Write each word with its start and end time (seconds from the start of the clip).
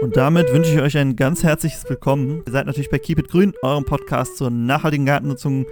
Und 0.00 0.16
damit 0.16 0.52
wünsche 0.52 0.72
ich 0.72 0.80
euch 0.80 0.96
ein 0.96 1.16
ganz 1.16 1.42
herzliches 1.42 1.88
Willkommen. 1.88 2.44
Ihr 2.46 2.52
seid 2.52 2.66
natürlich 2.66 2.88
bei 2.88 3.00
Keep 3.00 3.18
It 3.18 3.28
Grün, 3.28 3.52
eurem 3.62 3.84
Podcast 3.84 4.36
zur 4.36 4.48
nachhaltigen 4.48 5.06
Gartennutzung, 5.06 5.66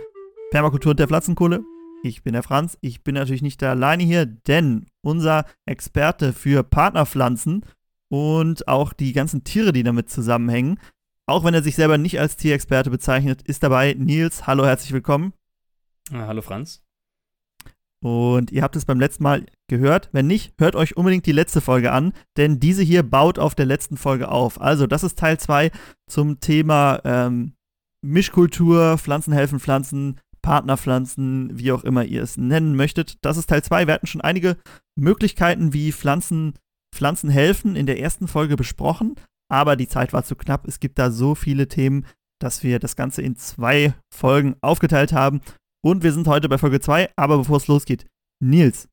Permakultur 0.51 0.90
und 0.90 0.99
der 0.99 1.06
Pflanzenkohle. 1.06 1.62
Ich 2.03 2.24
bin 2.24 2.33
der 2.33 2.42
Franz. 2.42 2.76
Ich 2.81 3.04
bin 3.04 3.15
natürlich 3.15 3.42
nicht 3.42 3.62
alleine 3.62 4.03
hier, 4.03 4.26
denn 4.26 4.87
unser 5.01 5.44
Experte 5.65 6.33
für 6.33 6.65
Partnerpflanzen 6.65 7.65
und 8.08 8.67
auch 8.67 8.92
die 8.92 9.12
ganzen 9.12 9.44
Tiere, 9.44 9.72
die 9.72 9.85
damit 9.85 10.10
zusammenhängen, 10.10 10.81
auch 11.27 11.45
wenn 11.45 11.54
er 11.54 11.63
sich 11.63 11.77
selber 11.77 11.97
nicht 11.97 12.19
als 12.19 12.37
Tierexperte 12.37 12.90
bezeichnet, 12.90 13.43
ist 13.43 13.63
dabei 13.63 13.95
Nils. 13.95 14.49
Hallo, 14.49 14.67
herzlich 14.67 14.93
willkommen. 14.93 15.35
Ja, 16.11 16.27
hallo 16.27 16.43
Franz. 16.43 16.83
Und 18.02 18.52
ihr 18.52 18.62
habt 18.62 18.77
es 18.77 18.84
beim 18.84 19.01
letzten 19.01 19.23
Mal 19.23 19.47
gehört. 19.69 20.10
Wenn 20.12 20.27
nicht, 20.27 20.55
hört 20.59 20.77
euch 20.77 20.96
unbedingt 20.96 21.27
die 21.27 21.32
letzte 21.32 21.60
Folge 21.60 21.92
an, 21.92 22.12
denn 22.36 22.60
diese 22.60 22.82
hier 22.82 23.02
baut 23.02 23.38
auf 23.38 23.55
der 23.55 23.66
letzten 23.66 23.96
Folge 23.96 24.28
auf. 24.28 24.60
Also, 24.60 24.86
das 24.86 25.02
ist 25.02 25.19
Teil 25.19 25.38
2 25.38 25.70
zum 26.09 26.41
Thema 26.41 27.00
ähm, 27.05 27.55
Mischkultur, 28.02 28.98
Pflanzen 28.98 29.32
helfen 29.32 29.59
Pflanzen, 29.59 30.20
Partnerpflanzen, 30.42 31.59
wie 31.59 31.72
auch 31.72 31.82
immer 31.82 32.05
ihr 32.05 32.22
es 32.22 32.36
nennen 32.36 32.77
möchtet. 32.77 33.16
Das 33.22 33.36
ist 33.36 33.48
Teil 33.48 33.64
2. 33.64 33.88
Wir 33.88 33.95
hatten 33.95 34.06
schon 34.06 34.20
einige 34.20 34.56
Möglichkeiten, 34.94 35.72
wie 35.72 35.91
Pflanzen, 35.91 36.55
Pflanzen 36.94 37.30
helfen, 37.30 37.74
in 37.74 37.86
der 37.86 37.98
ersten 37.98 38.28
Folge 38.28 38.55
besprochen, 38.56 39.16
aber 39.50 39.74
die 39.74 39.88
Zeit 39.88 40.12
war 40.12 40.22
zu 40.22 40.36
knapp. 40.36 40.69
Es 40.69 40.78
gibt 40.78 41.00
da 41.00 41.10
so 41.10 41.34
viele 41.34 41.66
Themen, 41.66 42.06
dass 42.41 42.62
wir 42.62 42.78
das 42.78 42.94
Ganze 42.94 43.22
in 43.22 43.34
zwei 43.34 43.94
Folgen 44.14 44.55
aufgeteilt 44.60 45.12
haben. 45.12 45.41
Und 45.82 46.02
wir 46.02 46.12
sind 46.12 46.26
heute 46.26 46.48
bei 46.48 46.58
Folge 46.58 46.80
2, 46.80 47.10
aber 47.16 47.38
bevor 47.38 47.58
es 47.58 47.68
losgeht, 47.68 48.06
Nils, 48.40 48.88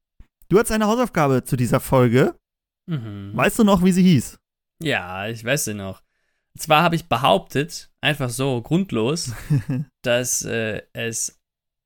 du 0.50 0.60
hast 0.60 0.72
eine 0.72 0.88
Hausaufgabe 0.88 1.44
zu 1.44 1.56
dieser 1.56 1.80
Folge. 1.80 2.36
Mhm. 2.88 3.32
Weißt 3.34 3.60
du 3.60 3.64
noch, 3.64 3.84
wie 3.84 3.92
sie 3.92 4.04
hieß? 4.04 4.40
Ja, 4.82 5.28
ich 5.28 5.44
weiß 5.44 5.66
sie 5.66 5.74
noch. 5.74 6.02
Und 6.56 6.62
zwar 6.62 6.84
habe 6.84 6.96
ich 6.96 7.10
behauptet, 7.10 7.92
einfach 8.02 8.30
so 8.30 8.62
grundlos, 8.62 9.34
dass 10.04 10.44
äh, 10.44 10.84
es, 10.94 11.42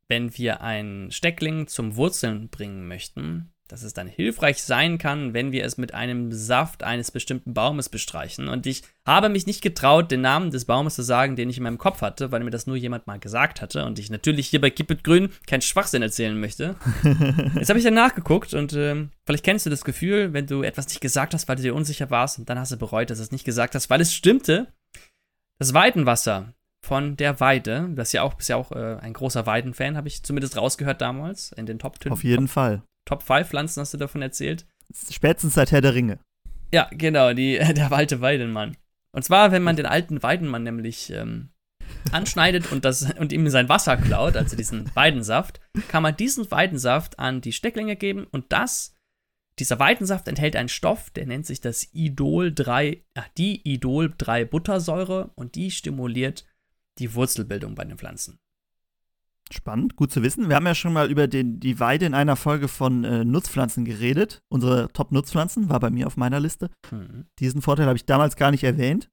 wenn 0.07 0.35
wir 0.37 0.61
einen 0.61 1.11
Steckling 1.11 1.67
zum 1.67 1.95
Wurzeln 1.95 2.49
bringen 2.49 2.87
möchten, 2.87 3.53
dass 3.67 3.83
es 3.83 3.93
dann 3.93 4.07
hilfreich 4.07 4.63
sein 4.63 4.97
kann, 4.97 5.33
wenn 5.33 5.51
wir 5.51 5.65
es 5.65 5.77
mit 5.77 5.93
einem 5.93 6.31
Saft 6.31 6.83
eines 6.83 7.11
bestimmten 7.11 7.53
Baumes 7.53 7.89
bestreichen. 7.89 8.47
Und 8.47 8.65
ich 8.65 8.83
habe 9.05 9.29
mich 9.29 9.45
nicht 9.45 9.61
getraut, 9.61 10.11
den 10.11 10.21
Namen 10.21 10.51
des 10.51 10.65
Baumes 10.65 10.95
zu 10.95 11.01
sagen, 11.01 11.35
den 11.35 11.49
ich 11.49 11.57
in 11.57 11.63
meinem 11.63 11.77
Kopf 11.77 12.01
hatte, 12.01 12.31
weil 12.31 12.43
mir 12.43 12.49
das 12.49 12.67
nur 12.67 12.75
jemand 12.75 13.07
mal 13.07 13.19
gesagt 13.19 13.61
hatte 13.61 13.85
und 13.85 13.99
ich 13.99 14.09
natürlich 14.09 14.47
hier 14.47 14.61
bei 14.61 14.69
Keep 14.69 14.91
It 14.91 15.03
Grün 15.03 15.29
keinen 15.45 15.61
Schwachsinn 15.61 16.01
erzählen 16.01 16.39
möchte. 16.39 16.75
Jetzt 17.55 17.69
habe 17.69 17.79
ich 17.79 17.85
dann 17.85 17.93
nachgeguckt 17.93 18.53
und 18.53 18.73
äh, 18.73 19.07
vielleicht 19.25 19.43
kennst 19.43 19.65
du 19.65 19.69
das 19.69 19.83
Gefühl, 19.83 20.33
wenn 20.33 20.47
du 20.47 20.63
etwas 20.63 20.87
nicht 20.87 21.01
gesagt 21.01 21.33
hast, 21.33 21.47
weil 21.47 21.57
du 21.57 21.63
dir 21.63 21.75
unsicher 21.75 22.09
warst 22.09 22.39
und 22.39 22.49
dann 22.49 22.59
hast 22.59 22.71
du 22.71 22.77
bereut, 22.77 23.09
dass 23.09 23.17
du 23.17 23.23
es 23.23 23.31
nicht 23.31 23.45
gesagt 23.45 23.75
hast, 23.75 23.89
weil 23.89 24.01
es 24.01 24.13
stimmte. 24.13 24.67
Das 25.59 25.73
Weidenwasser 25.73 26.53
von 26.83 27.17
der 27.17 27.39
Weide, 27.39 27.89
das 27.95 28.09
ist 28.09 28.13
ja 28.13 28.21
auch, 28.21 28.35
bist 28.35 28.49
ja 28.49 28.55
auch 28.55 28.71
äh, 28.71 28.97
ein 29.01 29.13
großer 29.13 29.45
Weidenfan, 29.45 29.97
habe 29.97 30.07
ich 30.07 30.23
zumindest 30.23 30.57
rausgehört 30.57 31.01
damals 31.01 31.51
in 31.51 31.65
den 31.65 31.79
Top 31.79 32.01
10. 32.01 32.11
Auf 32.11 32.23
jeden 32.23 32.45
Top, 32.45 32.53
Fall. 32.53 32.83
Top 33.07 33.23
5 33.23 33.47
Pflanzen 33.47 33.81
hast 33.81 33.93
du 33.93 33.97
davon 33.97 34.21
erzählt. 34.21 34.67
Spätestens 35.09 35.55
seit 35.55 35.71
Herr 35.71 35.81
der 35.81 35.95
Ringe. 35.95 36.19
Ja, 36.73 36.89
genau, 36.91 37.33
die, 37.33 37.57
der 37.75 37.91
alte 37.91 38.21
Weidenmann. 38.21 38.77
Und 39.11 39.23
zwar, 39.23 39.51
wenn 39.51 39.63
man 39.63 39.77
den 39.77 39.85
alten 39.85 40.21
Weidenmann 40.21 40.63
nämlich 40.63 41.11
ähm, 41.11 41.49
anschneidet 42.11 42.71
und, 42.71 42.85
das, 42.85 43.13
und 43.17 43.31
ihm 43.31 43.49
sein 43.49 43.69
Wasser 43.69 43.97
klaut, 43.97 44.35
also 44.35 44.55
diesen 44.55 44.93
Weidensaft, 44.95 45.61
kann 45.87 46.03
man 46.03 46.15
diesen 46.15 46.51
Weidensaft 46.51 47.17
an 47.17 47.41
die 47.41 47.53
Stecklinge 47.53 47.95
geben 47.95 48.27
und 48.29 48.51
das, 48.51 48.93
dieser 49.57 49.79
Weidensaft 49.79 50.27
enthält 50.27 50.55
einen 50.55 50.69
Stoff, 50.69 51.09
der 51.09 51.25
nennt 51.25 51.45
sich 51.45 51.61
das 51.61 51.87
Idol 51.93 52.53
3, 52.53 53.03
ach, 53.15 53.27
die 53.37 53.67
Idol 53.67 54.13
3 54.15 54.45
Buttersäure 54.45 55.31
und 55.35 55.55
die 55.55 55.71
stimuliert 55.71 56.45
die 56.99 57.15
Wurzelbildung 57.15 57.73
bei 57.73 57.85
den 57.85 57.97
Pflanzen. 57.97 58.39
Spannend, 59.51 59.95
gut 59.95 60.11
zu 60.11 60.23
wissen. 60.23 60.49
Wir 60.49 60.57
haben 60.57 60.65
ja 60.65 60.75
schon 60.75 60.93
mal 60.93 61.09
über 61.09 61.27
den, 61.27 61.59
die 61.59 61.79
Weide 61.79 62.05
in 62.05 62.13
einer 62.13 62.35
Folge 62.35 62.67
von 62.67 63.03
äh, 63.03 63.23
Nutzpflanzen 63.23 63.85
geredet. 63.85 64.41
Unsere 64.49 64.91
Top-Nutzpflanzen 64.91 65.69
war 65.69 65.79
bei 65.79 65.89
mir 65.89 66.07
auf 66.07 66.17
meiner 66.17 66.39
Liste. 66.39 66.69
Mhm. 66.91 67.25
Diesen 67.39 67.61
Vorteil 67.61 67.87
habe 67.87 67.95
ich 67.95 68.05
damals 68.05 68.35
gar 68.35 68.51
nicht 68.51 68.63
erwähnt. 68.63 69.09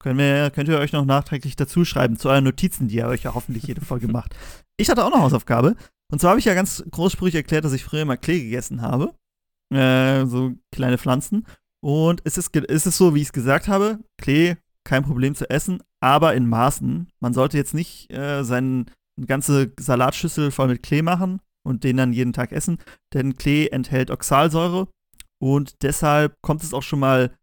Können 0.00 0.18
wir, 0.18 0.50
könnt 0.50 0.68
ihr 0.68 0.78
euch 0.78 0.92
noch 0.92 1.04
nachträglich 1.04 1.56
dazu 1.56 1.84
schreiben 1.84 2.16
zu 2.16 2.28
euren 2.28 2.44
Notizen, 2.44 2.86
die 2.86 2.96
ihr 2.96 3.08
euch 3.08 3.24
ja 3.24 3.34
hoffentlich 3.34 3.64
jede 3.64 3.80
Folge 3.80 4.08
macht. 4.08 4.34
Ich 4.80 4.88
hatte 4.88 5.04
auch 5.04 5.12
eine 5.12 5.20
Hausaufgabe. 5.20 5.74
Und 6.08 6.20
zwar 6.20 6.30
habe 6.30 6.38
ich 6.38 6.44
ja 6.44 6.54
ganz 6.54 6.84
großsprüchig 6.88 7.34
erklärt, 7.34 7.64
dass 7.64 7.72
ich 7.72 7.82
früher 7.82 8.02
immer 8.02 8.16
Klee 8.16 8.44
gegessen 8.44 8.80
habe. 8.80 9.12
Äh, 9.74 10.24
so 10.26 10.52
kleine 10.70 10.98
Pflanzen. 10.98 11.46
Und 11.80 12.20
es 12.22 12.38
ist, 12.38 12.54
es 12.54 12.86
ist 12.86 12.96
so, 12.96 13.12
wie 13.12 13.20
ich 13.20 13.26
es 13.26 13.32
gesagt 13.32 13.66
habe: 13.66 13.98
Klee, 14.18 14.54
kein 14.84 15.02
Problem 15.02 15.34
zu 15.34 15.50
essen, 15.50 15.82
aber 15.98 16.34
in 16.34 16.48
Maßen. 16.48 17.08
Man 17.18 17.34
sollte 17.34 17.56
jetzt 17.56 17.74
nicht 17.74 18.12
äh, 18.12 18.44
seinen 18.44 18.86
eine 19.18 19.26
ganze 19.26 19.72
Salatschüssel 19.78 20.50
voll 20.50 20.68
mit 20.68 20.82
Klee 20.82 21.02
machen 21.02 21.40
und 21.66 21.84
den 21.84 21.98
dann 21.98 22.12
jeden 22.12 22.32
Tag 22.32 22.52
essen, 22.52 22.78
denn 23.12 23.36
Klee 23.36 23.66
enthält 23.68 24.10
Oxalsäure 24.10 24.88
und 25.42 25.82
deshalb 25.82 26.40
kommt 26.40 26.62
es 26.62 26.72
auch 26.72 26.82
schon 26.82 27.00
mal 27.00 27.36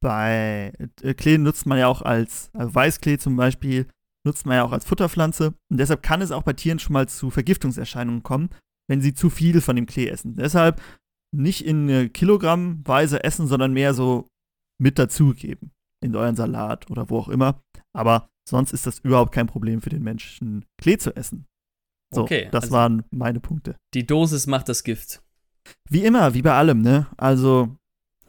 bei 0.00 0.72
äh, 1.02 1.14
Klee 1.14 1.38
nutzt 1.38 1.66
man 1.66 1.78
ja 1.78 1.86
auch 1.86 2.02
als 2.02 2.50
also 2.54 2.74
Weißklee 2.74 3.18
zum 3.18 3.36
Beispiel 3.36 3.86
nutzt 4.24 4.46
man 4.46 4.56
ja 4.56 4.64
auch 4.64 4.72
als 4.72 4.84
Futterpflanze 4.84 5.54
und 5.70 5.78
deshalb 5.78 6.02
kann 6.02 6.22
es 6.22 6.32
auch 6.32 6.42
bei 6.42 6.52
Tieren 6.52 6.78
schon 6.78 6.94
mal 6.94 7.08
zu 7.08 7.30
Vergiftungserscheinungen 7.30 8.22
kommen, 8.22 8.50
wenn 8.88 9.00
sie 9.00 9.14
zu 9.14 9.30
viel 9.30 9.60
von 9.60 9.76
dem 9.76 9.86
Klee 9.86 10.08
essen. 10.08 10.36
Deshalb 10.36 10.80
nicht 11.34 11.64
in 11.64 12.12
Kilogrammweise 12.12 13.22
essen, 13.22 13.46
sondern 13.46 13.72
mehr 13.72 13.92
so 13.92 14.28
mit 14.80 14.98
dazugeben 14.98 15.72
in 16.00 16.14
euren 16.16 16.36
Salat 16.36 16.90
oder 16.90 17.10
wo 17.10 17.18
auch 17.18 17.28
immer. 17.28 17.60
Aber 17.92 18.28
Sonst 18.48 18.72
ist 18.72 18.86
das 18.86 18.98
überhaupt 19.00 19.32
kein 19.32 19.46
Problem 19.46 19.82
für 19.82 19.90
den 19.90 20.02
Menschen, 20.02 20.64
Klee 20.80 20.96
zu 20.96 21.14
essen. 21.14 21.46
So, 22.14 22.22
okay, 22.22 22.48
das 22.50 22.64
also 22.64 22.74
waren 22.74 23.04
meine 23.10 23.40
Punkte. 23.40 23.76
Die 23.92 24.06
Dosis 24.06 24.46
macht 24.46 24.70
das 24.70 24.84
Gift. 24.84 25.22
Wie 25.90 26.02
immer, 26.02 26.32
wie 26.32 26.40
bei 26.40 26.54
allem, 26.54 26.80
ne? 26.80 27.08
Also, 27.18 27.76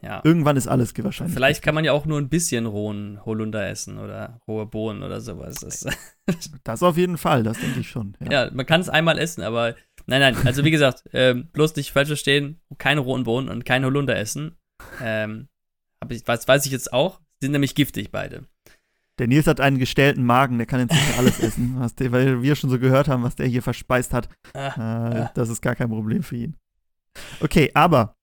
ja. 0.02 0.20
irgendwann 0.26 0.58
ist 0.58 0.68
alles 0.68 0.94
wahrscheinlich. 0.98 1.34
Vielleicht 1.34 1.62
kann 1.62 1.74
man 1.74 1.86
ja 1.86 1.94
auch 1.94 2.06
nur 2.06 2.18
ein 2.20 2.28
bisschen 2.28 2.66
rohen 2.66 3.24
Holunder 3.26 3.70
essen 3.70 3.98
oder 3.98 4.42
rohe 4.46 4.66
Bohnen 4.66 5.04
oder 5.04 5.22
sowas. 5.22 5.56
Das, 5.62 5.86
das 6.66 6.84
auf 6.84 6.98
jeden 6.98 7.18
Fall, 7.18 7.44
das 7.44 7.58
denke 7.58 7.80
ich 7.80 7.90
schon. 7.90 8.18
Ja, 8.20 8.46
ja 8.46 8.52
man 8.52 8.66
kann 8.66 8.82
es 8.82 8.90
einmal 8.90 9.18
essen, 9.18 9.42
aber 9.42 9.76
nein, 10.06 10.20
nein. 10.20 10.36
Also, 10.46 10.66
wie 10.66 10.72
gesagt, 10.72 11.04
ähm, 11.14 11.48
bloß 11.54 11.78
nicht 11.78 11.94
falsch 11.94 12.10
verstehen: 12.10 12.60
keine 12.78 13.00
rohen 13.00 13.24
Bohnen 13.24 13.48
und 13.48 13.64
kein 13.64 13.86
Holunder 13.86 14.18
essen. 14.18 14.58
Ähm, 15.02 15.48
aber 16.02 16.14
ich, 16.14 16.28
weiß, 16.28 16.46
weiß 16.46 16.66
ich 16.66 16.74
jetzt 16.74 16.92
auch, 16.92 17.22
sind 17.42 17.54
nämlich 17.54 17.74
giftig 17.74 18.12
beide. 18.12 18.44
Der 19.20 19.28
Nils 19.28 19.48
hat 19.48 19.60
einen 19.60 19.78
gestellten 19.78 20.26
Magen, 20.26 20.58
der 20.58 20.66
kann 20.66 20.80
inzwischen 20.80 21.20
alles 21.20 21.40
essen, 21.44 21.76
was 21.78 21.94
der, 21.94 22.12
weil 22.12 22.42
wir 22.42 22.56
schon 22.56 22.70
so 22.70 22.80
gehört 22.80 23.10
haben, 23.10 23.24
was 23.24 23.36
der 23.36 23.48
hier 23.48 23.62
verspeist 23.62 24.14
hat. 24.14 24.30
Ah, 24.54 25.26
äh, 25.26 25.30
das 25.36 25.50
ist 25.50 25.62
gar 25.62 25.76
kein 25.76 25.90
Problem 25.90 26.24
für 26.24 26.38
ihn. 26.38 26.56
Okay, 27.42 27.70
aber 27.74 28.16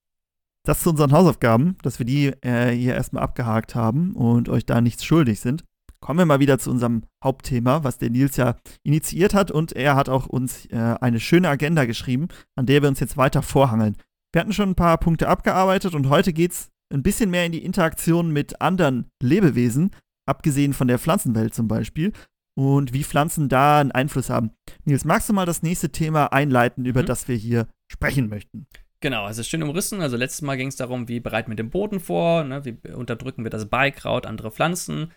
das 0.65 0.81
zu 0.81 0.91
unseren 0.91 1.13
Hausaufgaben, 1.13 1.77
dass 1.83 1.99
wir 1.99 2.07
die 2.07 2.29
äh, 2.43 2.71
hier 2.71 2.95
erstmal 2.95 3.23
abgehakt 3.23 3.75
haben 3.75 4.15
und 4.15 4.49
euch 4.49 4.65
da 4.65 4.81
nichts 4.81 5.05
schuldig 5.05 5.41
sind. 5.41 5.65
Kommen 6.01 6.19
wir 6.19 6.27
mal 6.27 6.41
wieder 6.41 6.59
zu 6.59 6.71
unserem 6.71 7.05
Hauptthema, 7.23 7.85
was 7.85 7.99
der 7.99 8.11
Nils 8.11 8.37
ja 8.37 8.57
initiiert 8.83 9.35
hat 9.35 9.51
und 9.51 9.73
er 9.73 9.97
hat 9.97 10.09
auch 10.09 10.27
uns 10.27 10.67
äh, 10.67 10.97
eine 11.01 11.21
schöne 11.21 11.49
Agenda 11.49 11.85
geschrieben, 11.85 12.29
an 12.55 12.67
der 12.67 12.83
wir 12.83 12.89
uns 12.89 13.01
jetzt 13.01 13.17
weiter 13.17 13.43
vorhangeln. 13.43 13.97
Wir 14.33 14.41
hatten 14.41 14.53
schon 14.53 14.71
ein 14.71 14.75
paar 14.75 14.99
Punkte 14.99 15.29
abgearbeitet 15.29 15.95
und 15.95 16.09
heute 16.09 16.33
geht 16.33 16.53
es 16.53 16.69
ein 16.93 17.03
bisschen 17.03 17.31
mehr 17.31 17.47
in 17.47 17.53
die 17.53 17.65
Interaktion 17.65 18.33
mit 18.33 18.61
anderen 18.61 19.07
Lebewesen, 19.23 19.91
abgesehen 20.27 20.75
von 20.75 20.89
der 20.89 20.99
Pflanzenwelt 20.99 21.55
zum 21.55 21.69
Beispiel, 21.69 22.13
und 22.57 22.95
wie 22.95 23.05
Pflanzen 23.05 23.49
da 23.49 23.81
einen 23.81 23.93
Einfluss 23.93 24.31
haben. 24.31 24.51
Nils, 24.85 25.05
magst 25.05 25.29
du 25.29 25.33
mal 25.33 25.47
das 25.47 25.63
nächste 25.63 25.93
Thema 25.93 26.33
einleiten, 26.33 26.87
über 26.87 27.03
mhm. 27.03 27.07
das 27.07 27.29
wir 27.29 27.37
hier 27.37 27.69
sprechen 27.87 28.29
möchten? 28.29 28.67
Genau, 29.01 29.25
also 29.25 29.43
schön 29.43 29.63
umrissen. 29.63 30.01
Also 30.01 30.17
letztes 30.17 30.43
Mal 30.43 30.57
ging 30.57 30.69
es 30.69 30.77
darum, 30.77 31.07
wie 31.07 31.21
bereiten 31.21 31.51
wir 31.51 31.57
den 31.57 31.71
Boden 31.71 32.01
vor, 32.01 32.45
ne? 32.45 32.65
wie 32.65 32.79
unterdrücken 32.93 33.45
wir 33.45 33.51
das 33.51 33.67
Beikraut, 33.67 34.25
andere 34.25 34.51
Pflanzen, 34.51 35.13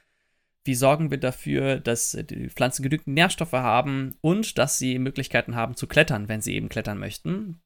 wie 0.66 0.75
sorgen 0.75 1.12
wir 1.12 1.18
dafür, 1.18 1.80
dass 1.80 2.12
die 2.12 2.50
Pflanzen 2.50 2.83
genügend 2.83 3.07
Nährstoffe 3.07 3.54
haben 3.54 4.16
und 4.19 4.57
dass 4.57 4.78
sie 4.78 5.00
Möglichkeiten 5.00 5.56
haben 5.56 5.75
zu 5.75 5.88
klettern, 5.88 6.28
wenn 6.28 6.42
sie 6.42 6.54
eben 6.56 6.68
klettern 6.68 7.00
möchten. 7.00 7.62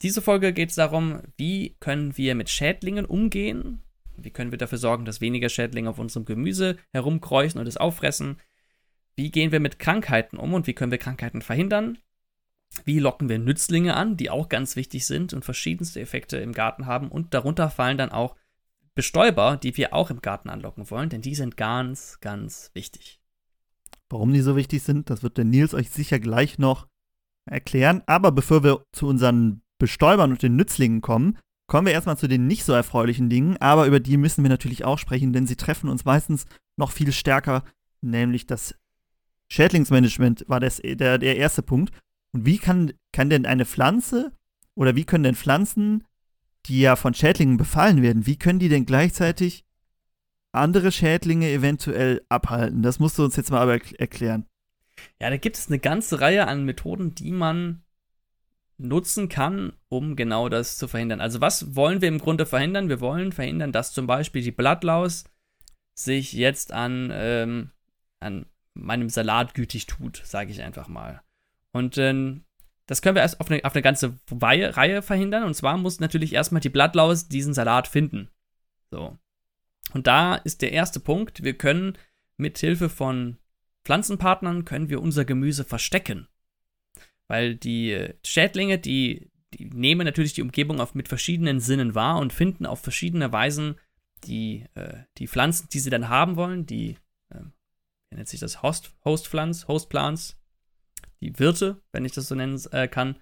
Diese 0.00 0.22
Folge 0.22 0.54
geht 0.54 0.70
es 0.70 0.76
darum, 0.76 1.20
wie 1.36 1.76
können 1.78 2.16
wir 2.16 2.34
mit 2.34 2.48
Schädlingen 2.48 3.04
umgehen, 3.04 3.82
wie 4.24 4.30
können 4.30 4.50
wir 4.50 4.58
dafür 4.58 4.78
sorgen, 4.78 5.04
dass 5.04 5.20
weniger 5.20 5.48
Schädlinge 5.48 5.90
auf 5.90 5.98
unserem 5.98 6.24
Gemüse 6.24 6.76
herumkreuchen 6.92 7.60
und 7.60 7.66
es 7.66 7.76
auffressen? 7.76 8.40
Wie 9.16 9.30
gehen 9.30 9.52
wir 9.52 9.60
mit 9.60 9.78
Krankheiten 9.78 10.36
um 10.36 10.54
und 10.54 10.66
wie 10.66 10.74
können 10.74 10.92
wir 10.92 10.98
Krankheiten 10.98 11.42
verhindern? 11.42 11.98
Wie 12.84 13.00
locken 13.00 13.28
wir 13.28 13.38
Nützlinge 13.38 13.94
an, 13.94 14.16
die 14.16 14.30
auch 14.30 14.48
ganz 14.48 14.76
wichtig 14.76 15.06
sind 15.06 15.32
und 15.32 15.44
verschiedenste 15.44 16.00
Effekte 16.00 16.38
im 16.38 16.52
Garten 16.52 16.86
haben? 16.86 17.08
Und 17.08 17.34
darunter 17.34 17.68
fallen 17.68 17.98
dann 17.98 18.12
auch 18.12 18.36
Bestäuber, 18.94 19.56
die 19.56 19.76
wir 19.76 19.94
auch 19.94 20.10
im 20.10 20.20
Garten 20.20 20.50
anlocken 20.50 20.90
wollen, 20.90 21.08
denn 21.08 21.22
die 21.22 21.34
sind 21.34 21.56
ganz, 21.56 22.18
ganz 22.20 22.70
wichtig. 22.74 23.20
Warum 24.08 24.32
die 24.32 24.40
so 24.40 24.56
wichtig 24.56 24.82
sind, 24.82 25.10
das 25.10 25.22
wird 25.22 25.38
der 25.38 25.44
Nils 25.44 25.74
euch 25.74 25.90
sicher 25.90 26.18
gleich 26.18 26.58
noch 26.58 26.86
erklären. 27.48 28.02
Aber 28.06 28.32
bevor 28.32 28.64
wir 28.64 28.82
zu 28.92 29.06
unseren 29.06 29.62
Bestäubern 29.78 30.32
und 30.32 30.42
den 30.42 30.56
Nützlingen 30.56 31.00
kommen, 31.00 31.38
kommen 31.70 31.86
wir 31.86 31.94
erstmal 31.94 32.18
zu 32.18 32.26
den 32.26 32.48
nicht 32.48 32.64
so 32.64 32.72
erfreulichen 32.72 33.30
Dingen, 33.30 33.56
aber 33.58 33.86
über 33.86 34.00
die 34.00 34.16
müssen 34.16 34.42
wir 34.42 34.48
natürlich 34.50 34.84
auch 34.84 34.98
sprechen, 34.98 35.32
denn 35.32 35.46
sie 35.46 35.54
treffen 35.54 35.88
uns 35.88 36.04
meistens 36.04 36.46
noch 36.76 36.90
viel 36.90 37.12
stärker, 37.12 37.62
nämlich 38.00 38.44
das 38.44 38.74
Schädlingsmanagement 39.52 40.44
war 40.48 40.58
das, 40.58 40.82
der, 40.82 41.18
der 41.18 41.36
erste 41.36 41.62
Punkt. 41.62 41.94
Und 42.32 42.44
wie 42.44 42.58
kann, 42.58 42.92
kann 43.12 43.30
denn 43.30 43.46
eine 43.46 43.66
Pflanze 43.66 44.32
oder 44.74 44.96
wie 44.96 45.04
können 45.04 45.22
denn 45.22 45.36
Pflanzen, 45.36 46.02
die 46.66 46.80
ja 46.80 46.96
von 46.96 47.14
Schädlingen 47.14 47.56
befallen 47.56 48.02
werden, 48.02 48.26
wie 48.26 48.36
können 48.36 48.58
die 48.58 48.68
denn 48.68 48.84
gleichzeitig 48.84 49.64
andere 50.50 50.90
Schädlinge 50.90 51.50
eventuell 51.50 52.20
abhalten? 52.28 52.82
Das 52.82 52.98
musst 52.98 53.16
du 53.16 53.24
uns 53.24 53.36
jetzt 53.36 53.52
mal 53.52 53.60
aber 53.60 53.78
erklären. 53.96 54.44
Ja, 55.20 55.30
da 55.30 55.36
gibt 55.36 55.56
es 55.56 55.68
eine 55.68 55.78
ganze 55.78 56.20
Reihe 56.20 56.48
an 56.48 56.64
Methoden, 56.64 57.14
die 57.14 57.30
man 57.30 57.84
nutzen 58.80 59.28
kann, 59.28 59.72
um 59.88 60.16
genau 60.16 60.48
das 60.48 60.78
zu 60.78 60.88
verhindern. 60.88 61.20
Also 61.20 61.40
was 61.40 61.76
wollen 61.76 62.00
wir 62.00 62.08
im 62.08 62.18
Grunde 62.18 62.46
verhindern? 62.46 62.88
Wir 62.88 63.00
wollen 63.00 63.32
verhindern, 63.32 63.72
dass 63.72 63.92
zum 63.92 64.06
Beispiel 64.06 64.42
die 64.42 64.50
Blattlaus 64.50 65.24
sich 65.94 66.32
jetzt 66.32 66.72
an, 66.72 67.10
ähm, 67.12 67.70
an 68.20 68.46
meinem 68.74 69.08
Salat 69.08 69.54
gütig 69.54 69.86
tut, 69.86 70.22
sage 70.24 70.50
ich 70.50 70.62
einfach 70.62 70.88
mal. 70.88 71.22
Und 71.72 71.98
ähm, 71.98 72.44
das 72.86 73.02
können 73.02 73.14
wir 73.14 73.22
erst 73.22 73.40
auf 73.40 73.50
eine, 73.50 73.64
auf 73.64 73.74
eine 73.74 73.82
ganze 73.82 74.18
Reihe, 74.30 74.76
Reihe 74.76 75.02
verhindern. 75.02 75.44
Und 75.44 75.54
zwar 75.54 75.76
muss 75.76 76.00
natürlich 76.00 76.32
erstmal 76.32 76.60
die 76.60 76.70
Blattlaus 76.70 77.28
diesen 77.28 77.54
Salat 77.54 77.86
finden. 77.86 78.28
So. 78.90 79.16
Und 79.92 80.06
da 80.06 80.34
ist 80.36 80.62
der 80.62 80.72
erste 80.72 81.00
Punkt. 81.00 81.44
Wir 81.44 81.56
können 81.56 81.96
mit 82.36 82.58
Hilfe 82.58 82.88
von 82.88 83.36
Pflanzenpartnern 83.84 84.64
können 84.64 84.88
wir 84.88 85.00
unser 85.00 85.24
Gemüse 85.24 85.64
verstecken. 85.64 86.28
Weil 87.30 87.54
die 87.54 88.08
Schädlinge, 88.26 88.80
die, 88.80 89.30
die 89.54 89.66
nehmen 89.66 90.04
natürlich 90.04 90.32
die 90.32 90.42
Umgebung 90.42 90.80
auf, 90.80 90.96
mit 90.96 91.06
verschiedenen 91.06 91.60
Sinnen 91.60 91.94
wahr 91.94 92.18
und 92.18 92.32
finden 92.32 92.66
auf 92.66 92.80
verschiedene 92.80 93.30
Weisen 93.30 93.76
die, 94.24 94.64
äh, 94.74 95.04
die 95.16 95.28
Pflanzen, 95.28 95.68
die 95.72 95.78
sie 95.78 95.90
dann 95.90 96.08
haben 96.08 96.34
wollen, 96.34 96.66
die, 96.66 96.96
äh, 97.28 97.42
wie 98.08 98.16
nennt 98.16 98.26
sich 98.26 98.40
das, 98.40 98.64
Host, 98.64 98.96
Hostpflanz, 99.04 99.68
Hostplants, 99.68 100.40
die 101.20 101.38
Wirte, 101.38 101.80
wenn 101.92 102.04
ich 102.04 102.10
das 102.10 102.26
so 102.26 102.34
nennen 102.34 102.60
äh, 102.72 102.88
kann. 102.88 103.14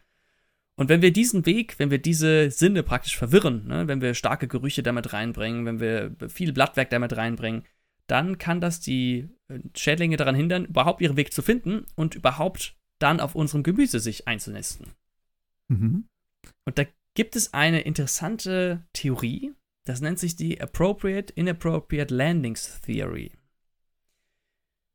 Und 0.76 0.88
wenn 0.88 1.02
wir 1.02 1.12
diesen 1.12 1.44
Weg, 1.44 1.78
wenn 1.78 1.90
wir 1.90 1.98
diese 1.98 2.50
Sinne 2.50 2.82
praktisch 2.82 3.18
verwirren, 3.18 3.66
ne, 3.66 3.88
wenn 3.88 4.00
wir 4.00 4.14
starke 4.14 4.48
Gerüche 4.48 4.82
damit 4.82 5.12
reinbringen, 5.12 5.66
wenn 5.66 5.80
wir 5.80 6.16
viel 6.30 6.54
Blattwerk 6.54 6.88
damit 6.88 7.14
reinbringen, 7.14 7.66
dann 8.06 8.38
kann 8.38 8.62
das 8.62 8.80
die 8.80 9.28
äh, 9.48 9.58
Schädlinge 9.76 10.16
daran 10.16 10.34
hindern, 10.34 10.64
überhaupt 10.64 11.02
ihren 11.02 11.18
Weg 11.18 11.34
zu 11.34 11.42
finden 11.42 11.84
und 11.94 12.14
überhaupt 12.14 12.77
dann 12.98 13.20
auf 13.20 13.34
unserem 13.34 13.62
Gemüse 13.62 14.00
sich 14.00 14.26
einzunisten. 14.28 14.92
Mhm. 15.68 16.08
Und 16.64 16.78
da 16.78 16.84
gibt 17.14 17.36
es 17.36 17.54
eine 17.54 17.80
interessante 17.80 18.86
Theorie, 18.92 19.52
das 19.84 20.02
nennt 20.02 20.18
sich 20.18 20.36
die 20.36 20.60
Appropriate 20.60 21.32
Inappropriate 21.32 22.14
Landings 22.14 22.80
Theory. 22.82 23.32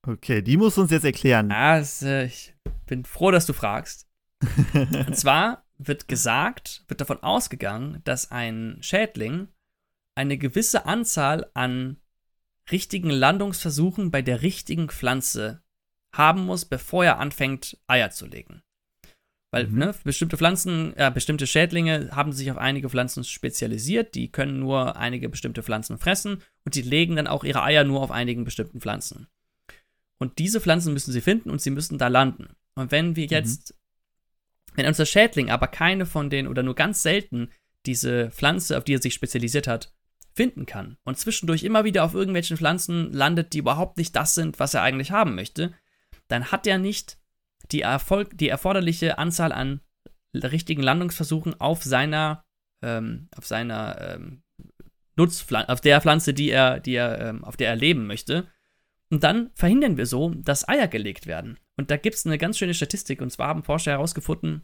Okay, 0.05 0.41
die 0.41 0.57
musst 0.57 0.77
du 0.77 0.81
uns 0.81 0.91
jetzt 0.91 1.05
erklären. 1.05 1.51
Also, 1.51 2.19
ich 2.19 2.53
bin 2.85 3.03
froh, 3.03 3.31
dass 3.31 3.45
du 3.45 3.53
fragst. 3.53 4.07
Und 4.73 5.17
zwar 5.17 5.65
wird 5.77 6.07
gesagt, 6.07 6.83
wird 6.87 7.01
davon 7.01 7.23
ausgegangen, 7.23 8.01
dass 8.03 8.31
ein 8.31 8.77
Schädling 8.81 9.47
eine 10.15 10.37
gewisse 10.37 10.85
Anzahl 10.85 11.49
an 11.53 11.97
richtigen 12.71 13.09
Landungsversuchen 13.09 14.11
bei 14.11 14.21
der 14.21 14.41
richtigen 14.41 14.89
Pflanze 14.89 15.63
haben 16.13 16.45
muss, 16.45 16.65
bevor 16.65 17.03
er 17.03 17.19
anfängt, 17.19 17.77
Eier 17.87 18.11
zu 18.11 18.25
legen. 18.27 18.61
Weil 19.51 19.67
mhm. 19.67 19.77
ne, 19.77 19.95
bestimmte 20.03 20.37
Pflanzen, 20.37 20.95
äh, 20.95 21.11
bestimmte 21.13 21.45
Schädlinge 21.45 22.09
haben 22.11 22.31
sich 22.31 22.49
auf 22.49 22.57
einige 22.57 22.89
Pflanzen 22.89 23.23
spezialisiert, 23.23 24.15
die 24.15 24.31
können 24.31 24.59
nur 24.59 24.95
einige 24.95 25.29
bestimmte 25.29 25.61
Pflanzen 25.61 25.97
fressen 25.97 26.41
und 26.65 26.75
die 26.75 26.81
legen 26.81 27.17
dann 27.17 27.27
auch 27.27 27.43
ihre 27.43 27.61
Eier 27.61 27.83
nur 27.83 28.01
auf 28.01 28.11
einigen 28.11 28.45
bestimmten 28.45 28.81
Pflanzen. 28.81 29.27
Und 30.17 30.39
diese 30.39 30.61
Pflanzen 30.61 30.93
müssen 30.93 31.11
sie 31.11 31.21
finden 31.21 31.49
und 31.49 31.61
sie 31.61 31.71
müssen 31.71 31.97
da 31.97 32.07
landen. 32.07 32.55
Und 32.75 32.91
wenn 32.91 33.15
wir 33.15 33.25
mhm. 33.25 33.31
jetzt, 33.31 33.71
mhm. 33.71 34.71
wenn 34.77 34.87
unser 34.87 35.05
Schädling 35.05 35.49
aber 35.49 35.67
keine 35.67 36.05
von 36.05 36.29
denen 36.29 36.47
oder 36.47 36.63
nur 36.63 36.75
ganz 36.75 37.03
selten 37.03 37.49
diese 37.85 38.31
Pflanze, 38.31 38.77
auf 38.77 38.85
die 38.85 38.95
er 38.95 39.01
sich 39.01 39.13
spezialisiert 39.13 39.67
hat, 39.67 39.93
finden 40.35 40.65
kann 40.65 40.97
und 41.03 41.17
zwischendurch 41.17 41.63
immer 41.63 41.83
wieder 41.83 42.03
auf 42.03 42.15
irgendwelchen 42.15 42.57
Pflanzen 42.57 43.11
landet, 43.13 43.53
die 43.53 43.59
überhaupt 43.59 43.97
nicht 43.97 44.15
das 44.15 44.33
sind, 44.33 44.59
was 44.59 44.73
er 44.73 44.81
eigentlich 44.81 45.11
haben 45.11 45.35
möchte, 45.35 45.73
dann 46.27 46.51
hat 46.51 46.67
er 46.67 46.77
nicht 46.77 47.17
die, 47.71 47.81
Erfolg, 47.81 48.37
die 48.37 48.49
erforderliche 48.49 49.17
Anzahl 49.17 49.51
an 49.51 49.81
richtigen 50.33 50.81
Landungsversuchen 50.81 51.59
auf 51.59 51.83
seiner, 51.83 52.43
ähm, 52.81 53.29
auf 53.35 53.45
seiner 53.45 54.15
ähm, 54.15 54.43
Nutzpflanze, 55.15 55.69
auf 55.69 55.81
der 55.81 56.01
Pflanze, 56.01 56.33
die 56.33 56.49
er, 56.49 56.79
die 56.79 56.95
er, 56.95 57.19
ähm, 57.19 57.43
auf 57.43 57.57
der 57.57 57.69
er 57.69 57.75
leben 57.75 58.07
möchte. 58.07 58.47
Und 59.09 59.23
dann 59.23 59.51
verhindern 59.53 59.97
wir 59.97 60.07
so, 60.07 60.29
dass 60.29 60.67
Eier 60.67 60.87
gelegt 60.87 61.27
werden. 61.27 61.59
Und 61.77 61.91
da 61.91 61.97
gibt 61.97 62.15
es 62.15 62.25
eine 62.25 62.37
ganz 62.37 62.57
schöne 62.57 62.73
Statistik. 62.73 63.21
Und 63.21 63.31
zwar 63.31 63.47
haben 63.47 63.63
Forscher 63.63 63.91
herausgefunden, 63.91 64.63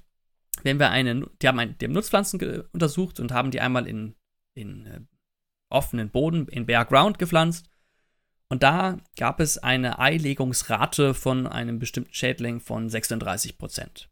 wenn 0.64 0.80
wir 0.80 0.90
eine, 0.90 1.30
die 1.42 1.48
haben, 1.48 1.60
ein, 1.60 1.78
die 1.78 1.86
haben 1.86 1.94
Nutzpflanzen 1.94 2.64
untersucht 2.72 3.20
und 3.20 3.32
haben 3.32 3.52
die 3.52 3.62
einmal 3.62 3.88
in, 3.88 4.16
in 4.56 4.86
äh, 4.88 5.02
offenen 5.70 6.10
Boden, 6.10 6.48
in 6.48 6.66
Bare 6.66 6.86
Ground 6.86 7.20
gepflanzt. 7.20 7.70
Und 8.50 8.64
da 8.64 8.98
gab 9.16 9.40
es 9.40 9.60
eine 9.60 10.00
Eilegungsrate 10.00 11.14
von 11.14 11.46
einem 11.46 11.78
bestimmten 11.78 12.14
Schädling 12.14 12.60
von 12.60 12.90
36 12.90 13.58
Prozent. 13.60 14.10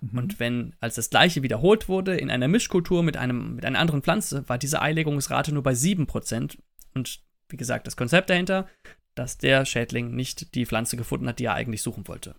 Mhm. 0.00 0.18
Und 0.18 0.40
wenn, 0.40 0.74
als 0.80 0.94
das 0.96 1.08
gleiche 1.08 1.42
wiederholt 1.42 1.88
wurde 1.88 2.16
in 2.16 2.30
einer 2.30 2.48
Mischkultur 2.48 3.02
mit, 3.02 3.16
einem, 3.16 3.56
mit 3.56 3.64
einer 3.64 3.78
anderen 3.78 4.02
Pflanze, 4.02 4.46
war 4.48 4.58
diese 4.58 4.82
Eilegungsrate 4.82 5.52
nur 5.52 5.62
bei 5.62 5.74
7 5.74 6.06
Prozent. 6.06 6.58
Und 6.94 7.20
wie 7.48 7.56
gesagt, 7.56 7.86
das 7.86 7.96
Konzept 7.96 8.28
dahinter, 8.28 8.68
dass 9.14 9.38
der 9.38 9.64
Schädling 9.64 10.14
nicht 10.14 10.54
die 10.54 10.66
Pflanze 10.66 10.96
gefunden 10.96 11.26
hat, 11.26 11.38
die 11.38 11.46
er 11.46 11.54
eigentlich 11.54 11.82
suchen 11.82 12.06
wollte. 12.06 12.34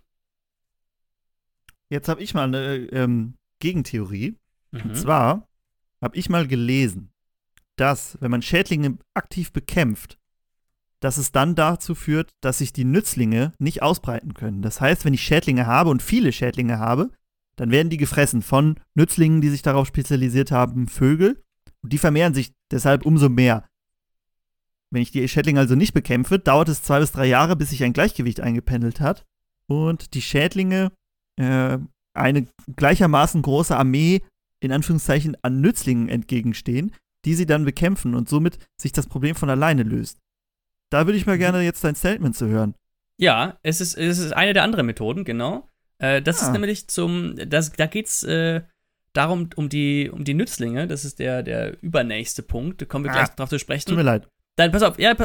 Jetzt 1.90 2.08
habe 2.08 2.22
ich 2.22 2.34
mal 2.34 2.44
eine 2.44 2.76
ähm, 2.92 3.36
Gegentheorie. 3.60 4.38
Mhm. 4.72 4.82
Und 4.82 4.96
zwar 4.96 5.48
habe 6.02 6.18
ich 6.18 6.30
mal 6.30 6.48
gelesen, 6.48 7.12
dass, 7.76 8.18
wenn 8.22 8.32
man 8.32 8.42
Schädlinge 8.42 8.98
aktiv 9.14 9.52
bekämpft, 9.52 10.18
dass 11.01 11.18
es 11.18 11.31
dann 11.31 11.56
dazu 11.56 11.95
führt, 11.95 12.31
dass 12.42 12.59
sich 12.59 12.71
die 12.71 12.86
Nützlinge 12.86 13.51
nicht 13.59 13.81
ausbreiten 13.81 14.33
können. 14.33 14.62
Das 14.62 14.80
heißt, 14.80 15.03
wenn 15.03 15.13
ich 15.13 15.21
Schädlinge 15.21 15.65
habe 15.65 15.89
und 15.89 16.01
viele 16.01 16.31
Schädlinge 16.31 16.80
habe, 16.80 17.09
dann 17.57 17.71
werden 17.71 17.89
die 17.89 17.98
gefressen 17.98 18.42
von 18.42 18.75
Nützlingen, 18.95 19.42
die 19.42 19.50
sich 19.50 19.63
darauf 19.63 19.88
spezialisiert 19.88 20.51
haben, 20.51 20.88
Vögel. 20.88 21.44
Und 21.81 21.92
die 21.92 21.98
vermehren 21.98 22.34
sich 22.34 22.53
deshalb 22.72 23.05
umso 23.05 23.29
mehr. 23.29 23.65
Wenn 24.91 25.01
ich 25.01 25.12
die 25.12 25.27
Schädlinge 25.27 25.60
also 25.60 25.75
nicht 25.75 25.93
bekämpfe, 25.93 26.38
dauert 26.38 26.70
es 26.70 26.84
zwei 26.84 27.00
bis 27.00 27.12
drei 27.12 27.25
Jahre, 27.25 27.55
bis 27.55 27.72
sich 27.72 27.84
ein 27.84 27.93
Gleichgewicht 27.93 28.39
eingependelt 28.39 29.00
hat 29.00 29.25
und 29.67 30.13
die 30.13 30.22
Schädlinge 30.22 30.91
äh, 31.38 31.77
eine 32.13 32.48
gleichermaßen 32.75 33.41
große 33.41 33.75
Armee 33.75 34.22
in 34.60 34.72
Anführungszeichen 34.72 35.38
an 35.41 35.62
Nützlingen 35.62 36.10
entgegenstehen, 36.10 36.91
die 37.25 37.36
sie 37.36 37.46
dann 37.46 37.65
bekämpfen 37.65 38.15
und 38.15 38.29
somit 38.29 38.60
sich 38.79 38.91
das 38.91 39.08
Problem 39.08 39.36
von 39.36 39.50
alleine 39.50 39.84
löst. 39.84 40.20
Da 40.91 41.07
würde 41.07 41.17
ich 41.17 41.25
mal 41.25 41.36
mhm. 41.36 41.39
gerne 41.39 41.62
jetzt 41.62 41.83
dein 41.83 41.95
Statement 41.95 42.36
zu 42.36 42.48
hören. 42.48 42.75
Ja, 43.17 43.57
es 43.63 43.81
ist, 43.81 43.98
es 43.98 44.19
ist 44.19 44.33
eine 44.33 44.53
der 44.53 44.63
anderen 44.63 44.86
Methoden, 44.86 45.24
genau. 45.24 45.69
Äh, 45.98 46.21
das 46.21 46.41
ah. 46.41 46.45
ist 46.45 46.51
nämlich 46.51 46.88
zum, 46.88 47.36
das, 47.48 47.71
da 47.71 47.88
geht 47.88 48.07
es 48.07 48.24
äh, 48.24 48.62
darum, 49.13 49.50
um 49.55 49.69
die, 49.69 50.10
um 50.12 50.24
die 50.24 50.33
Nützlinge. 50.33 50.88
Das 50.88 51.05
ist 51.05 51.19
der, 51.19 51.43
der 51.43 51.81
übernächste 51.81 52.43
Punkt. 52.43 52.81
Da 52.81 52.86
kommen 52.86 53.05
wir 53.05 53.12
ah. 53.12 53.15
gleich 53.15 53.29
drauf 53.29 53.50
zu 53.50 53.57
sprechen. 53.57 53.89
Tut 53.89 53.98
mir 53.98 54.03
leid. 54.03 54.27
Dann 54.57 54.71
pass 54.71 54.83
auf, 54.83 55.00
ja, 55.00 55.15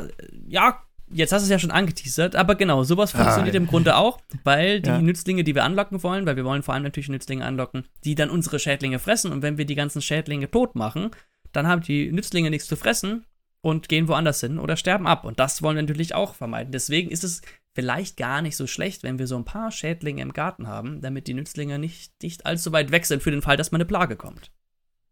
ja 0.46 0.82
jetzt 1.10 1.32
hast 1.32 1.42
du 1.42 1.44
es 1.44 1.50
ja 1.50 1.58
schon 1.58 1.70
angeteasert, 1.70 2.36
aber 2.36 2.54
genau, 2.54 2.82
sowas 2.84 3.12
funktioniert 3.12 3.54
ah, 3.54 3.58
im 3.58 3.66
Grunde 3.66 3.96
auch, 3.96 4.20
weil 4.44 4.80
die 4.82 4.88
ja. 4.88 5.00
Nützlinge, 5.00 5.44
die 5.44 5.54
wir 5.54 5.64
anlocken 5.64 6.02
wollen, 6.02 6.26
weil 6.26 6.36
wir 6.36 6.44
wollen 6.44 6.62
vor 6.62 6.74
allem 6.74 6.82
natürlich 6.82 7.08
Nützlinge 7.08 7.44
anlocken, 7.44 7.86
die 8.04 8.14
dann 8.14 8.30
unsere 8.30 8.58
Schädlinge 8.58 8.98
fressen 8.98 9.32
und 9.32 9.42
wenn 9.42 9.58
wir 9.58 9.66
die 9.66 9.74
ganzen 9.74 10.02
Schädlinge 10.02 10.50
tot 10.50 10.74
machen, 10.74 11.10
dann 11.52 11.66
haben 11.66 11.82
die 11.82 12.10
Nützlinge 12.12 12.50
nichts 12.50 12.66
zu 12.66 12.76
fressen 12.76 13.24
und 13.66 13.88
gehen 13.88 14.06
woanders 14.06 14.40
hin 14.40 14.60
oder 14.60 14.76
sterben 14.76 15.08
ab. 15.08 15.24
Und 15.24 15.40
das 15.40 15.60
wollen 15.60 15.74
wir 15.74 15.82
natürlich 15.82 16.14
auch 16.14 16.36
vermeiden. 16.36 16.70
Deswegen 16.70 17.10
ist 17.10 17.24
es 17.24 17.42
vielleicht 17.74 18.16
gar 18.16 18.40
nicht 18.40 18.56
so 18.56 18.68
schlecht, 18.68 19.02
wenn 19.02 19.18
wir 19.18 19.26
so 19.26 19.36
ein 19.36 19.44
paar 19.44 19.72
Schädlinge 19.72 20.22
im 20.22 20.32
Garten 20.32 20.68
haben, 20.68 21.00
damit 21.00 21.26
die 21.26 21.34
Nützlinge 21.34 21.80
nicht, 21.80 22.12
nicht 22.22 22.46
allzu 22.46 22.70
weit 22.70 22.92
weg 22.92 23.06
sind 23.06 23.24
für 23.24 23.32
den 23.32 23.42
Fall, 23.42 23.56
dass 23.56 23.72
mal 23.72 23.78
eine 23.78 23.84
Plage 23.84 24.14
kommt. 24.14 24.52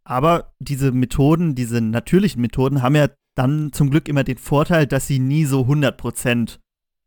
Aber 0.05 0.55
diese 0.61 0.93
Methoden, 0.93 1.57
diese 1.57 1.81
natürlichen 1.81 2.41
Methoden, 2.41 2.81
haben 2.81 2.95
ja 2.95 3.09
dann 3.35 3.73
zum 3.73 3.91
Glück 3.91 4.09
immer 4.09 4.23
den 4.23 4.39
Vorteil, 4.39 4.87
dass 4.87 5.09
sie 5.09 5.19
nie 5.19 5.47
so 5.47 5.63
100% 5.63 6.61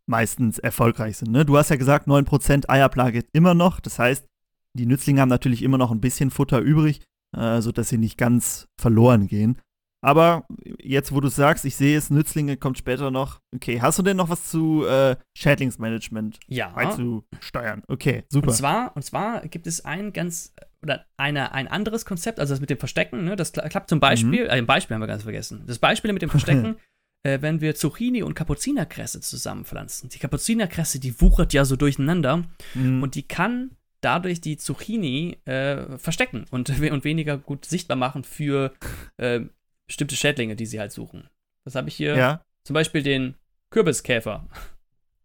meistens 0.05 0.59
erfolgreich 0.59 1.15
sind. 1.15 1.31
Ne? 1.31 1.45
Du 1.45 1.57
hast 1.57 1.69
ja 1.69 1.77
gesagt, 1.77 2.09
9% 2.09 2.67
Eierplage 2.67 3.23
immer 3.31 3.53
noch. 3.53 3.79
Das 3.79 3.99
heißt, 3.99 4.25
die 4.73 4.85
Nützlinge 4.85 5.21
haben 5.21 5.29
natürlich 5.29 5.63
immer 5.63 5.77
noch 5.77 5.91
ein 5.91 6.01
bisschen 6.01 6.29
Futter 6.29 6.59
übrig, 6.59 6.99
äh, 7.33 7.61
sodass 7.61 7.87
sie 7.87 7.97
nicht 7.97 8.17
ganz 8.17 8.67
verloren 8.77 9.27
gehen. 9.27 9.57
Aber 10.01 10.45
jetzt, 10.79 11.11
wo 11.11 11.19
du 11.19 11.27
sagst, 11.27 11.65
ich 11.65 11.75
sehe 11.75 11.97
es, 11.97 12.09
Nützlinge 12.09 12.57
kommt 12.57 12.77
später 12.77 13.09
noch. 13.09 13.41
Okay, 13.53 13.81
hast 13.81 13.97
du 13.97 14.03
denn 14.03 14.17
noch 14.17 14.29
was 14.29 14.49
zu 14.49 14.85
äh, 14.85 15.15
Schädlingsmanagement 15.35 16.39
ja. 16.47 16.69
beizusteuern? 16.69 17.83
Okay, 17.87 18.23
super. 18.29 18.49
Und 18.49 18.53
zwar, 18.53 18.95
und 18.95 19.03
zwar 19.03 19.41
gibt 19.47 19.65
es 19.65 19.83
ein 19.85 20.13
ganz 20.13 20.53
oder 20.83 21.05
eine, 21.17 21.51
ein 21.53 21.67
anderes 21.67 22.05
Konzept, 22.05 22.39
also 22.39 22.53
das 22.53 22.61
mit 22.61 22.69
dem 22.69 22.77
Verstecken, 22.77 23.23
ne, 23.25 23.35
das 23.35 23.51
klappt 23.51 23.89
zum 23.89 23.99
Beispiel, 23.99 24.43
mhm. 24.43 24.49
äh, 24.49 24.51
ein 24.51 24.65
Beispiel 24.67 24.93
haben 24.93 25.01
wir 25.01 25.07
ganz 25.07 25.23
vergessen. 25.23 25.63
Das 25.65 25.79
Beispiel 25.79 26.13
mit 26.13 26.21
dem 26.21 26.29
Verstecken, 26.29 26.77
äh, 27.23 27.41
wenn 27.41 27.61
wir 27.61 27.75
Zucchini 27.75 28.23
und 28.23 28.35
Kapuzinerkresse 28.35 29.19
zusammenpflanzen. 29.21 30.09
Die 30.09 30.19
Kapuzinerkresse, 30.19 30.99
die 30.99 31.19
wuchert 31.19 31.53
ja 31.53 31.65
so 31.65 31.75
durcheinander 31.75 32.43
mhm. 32.75 33.01
und 33.01 33.15
die 33.15 33.23
kann 33.23 33.71
dadurch 34.01 34.41
die 34.41 34.57
Zucchini 34.57 35.37
äh, 35.45 35.97
verstecken 35.97 36.45
und, 36.51 36.69
und 36.91 37.03
weniger 37.03 37.37
gut 37.37 37.65
sichtbar 37.65 37.97
machen 37.97 38.23
für 38.23 38.73
äh, 39.17 39.41
bestimmte 39.87 40.15
Schädlinge, 40.15 40.55
die 40.55 40.65
sie 40.65 40.79
halt 40.79 40.91
suchen. 40.91 41.29
Was 41.63 41.75
habe 41.75 41.89
ich 41.89 41.95
hier? 41.95 42.15
Ja. 42.15 42.41
Zum 42.63 42.73
Beispiel 42.73 43.03
den 43.03 43.35
Kürbiskäfer. 43.71 44.47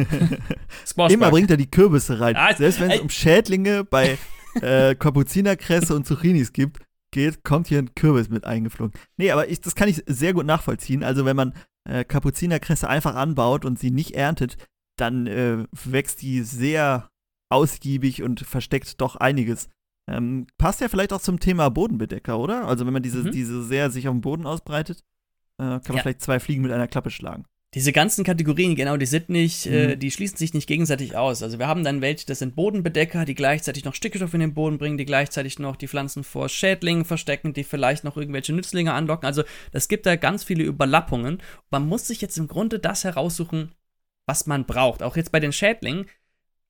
Immer 1.09 1.31
bringt 1.31 1.51
er 1.51 1.57
die 1.57 1.71
Kürbisse 1.71 2.21
rein. 2.21 2.37
Ah, 2.37 2.55
Selbst 2.55 2.81
wenn 2.81 2.91
es 2.91 3.01
um 3.01 3.11
Schädlinge 3.11 3.85
bei 3.85 4.19
äh, 4.61 4.95
Kapuzinerkresse 4.95 5.95
und 5.95 6.07
Zucchinis 6.07 6.53
gibt, 6.53 6.83
geht, 7.11 7.45
kommt 7.45 7.69
hier 7.69 7.79
ein 7.79 7.95
Kürbis 7.95 8.29
mit 8.29 8.45
eingeflogen. 8.45 8.99
Nee, 9.17 9.31
aber 9.31 9.49
ich, 9.49 9.61
das 9.61 9.75
kann 9.75 9.89
ich 9.89 10.03
sehr 10.07 10.33
gut 10.33 10.47
nachvollziehen. 10.47 11.03
Also 11.03 11.25
wenn 11.25 11.37
man 11.37 11.55
äh, 11.89 12.05
Kapuzinerkresse 12.05 12.89
einfach 12.89 13.15
anbaut 13.15 13.65
und 13.65 13.79
sie 13.79 13.91
nicht 13.91 14.15
erntet, 14.15 14.57
dann 14.99 15.27
äh, 15.27 15.65
wächst 15.73 16.23
die 16.23 16.43
sehr 16.43 17.09
ausgiebig 17.51 18.23
und 18.23 18.41
versteckt 18.41 19.01
doch 19.01 19.17
einiges. 19.17 19.69
Ähm, 20.09 20.47
passt 20.59 20.81
ja 20.81 20.89
vielleicht 20.89 21.13
auch 21.13 21.21
zum 21.21 21.41
Thema 21.41 21.69
Bodenbedecker, 21.69 22.39
oder? 22.39 22.67
Also 22.67 22.87
wenn 22.87 22.93
man 22.93 23.03
diese, 23.03 23.25
mhm. 23.25 23.33
diese 23.33 23.63
sehr 23.65 23.91
sich 23.91 24.07
auf 24.09 24.15
dem 24.15 24.21
Boden 24.21 24.47
ausbreitet, 24.47 25.01
äh, 25.59 25.63
kann 25.63 25.83
man 25.89 25.97
ja. 25.97 26.03
vielleicht 26.03 26.23
zwei 26.23 26.39
Fliegen 26.39 26.63
mit 26.63 26.73
einer 26.73 26.87
Klappe 26.87 27.11
schlagen. 27.11 27.45
Diese 27.75 27.93
ganzen 27.93 28.25
Kategorien, 28.25 28.77
genau, 28.77 28.97
die 28.97 29.07
sind 29.07 29.29
nicht, 29.29 29.67
äh, 29.67 29.71
mhm. 29.71 29.91
äh, 29.91 29.97
die 29.97 30.11
schließen 30.11 30.39
sich 30.39 30.55
nicht 30.55 30.69
gegenseitig 30.69 31.17
aus. 31.17 31.43
Also 31.43 31.59
wir 31.59 31.67
haben 31.67 31.83
dann 31.83 32.01
welche, 32.01 32.25
das 32.25 32.39
sind 32.39 32.55
Bodenbedecker, 32.55 33.25
die 33.25 33.35
gleichzeitig 33.35 33.85
noch 33.85 33.95
Stickstoff 33.95 34.33
in 34.33 34.41
den 34.41 34.55
Boden 34.55 34.79
bringen, 34.79 34.97
die 34.97 35.05
gleichzeitig 35.05 35.59
noch 35.59 35.77
die 35.77 35.89
Pflanzen 35.89 36.23
vor 36.23 36.49
Schädlingen 36.49 37.05
verstecken, 37.05 37.53
die 37.53 37.65
vielleicht 37.65 38.05
noch 38.05 38.17
irgendwelche 38.17 38.55
Nützlinge 38.55 38.93
anlocken. 38.93 39.27
Also 39.27 39.43
es 39.73 39.89
gibt 39.89 40.07
da 40.07 40.15
ganz 40.17 40.45
viele 40.45 40.63
Überlappungen. 40.63 41.43
Man 41.71 41.87
muss 41.87 42.07
sich 42.07 42.21
jetzt 42.21 42.39
im 42.39 42.47
Grunde 42.47 42.79
das 42.79 43.03
heraussuchen, 43.05 43.75
was 44.25 44.47
man 44.47 44.65
braucht. 44.65 45.03
Auch 45.03 45.17
jetzt 45.17 45.33
bei 45.33 45.41
den 45.41 45.53
Schädlingen 45.53 46.07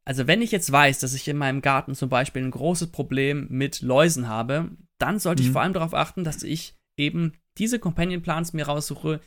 also 0.06 0.28
wenn 0.28 0.40
ich 0.40 0.52
jetzt 0.52 0.70
weiß, 0.70 1.00
dass 1.00 1.14
ich 1.14 1.26
in 1.26 1.36
meinem 1.36 1.60
Garten 1.60 1.96
zum 1.96 2.08
Beispiel 2.08 2.42
ein 2.42 2.52
großes 2.52 2.92
Problem 2.92 3.48
mit 3.50 3.82
Läusen 3.82 4.28
habe, 4.28 4.70
dann 4.98 5.18
sollte 5.18 5.42
mhm. 5.42 5.48
ich 5.48 5.52
vor 5.52 5.62
allem 5.62 5.72
darauf 5.72 5.94
achten, 5.94 6.22
dass 6.22 6.44
ich 6.44 6.76
eben 6.96 7.32
diese 7.58 7.80
Companion 7.80 8.22
Plants 8.22 8.52
mir 8.52 8.66
raussuche, 8.66 9.20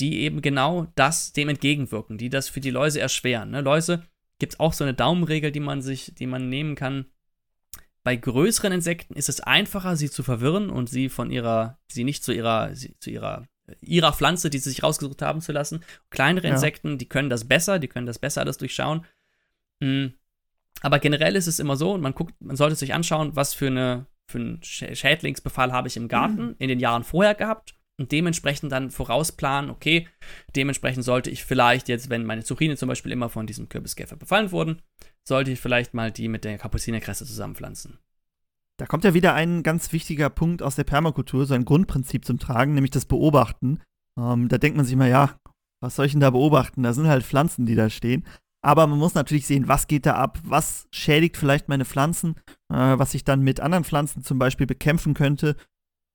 die 0.00 0.20
eben 0.20 0.42
genau 0.42 0.86
das 0.96 1.32
dem 1.32 1.48
entgegenwirken, 1.48 2.18
die 2.18 2.28
das 2.28 2.50
für 2.50 2.60
die 2.60 2.70
Läuse 2.70 3.00
erschweren. 3.00 3.50
Ne? 3.50 3.62
Läuse 3.62 4.04
gibt 4.38 4.52
es 4.52 4.60
auch 4.60 4.74
so 4.74 4.84
eine 4.84 4.92
Daumenregel, 4.92 5.50
die 5.50 5.60
man 5.60 5.80
sich, 5.80 6.14
die 6.14 6.26
man 6.26 6.50
nehmen 6.50 6.74
kann. 6.74 7.06
Bei 8.04 8.14
größeren 8.14 8.72
Insekten 8.72 9.14
ist 9.14 9.30
es 9.30 9.40
einfacher, 9.40 9.96
sie 9.96 10.10
zu 10.10 10.22
verwirren 10.22 10.68
und 10.68 10.90
sie 10.90 11.08
von 11.08 11.30
ihrer, 11.30 11.78
sie 11.88 12.04
nicht 12.04 12.22
zu 12.22 12.32
ihrer, 12.32 12.74
sie, 12.74 12.94
zu 13.00 13.10
ihrer, 13.10 13.48
ihrer 13.80 14.12
Pflanze, 14.12 14.50
die 14.50 14.58
sie 14.58 14.70
sich 14.70 14.82
rausgesucht 14.82 15.22
haben, 15.22 15.40
zu 15.40 15.52
lassen. 15.52 15.82
Kleinere 16.10 16.48
ja. 16.48 16.52
Insekten, 16.52 16.98
die 16.98 17.08
können 17.08 17.30
das 17.30 17.48
besser, 17.48 17.78
die 17.78 17.88
können 17.88 18.06
das 18.06 18.18
besser 18.18 18.42
alles 18.42 18.58
durchschauen. 18.58 19.06
Mhm. 19.80 20.14
Aber 20.80 20.98
generell 20.98 21.36
ist 21.36 21.46
es 21.46 21.58
immer 21.58 21.76
so, 21.76 21.98
man 21.98 22.14
guckt, 22.14 22.34
man 22.40 22.56
sollte 22.56 22.76
sich 22.76 22.94
anschauen, 22.94 23.34
was 23.34 23.54
für 23.54 23.66
eine 23.66 24.06
für 24.30 24.38
einen 24.38 24.60
Schädlingsbefall 24.62 25.72
habe 25.72 25.88
ich 25.88 25.96
im 25.96 26.08
Garten 26.08 26.48
mhm. 26.48 26.54
in 26.58 26.68
den 26.68 26.80
Jahren 26.80 27.02
vorher 27.02 27.34
gehabt 27.34 27.74
und 27.98 28.12
dementsprechend 28.12 28.70
dann 28.70 28.90
vorausplanen, 28.90 29.70
okay, 29.70 30.06
dementsprechend 30.54 31.04
sollte 31.04 31.30
ich 31.30 31.44
vielleicht 31.44 31.88
jetzt, 31.88 32.10
wenn 32.10 32.24
meine 32.24 32.44
Zucchini 32.44 32.76
zum 32.76 32.88
Beispiel 32.88 33.10
immer 33.10 33.28
von 33.28 33.46
diesem 33.46 33.68
Kürbiskäfer 33.68 34.16
befallen 34.16 34.52
wurden, 34.52 34.82
sollte 35.26 35.50
ich 35.50 35.60
vielleicht 35.60 35.94
mal 35.94 36.12
die 36.12 36.28
mit 36.28 36.44
der 36.44 36.58
Kapuzinerkresse 36.58 37.26
zusammenpflanzen. 37.26 37.98
Da 38.78 38.86
kommt 38.86 39.02
ja 39.02 39.14
wieder 39.14 39.34
ein 39.34 39.64
ganz 39.64 39.92
wichtiger 39.92 40.30
Punkt 40.30 40.62
aus 40.62 40.76
der 40.76 40.84
Permakultur, 40.84 41.46
so 41.46 41.54
ein 41.54 41.64
Grundprinzip 41.64 42.24
zum 42.24 42.38
Tragen, 42.38 42.74
nämlich 42.74 42.92
das 42.92 43.06
Beobachten. 43.06 43.80
Ähm, 44.16 44.48
da 44.48 44.58
denkt 44.58 44.76
man 44.76 44.86
sich 44.86 44.94
mal, 44.94 45.08
ja, 45.08 45.36
was 45.82 45.96
soll 45.96 46.06
ich 46.06 46.12
denn 46.12 46.20
da 46.20 46.30
beobachten? 46.30 46.84
Da 46.84 46.92
sind 46.92 47.08
halt 47.08 47.24
Pflanzen, 47.24 47.66
die 47.66 47.74
da 47.74 47.90
stehen. 47.90 48.24
Aber 48.62 48.86
man 48.86 48.98
muss 48.98 49.14
natürlich 49.14 49.46
sehen, 49.46 49.68
was 49.68 49.86
geht 49.86 50.06
da 50.06 50.14
ab, 50.14 50.40
was 50.42 50.88
schädigt 50.90 51.36
vielleicht 51.36 51.68
meine 51.68 51.84
Pflanzen, 51.84 52.34
äh, 52.72 52.98
was 52.98 53.14
ich 53.14 53.24
dann 53.24 53.42
mit 53.42 53.60
anderen 53.60 53.84
Pflanzen 53.84 54.24
zum 54.24 54.38
Beispiel 54.38 54.66
bekämpfen 54.66 55.14
könnte. 55.14 55.56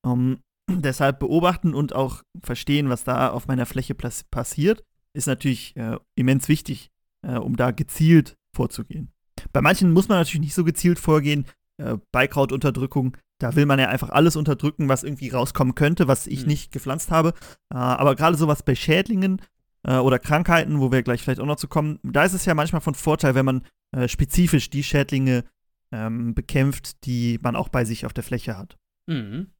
Um, 0.05 0.39
deshalb 0.69 1.19
beobachten 1.19 1.73
und 1.73 1.93
auch 1.93 2.23
verstehen, 2.41 2.89
was 2.89 3.03
da 3.03 3.29
auf 3.29 3.47
meiner 3.47 3.65
Fläche 3.65 3.95
passiert, 3.95 4.83
ist 5.13 5.27
natürlich 5.27 5.75
äh, 5.77 5.97
immens 6.15 6.47
wichtig, 6.49 6.91
äh, 7.25 7.37
um 7.37 7.55
da 7.55 7.71
gezielt 7.71 8.37
vorzugehen. 8.55 9.11
Bei 9.51 9.61
manchen 9.61 9.91
muss 9.91 10.09
man 10.09 10.17
natürlich 10.17 10.41
nicht 10.41 10.55
so 10.55 10.63
gezielt 10.63 10.99
vorgehen. 10.99 11.45
Äh, 11.77 11.97
Beikrautunterdrückung, 12.11 13.17
da 13.39 13.55
will 13.55 13.65
man 13.65 13.79
ja 13.79 13.89
einfach 13.89 14.09
alles 14.09 14.35
unterdrücken, 14.35 14.89
was 14.89 15.03
irgendwie 15.03 15.29
rauskommen 15.29 15.75
könnte, 15.75 16.07
was 16.07 16.27
ich 16.27 16.41
mhm. 16.41 16.47
nicht 16.47 16.71
gepflanzt 16.71 17.11
habe. 17.11 17.33
Äh, 17.73 17.77
aber 17.77 18.15
gerade 18.15 18.37
sowas 18.37 18.63
bei 18.63 18.75
Schädlingen 18.75 19.41
äh, 19.83 19.97
oder 19.97 20.19
Krankheiten, 20.19 20.79
wo 20.79 20.91
wir 20.91 21.03
gleich 21.03 21.21
vielleicht 21.21 21.39
auch 21.39 21.45
noch 21.45 21.57
zu 21.57 21.67
kommen, 21.67 21.99
da 22.03 22.23
ist 22.23 22.33
es 22.33 22.45
ja 22.45 22.53
manchmal 22.53 22.81
von 22.81 22.95
Vorteil, 22.95 23.35
wenn 23.35 23.45
man 23.45 23.65
äh, 23.91 24.07
spezifisch 24.07 24.69
die 24.69 24.83
Schädlinge 24.83 25.43
ähm, 25.91 26.33
bekämpft, 26.33 27.05
die 27.05 27.39
man 27.41 27.55
auch 27.55 27.69
bei 27.69 27.85
sich 27.85 28.05
auf 28.05 28.13
der 28.13 28.23
Fläche 28.23 28.57
hat. 28.57 28.77
Mhm. 29.07 29.51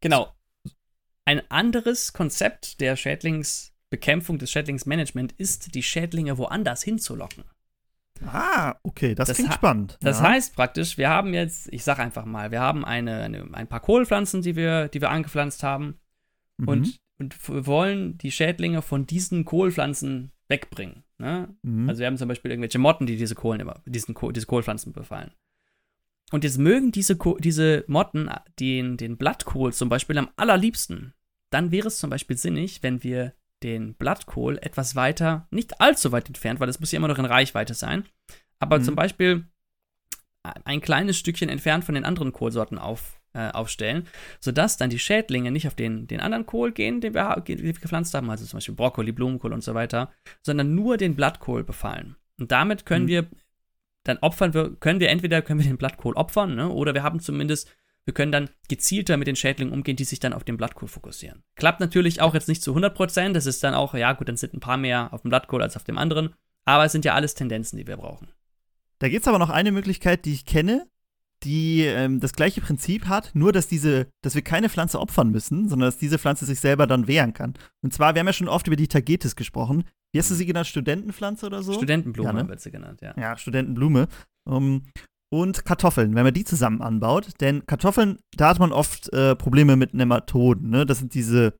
Genau. 0.00 0.34
Ein 1.24 1.42
anderes 1.50 2.12
Konzept 2.12 2.80
der 2.80 2.96
Schädlingsbekämpfung, 2.96 4.38
des 4.38 4.50
Schädlingsmanagement 4.50 5.32
ist, 5.32 5.74
die 5.74 5.82
Schädlinge 5.82 6.36
woanders 6.36 6.82
hinzulocken. 6.82 7.44
Ah, 8.26 8.74
okay, 8.82 9.14
das, 9.14 9.28
das 9.28 9.36
klingt 9.36 9.54
spannend. 9.54 9.98
Das 10.00 10.18
ja. 10.18 10.28
heißt 10.28 10.54
praktisch, 10.54 10.98
wir 10.98 11.08
haben 11.08 11.34
jetzt, 11.34 11.72
ich 11.72 11.82
sag 11.84 11.98
einfach 11.98 12.24
mal, 12.24 12.50
wir 12.50 12.60
haben 12.60 12.84
eine, 12.84 13.22
eine, 13.22 13.48
ein 13.52 13.66
paar 13.66 13.80
Kohlpflanzen, 13.80 14.42
die 14.42 14.56
wir, 14.56 14.88
die 14.88 15.00
wir 15.00 15.10
angepflanzt 15.10 15.62
haben. 15.62 15.98
Mhm. 16.58 16.68
Und 16.68 17.00
und 17.18 17.36
wollen 17.66 18.18
die 18.18 18.30
Schädlinge 18.30 18.82
von 18.82 19.06
diesen 19.06 19.44
Kohlpflanzen 19.44 20.32
wegbringen. 20.48 21.04
Ne? 21.18 21.54
Mhm. 21.62 21.88
Also 21.88 22.00
wir 22.00 22.06
haben 22.06 22.16
zum 22.16 22.28
Beispiel 22.28 22.50
irgendwelche 22.50 22.78
Motten, 22.78 23.06
die 23.06 23.16
diese 23.16 23.34
Kohlen 23.34 23.60
immer, 23.60 23.82
diesen, 23.86 24.14
diese 24.32 24.46
Kohlpflanzen 24.46 24.92
befallen. 24.92 25.32
Und 26.30 26.44
jetzt 26.44 26.58
mögen 26.58 26.92
diese, 26.92 27.16
diese 27.40 27.84
Motten 27.86 28.30
den, 28.58 28.96
den 28.96 29.16
Blattkohl 29.16 29.72
zum 29.72 29.88
Beispiel 29.88 30.16
am 30.18 30.30
allerliebsten. 30.36 31.14
Dann 31.50 31.70
wäre 31.70 31.88
es 31.88 31.98
zum 31.98 32.10
Beispiel 32.10 32.38
sinnig, 32.38 32.82
wenn 32.82 33.02
wir 33.02 33.34
den 33.62 33.94
Blattkohl 33.94 34.58
etwas 34.58 34.96
weiter, 34.96 35.46
nicht 35.50 35.80
allzu 35.80 36.10
weit 36.10 36.28
entfernt, 36.28 36.60
weil 36.60 36.66
das 36.66 36.80
muss 36.80 36.90
ja 36.90 36.96
immer 36.96 37.08
noch 37.08 37.18
in 37.18 37.24
Reichweite 37.24 37.74
sein, 37.74 38.04
aber 38.58 38.78
mhm. 38.78 38.84
zum 38.84 38.96
Beispiel 38.96 39.46
ein 40.42 40.80
kleines 40.80 41.18
Stückchen 41.18 41.48
entfernt 41.48 41.84
von 41.84 41.94
den 41.94 42.04
anderen 42.04 42.32
Kohlsorten 42.32 42.78
auf, 42.78 43.21
äh, 43.34 43.50
aufstellen, 43.50 44.06
sodass 44.40 44.76
dann 44.76 44.90
die 44.90 44.98
Schädlinge 44.98 45.50
nicht 45.50 45.66
auf 45.66 45.74
den, 45.74 46.06
den 46.06 46.20
anderen 46.20 46.46
Kohl 46.46 46.72
gehen, 46.72 47.00
den 47.00 47.14
wir, 47.14 47.42
den 47.46 47.62
wir 47.62 47.72
gepflanzt 47.72 48.14
haben, 48.14 48.30
also 48.30 48.44
zum 48.44 48.58
Beispiel 48.58 48.74
Brokkoli, 48.74 49.12
Blumenkohl 49.12 49.52
und 49.52 49.64
so 49.64 49.74
weiter, 49.74 50.12
sondern 50.42 50.74
nur 50.74 50.96
den 50.96 51.14
Blattkohl 51.14 51.64
befallen. 51.64 52.16
Und 52.38 52.52
damit 52.52 52.86
können 52.86 53.04
mhm. 53.04 53.08
wir, 53.08 53.26
dann 54.04 54.18
opfern 54.18 54.54
wir, 54.54 54.74
können 54.76 55.00
wir 55.00 55.10
entweder 55.10 55.42
können 55.42 55.60
wir 55.60 55.66
den 55.66 55.78
Blattkohl 55.78 56.14
opfern, 56.14 56.54
ne, 56.54 56.68
oder 56.68 56.94
wir 56.94 57.02
haben 57.02 57.20
zumindest 57.20 57.70
wir 58.04 58.14
können 58.14 58.32
dann 58.32 58.50
gezielter 58.68 59.16
mit 59.16 59.28
den 59.28 59.36
Schädlingen 59.36 59.72
umgehen, 59.72 59.96
die 59.96 60.04
sich 60.04 60.18
dann 60.18 60.32
auf 60.32 60.44
den 60.44 60.56
Blattkohl 60.56 60.88
fokussieren. 60.88 61.44
Klappt 61.54 61.80
natürlich 61.80 62.20
auch 62.20 62.34
jetzt 62.34 62.48
nicht 62.48 62.62
zu 62.62 62.74
100%, 62.74 63.32
das 63.32 63.46
ist 63.46 63.62
dann 63.62 63.74
auch, 63.74 63.94
ja 63.94 64.12
gut, 64.12 64.28
dann 64.28 64.36
sind 64.36 64.54
ein 64.54 64.60
paar 64.60 64.76
mehr 64.76 65.12
auf 65.12 65.22
dem 65.22 65.28
Blattkohl 65.28 65.62
als 65.62 65.76
auf 65.76 65.84
dem 65.84 65.98
anderen, 65.98 66.34
aber 66.64 66.84
es 66.84 66.92
sind 66.92 67.04
ja 67.04 67.14
alles 67.14 67.34
Tendenzen, 67.34 67.76
die 67.76 67.86
wir 67.86 67.96
brauchen. 67.96 68.28
Da 68.98 69.08
gibt 69.08 69.22
es 69.22 69.28
aber 69.28 69.38
noch 69.38 69.50
eine 69.50 69.72
Möglichkeit, 69.72 70.24
die 70.24 70.32
ich 70.32 70.46
kenne, 70.46 70.86
die 71.44 71.82
ähm, 71.82 72.20
das 72.20 72.32
gleiche 72.32 72.60
Prinzip 72.60 73.06
hat, 73.06 73.30
nur 73.34 73.52
dass 73.52 73.68
diese, 73.68 74.06
dass 74.22 74.34
wir 74.34 74.42
keine 74.42 74.68
Pflanze 74.68 75.00
opfern 75.00 75.30
müssen, 75.30 75.68
sondern 75.68 75.88
dass 75.88 75.98
diese 75.98 76.18
Pflanze 76.18 76.46
sich 76.46 76.60
selber 76.60 76.86
dann 76.86 77.06
wehren 77.06 77.32
kann. 77.32 77.54
Und 77.82 77.92
zwar, 77.92 78.14
wir 78.14 78.20
haben 78.20 78.26
ja 78.26 78.32
schon 78.32 78.48
oft 78.48 78.66
über 78.66 78.76
die 78.76 78.88
Tagetes 78.88 79.36
gesprochen. 79.36 79.84
Wie 80.12 80.18
hast 80.18 80.30
du 80.30 80.34
sie 80.34 80.46
genannt? 80.46 80.66
Studentenpflanze 80.66 81.46
oder 81.46 81.62
so? 81.62 81.72
Studentenblume 81.72 82.28
ja, 82.28 82.32
ne? 82.42 82.48
wird 82.48 82.60
sie 82.60 82.70
genannt, 82.70 83.00
ja. 83.00 83.14
Ja, 83.18 83.36
Studentenblume. 83.36 84.08
Um, 84.44 84.82
und 85.32 85.64
Kartoffeln, 85.64 86.14
wenn 86.14 86.24
man 86.24 86.34
die 86.34 86.44
zusammen 86.44 86.82
anbaut. 86.82 87.40
Denn 87.40 87.64
Kartoffeln, 87.64 88.18
da 88.36 88.50
hat 88.50 88.58
man 88.58 88.72
oft 88.72 89.10
äh, 89.14 89.34
Probleme 89.34 89.76
mit 89.76 89.94
Nematoden. 89.94 90.68
Ne? 90.68 90.84
Das 90.84 90.98
sind 90.98 91.14
diese 91.14 91.54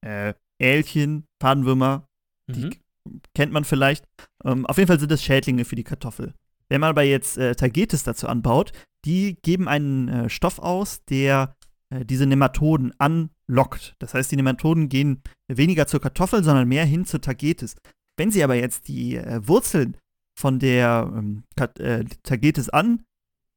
äh, 0.00 0.34
Älchen, 0.58 1.26
Fadenwürmer, 1.40 2.08
die 2.50 2.66
mhm. 2.66 3.20
kennt 3.34 3.52
man 3.52 3.64
vielleicht. 3.64 4.04
Um, 4.42 4.66
auf 4.66 4.78
jeden 4.78 4.88
Fall 4.88 4.98
sind 4.98 5.12
das 5.12 5.22
Schädlinge 5.22 5.64
für 5.64 5.76
die 5.76 5.84
Kartoffel. 5.84 6.34
Wenn 6.68 6.80
man 6.80 6.90
aber 6.90 7.02
jetzt 7.02 7.38
äh, 7.38 7.54
Tagetes 7.54 8.04
dazu 8.04 8.28
anbaut, 8.28 8.72
die 9.04 9.36
geben 9.42 9.68
einen 9.68 10.08
äh, 10.08 10.28
Stoff 10.30 10.58
aus, 10.58 11.04
der 11.04 11.54
äh, 11.90 12.04
diese 12.04 12.26
Nematoden 12.26 12.92
anlockt. 12.98 13.94
Das 13.98 14.14
heißt, 14.14 14.32
die 14.32 14.36
Nematoden 14.36 14.88
gehen 14.88 15.22
weniger 15.48 15.86
zur 15.86 16.00
Kartoffel, 16.00 16.42
sondern 16.42 16.68
mehr 16.68 16.84
hin 16.84 17.04
zur 17.04 17.20
Tagetes. 17.20 17.76
Wenn 18.16 18.30
sie 18.30 18.44
aber 18.44 18.54
jetzt 18.54 18.88
die 18.88 19.16
äh, 19.16 19.46
Wurzeln 19.46 19.96
von 20.38 20.58
der 20.58 21.12
ähm, 21.14 21.44
äh, 21.78 22.04
Tagetes 22.22 22.68
an, 22.70 23.04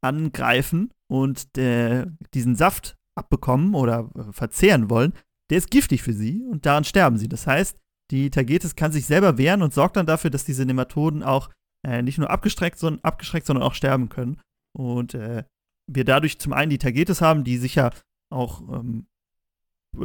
angreifen 0.02 0.92
und 1.08 1.48
diesen 1.56 2.56
Saft 2.56 2.98
abbekommen 3.16 3.74
oder 3.74 4.10
äh, 4.16 4.32
verzehren 4.32 4.90
wollen, 4.90 5.14
der 5.50 5.58
ist 5.58 5.72
giftig 5.72 6.04
für 6.04 6.14
sie 6.14 6.46
und 6.46 6.66
daran 6.66 6.84
sterben 6.84 7.18
sie. 7.18 7.28
Das 7.28 7.48
heißt, 7.48 7.78
die 8.12 8.30
Tagetes 8.30 8.76
kann 8.76 8.92
sich 8.92 9.06
selber 9.06 9.38
wehren 9.38 9.62
und 9.62 9.74
sorgt 9.74 9.98
dann 9.98 10.06
dafür, 10.06 10.30
dass 10.30 10.46
diese 10.46 10.66
Nematoden 10.66 11.24
auch 11.24 11.50
äh, 11.86 12.02
nicht 12.02 12.18
nur 12.18 12.30
abgeschreckt, 12.30 12.80
sondern, 12.80 13.04
abgeschreckt, 13.04 13.46
sondern 13.46 13.64
auch 13.64 13.74
sterben 13.74 14.10
können. 14.10 14.40
Und 14.76 15.14
äh, 15.14 15.44
wir 15.90 16.06
dadurch 16.06 16.40
zum 16.40 16.54
einen 16.54 16.70
die 16.70 16.78
Tagetes 16.78 17.22
haben, 17.22 17.44
die 17.44 17.58
sicher 17.58 17.92
auch 18.32 18.62
ähm, 18.70 19.08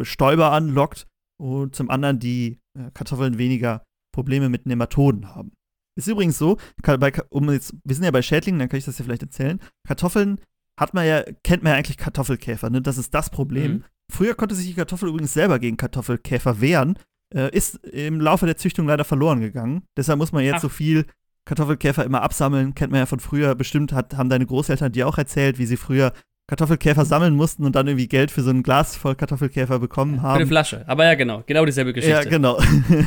Stäuber 0.02 0.52
anlockt 0.52 1.06
und 1.40 1.74
zum 1.74 1.90
anderen 1.90 2.18
die 2.18 2.60
äh, 2.78 2.90
Kartoffeln 2.94 3.38
weniger 3.38 3.82
Probleme 4.14 4.48
mit 4.48 4.66
Nematoden 4.66 5.34
haben. 5.34 5.52
Ist 5.98 6.08
übrigens 6.08 6.38
so, 6.38 6.58
bei, 6.82 7.12
um 7.28 7.50
jetzt, 7.50 7.74
wir 7.84 7.94
sind 7.94 8.04
ja 8.04 8.10
bei 8.10 8.22
Schädlingen, 8.22 8.58
dann 8.58 8.68
kann 8.68 8.78
ich 8.78 8.84
das 8.84 8.98
ja 8.98 9.04
vielleicht 9.04 9.22
erzählen. 9.22 9.60
Kartoffeln 9.86 10.40
hat 10.78 10.94
man 10.94 11.06
ja, 11.06 11.22
kennt 11.42 11.62
man 11.62 11.72
ja 11.72 11.78
eigentlich 11.78 11.98
Kartoffelkäfer, 11.98 12.70
ne? 12.70 12.80
Das 12.80 12.96
ist 12.96 13.12
das 13.12 13.28
Problem. 13.28 13.72
Mhm. 13.72 13.84
Früher 14.10 14.34
konnte 14.34 14.54
sich 14.54 14.66
die 14.66 14.74
Kartoffel 14.74 15.08
übrigens 15.08 15.34
selber 15.34 15.58
gegen 15.58 15.76
Kartoffelkäfer 15.76 16.60
wehren, 16.60 16.98
äh, 17.34 17.54
ist 17.54 17.84
im 17.86 18.20
Laufe 18.20 18.46
der 18.46 18.56
Züchtung 18.56 18.86
leider 18.86 19.04
verloren 19.04 19.40
gegangen. 19.40 19.82
Deshalb 19.96 20.18
muss 20.18 20.32
man 20.32 20.44
jetzt 20.44 20.56
Ach. 20.56 20.62
so 20.62 20.68
viel 20.68 21.06
Kartoffelkäfer 21.44 22.04
immer 22.04 22.22
absammeln. 22.22 22.74
Kennt 22.74 22.92
man 22.92 23.00
ja 23.00 23.06
von 23.06 23.20
früher. 23.20 23.54
Bestimmt 23.54 23.92
hat, 23.92 24.16
haben 24.16 24.28
deine 24.28 24.46
Großeltern 24.46 24.92
dir 24.92 25.08
auch 25.08 25.18
erzählt, 25.18 25.58
wie 25.58 25.66
sie 25.66 25.76
früher 25.76 26.12
Kartoffelkäfer 26.48 27.04
sammeln 27.04 27.34
mussten 27.34 27.64
und 27.64 27.76
dann 27.76 27.86
irgendwie 27.86 28.08
Geld 28.08 28.30
für 28.30 28.42
so 28.42 28.50
ein 28.50 28.62
Glas 28.62 28.96
voll 28.96 29.14
Kartoffelkäfer 29.14 29.78
bekommen 29.78 30.22
haben. 30.22 30.34
Für 30.34 30.40
eine 30.40 30.46
Flasche. 30.46 30.84
Aber 30.86 31.04
ja, 31.04 31.14
genau. 31.14 31.42
Genau 31.46 31.64
dieselbe 31.64 31.92
Geschichte. 31.92 32.16
Ja, 32.16 32.24
genau. 32.24 32.60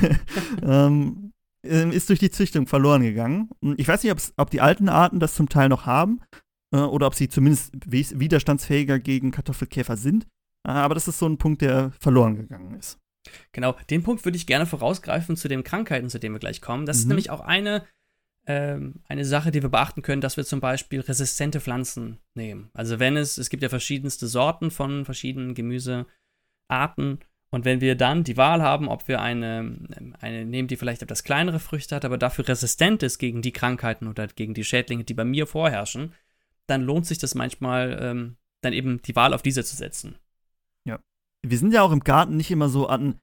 ähm, 0.63 1.31
ist 1.61 2.09
durch 2.09 2.19
die 2.19 2.29
Züchtung 2.29 2.67
verloren 2.67 3.01
gegangen. 3.01 3.49
Ich 3.77 3.87
weiß 3.87 4.03
nicht, 4.03 4.33
ob 4.37 4.49
die 4.49 4.61
alten 4.61 4.89
Arten 4.89 5.19
das 5.19 5.35
zum 5.35 5.49
Teil 5.49 5.69
noch 5.69 5.85
haben 5.85 6.21
äh, 6.73 6.77
oder 6.77 7.07
ob 7.07 7.15
sie 7.15 7.29
zumindest 7.29 7.73
widerstandsfähiger 7.85 8.99
gegen 8.99 9.31
Kartoffelkäfer 9.31 9.97
sind. 9.97 10.25
Äh, 10.67 10.71
aber 10.71 10.95
das 10.95 11.07
ist 11.07 11.19
so 11.19 11.27
ein 11.27 11.37
Punkt, 11.37 11.61
der 11.61 11.91
verloren 11.99 12.35
gegangen 12.35 12.75
ist. 12.75 12.99
Genau, 13.51 13.75
den 13.89 14.03
Punkt 14.03 14.23
würde 14.25 14.37
ich 14.37 14.45
gerne 14.45 14.65
vorausgreifen 14.65 15.35
zu 15.35 15.47
den 15.47 15.63
Krankheiten, 15.63 16.09
zu 16.09 16.19
denen 16.19 16.35
wir 16.35 16.39
gleich 16.39 16.61
kommen. 16.61 16.85
Das 16.85 16.97
mhm. 16.97 17.01
ist 17.01 17.07
nämlich 17.07 17.29
auch 17.31 17.41
eine 17.41 17.85
ähm, 18.47 18.95
eine 19.07 19.25
Sache, 19.25 19.51
die 19.51 19.61
wir 19.61 19.69
beachten 19.69 20.01
können, 20.01 20.21
dass 20.21 20.37
wir 20.37 20.45
zum 20.45 20.59
Beispiel 20.59 21.01
resistente 21.01 21.59
Pflanzen 21.59 22.19
nehmen. 22.35 22.69
Also 22.73 22.99
wenn 22.99 23.17
es, 23.17 23.37
es 23.37 23.49
gibt 23.49 23.63
ja 23.63 23.69
verschiedenste 23.69 24.27
Sorten 24.27 24.71
von 24.71 25.05
verschiedenen 25.05 25.55
Gemüsearten 25.55 27.19
und 27.55 27.63
wenn 27.63 27.81
wir 27.81 27.95
dann 27.95 28.23
die 28.23 28.37
Wahl 28.37 28.61
haben, 28.61 28.87
ob 28.87 29.07
wir 29.07 29.21
eine, 29.21 29.77
eine 30.19 30.45
nehmen, 30.45 30.67
die 30.67 30.75
vielleicht 30.75 31.01
etwas 31.01 31.23
kleinere 31.23 31.59
Früchte 31.59 31.95
hat, 31.95 32.05
aber 32.05 32.17
dafür 32.17 32.47
resistent 32.47 33.01
ist 33.01 33.17
gegen 33.17 33.41
die 33.41 33.53
Krankheiten 33.53 34.07
oder 34.07 34.27
gegen 34.27 34.53
die 34.53 34.63
Schädlinge, 34.63 35.05
die 35.05 35.13
bei 35.13 35.25
mir 35.25 35.47
vorherrschen, 35.47 36.13
dann 36.67 36.81
lohnt 36.81 37.05
sich 37.05 37.17
das 37.17 37.35
manchmal, 37.35 37.97
ähm, 38.01 38.37
dann 38.61 38.73
eben 38.73 39.01
die 39.03 39.15
Wahl 39.15 39.33
auf 39.33 39.41
diese 39.41 39.63
zu 39.63 39.75
setzen. 39.75 40.17
Ja. 40.85 40.99
Wir 41.45 41.57
sind 41.57 41.73
ja 41.73 41.81
auch 41.81 41.91
im 41.91 42.01
Garten 42.01 42.35
nicht 42.35 42.51
immer 42.51 42.69
so 42.69 42.87
an 42.87 43.19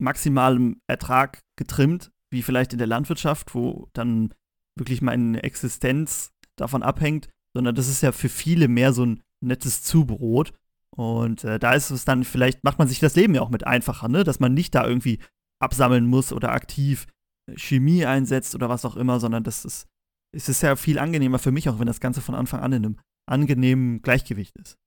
maximalem 0.00 0.80
Ertrag 0.86 1.40
getrimmt, 1.56 2.10
wie 2.30 2.42
vielleicht 2.42 2.72
in 2.72 2.78
der 2.78 2.88
Landwirtschaft, 2.88 3.54
wo 3.54 3.88
dann 3.92 4.32
wirklich 4.76 5.02
meine 5.02 5.42
Existenz 5.42 6.32
davon 6.56 6.82
abhängt, 6.82 7.28
sondern 7.54 7.74
das 7.74 7.88
ist 7.88 8.02
ja 8.02 8.12
für 8.12 8.28
viele 8.28 8.68
mehr 8.68 8.92
so 8.92 9.04
ein 9.06 9.22
nettes 9.40 9.82
Zubrot. 9.82 10.52
Und 10.96 11.44
äh, 11.44 11.58
da 11.58 11.74
ist 11.74 11.90
es 11.90 12.04
dann, 12.04 12.24
vielleicht 12.24 12.62
macht 12.64 12.78
man 12.78 12.88
sich 12.88 13.00
das 13.00 13.16
Leben 13.16 13.34
ja 13.34 13.42
auch 13.42 13.50
mit 13.50 13.66
einfacher, 13.66 14.08
ne? 14.08 14.22
Dass 14.24 14.40
man 14.40 14.54
nicht 14.54 14.74
da 14.74 14.86
irgendwie 14.86 15.18
absammeln 15.60 16.06
muss 16.06 16.32
oder 16.32 16.52
aktiv 16.52 17.06
äh, 17.46 17.58
Chemie 17.58 18.06
einsetzt 18.06 18.54
oder 18.54 18.68
was 18.68 18.84
auch 18.84 18.96
immer, 18.96 19.18
sondern 19.18 19.42
das 19.42 19.64
ist, 19.64 19.88
es 20.32 20.48
ist 20.48 20.62
ja 20.62 20.76
viel 20.76 20.98
angenehmer 20.98 21.38
für 21.38 21.52
mich, 21.52 21.68
auch 21.68 21.78
wenn 21.78 21.86
das 21.86 22.00
Ganze 22.00 22.20
von 22.20 22.34
Anfang 22.34 22.60
an 22.60 22.72
in 22.72 22.84
einem 22.84 22.98
angenehmen 23.26 24.02
Gleichgewicht 24.02 24.56
ist. 24.56 24.78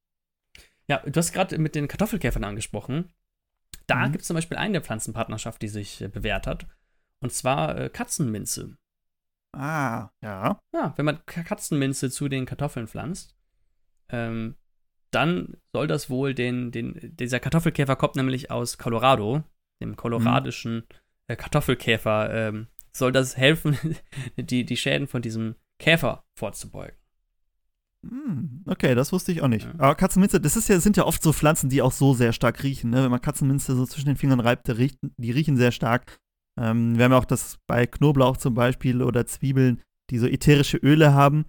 Ja, 0.88 1.00
du 1.00 1.17
hast 1.17 1.34
gerade 1.34 1.58
mit 1.58 1.75
den 1.75 1.88
Kartoffelkäfern 1.88 2.44
angesprochen. 2.44 3.12
Da 3.88 4.08
mhm. 4.08 4.12
gibt 4.13 4.22
es 4.22 4.27
zum 4.27 4.36
Beispiel 4.36 4.58
eine 4.58 4.82
Pflanzenpartnerschaft, 4.82 5.62
die 5.62 5.67
sich 5.67 6.01
äh, 6.01 6.08
bewährt 6.08 6.48
hat. 6.48 6.67
Und 7.20 7.34
zwar 7.34 7.77
äh, 7.77 7.89
Katzenminze. 7.89 8.77
Ah, 9.54 10.10
ja. 10.22 10.60
Ja, 10.74 10.94
wenn 10.98 11.06
man 11.06 11.25
Katzenminze 11.25 12.10
zu 12.10 12.27
den 12.30 12.46
Kartoffeln 12.46 12.88
pflanzt, 12.88 13.36
ähm, 14.10 14.56
dann 15.12 15.58
soll 15.74 15.88
das 15.88 16.10
wohl 16.10 16.34
den, 16.34 16.72
den, 16.72 17.16
dieser 17.16 17.39
Kartoffelkäfer 17.39 17.96
kommt 17.96 18.16
nämlich 18.16 18.51
aus 18.51 18.77
Colorado, 18.77 19.44
dem 19.82 19.96
koloradischen 19.96 20.86
äh, 21.28 21.36
Kartoffelkäfer, 21.36 22.34
ähm, 22.34 22.67
soll 22.91 23.12
das 23.12 23.38
helfen, 23.38 23.78
die, 24.38 24.65
die 24.65 24.78
Schäden 24.78 25.08
von 25.08 25.22
diesem 25.22 25.56
Käfer 25.80 26.24
vorzubeugen. 26.36 26.98
Hm, 28.08 28.63
okay, 28.65 28.95
das 28.95 29.12
wusste 29.12 29.32
ich 29.32 29.41
auch 29.41 29.48
nicht. 29.48 29.65
Ja. 29.65 29.74
Aber 29.78 29.95
Katzenminze, 29.95 30.39
das 30.39 30.56
ist 30.56 30.69
ja, 30.69 30.80
sind 30.80 30.98
ja 30.98 31.06
oft 31.06 31.22
so 31.22 31.34
Pflanzen, 31.34 31.69
die 31.69 31.82
auch 31.82 31.91
so 31.91 32.13
sehr 32.13 32.34
stark 32.34 32.63
riechen. 32.63 32.89
Ne? 32.91 33.04
Wenn 33.04 33.12
man 33.12 33.22
Katzenminze 33.22 33.76
so 33.76 33.86
zwischen 33.86 34.08
den 34.08 34.17
Fingern 34.17 34.39
reibt, 34.39 34.67
die 34.67 35.32
riechen 35.32 35.58
sehr 35.58 35.72
stark. 35.72 36.19
Ähm, 36.60 36.98
wir 36.98 37.06
haben 37.06 37.12
ja 37.12 37.17
auch 37.17 37.26
das 37.26 37.58
bei 37.67 37.86
Knoblauch 37.86 38.38
zum 38.38 38.54
Beispiel 38.54 39.02
oder 39.02 39.26
Zwiebeln, 39.26 39.82
die 40.10 40.17
so 40.17 40.28
ätherische 40.28 40.78
Öle 40.78 41.13
haben, 41.13 41.46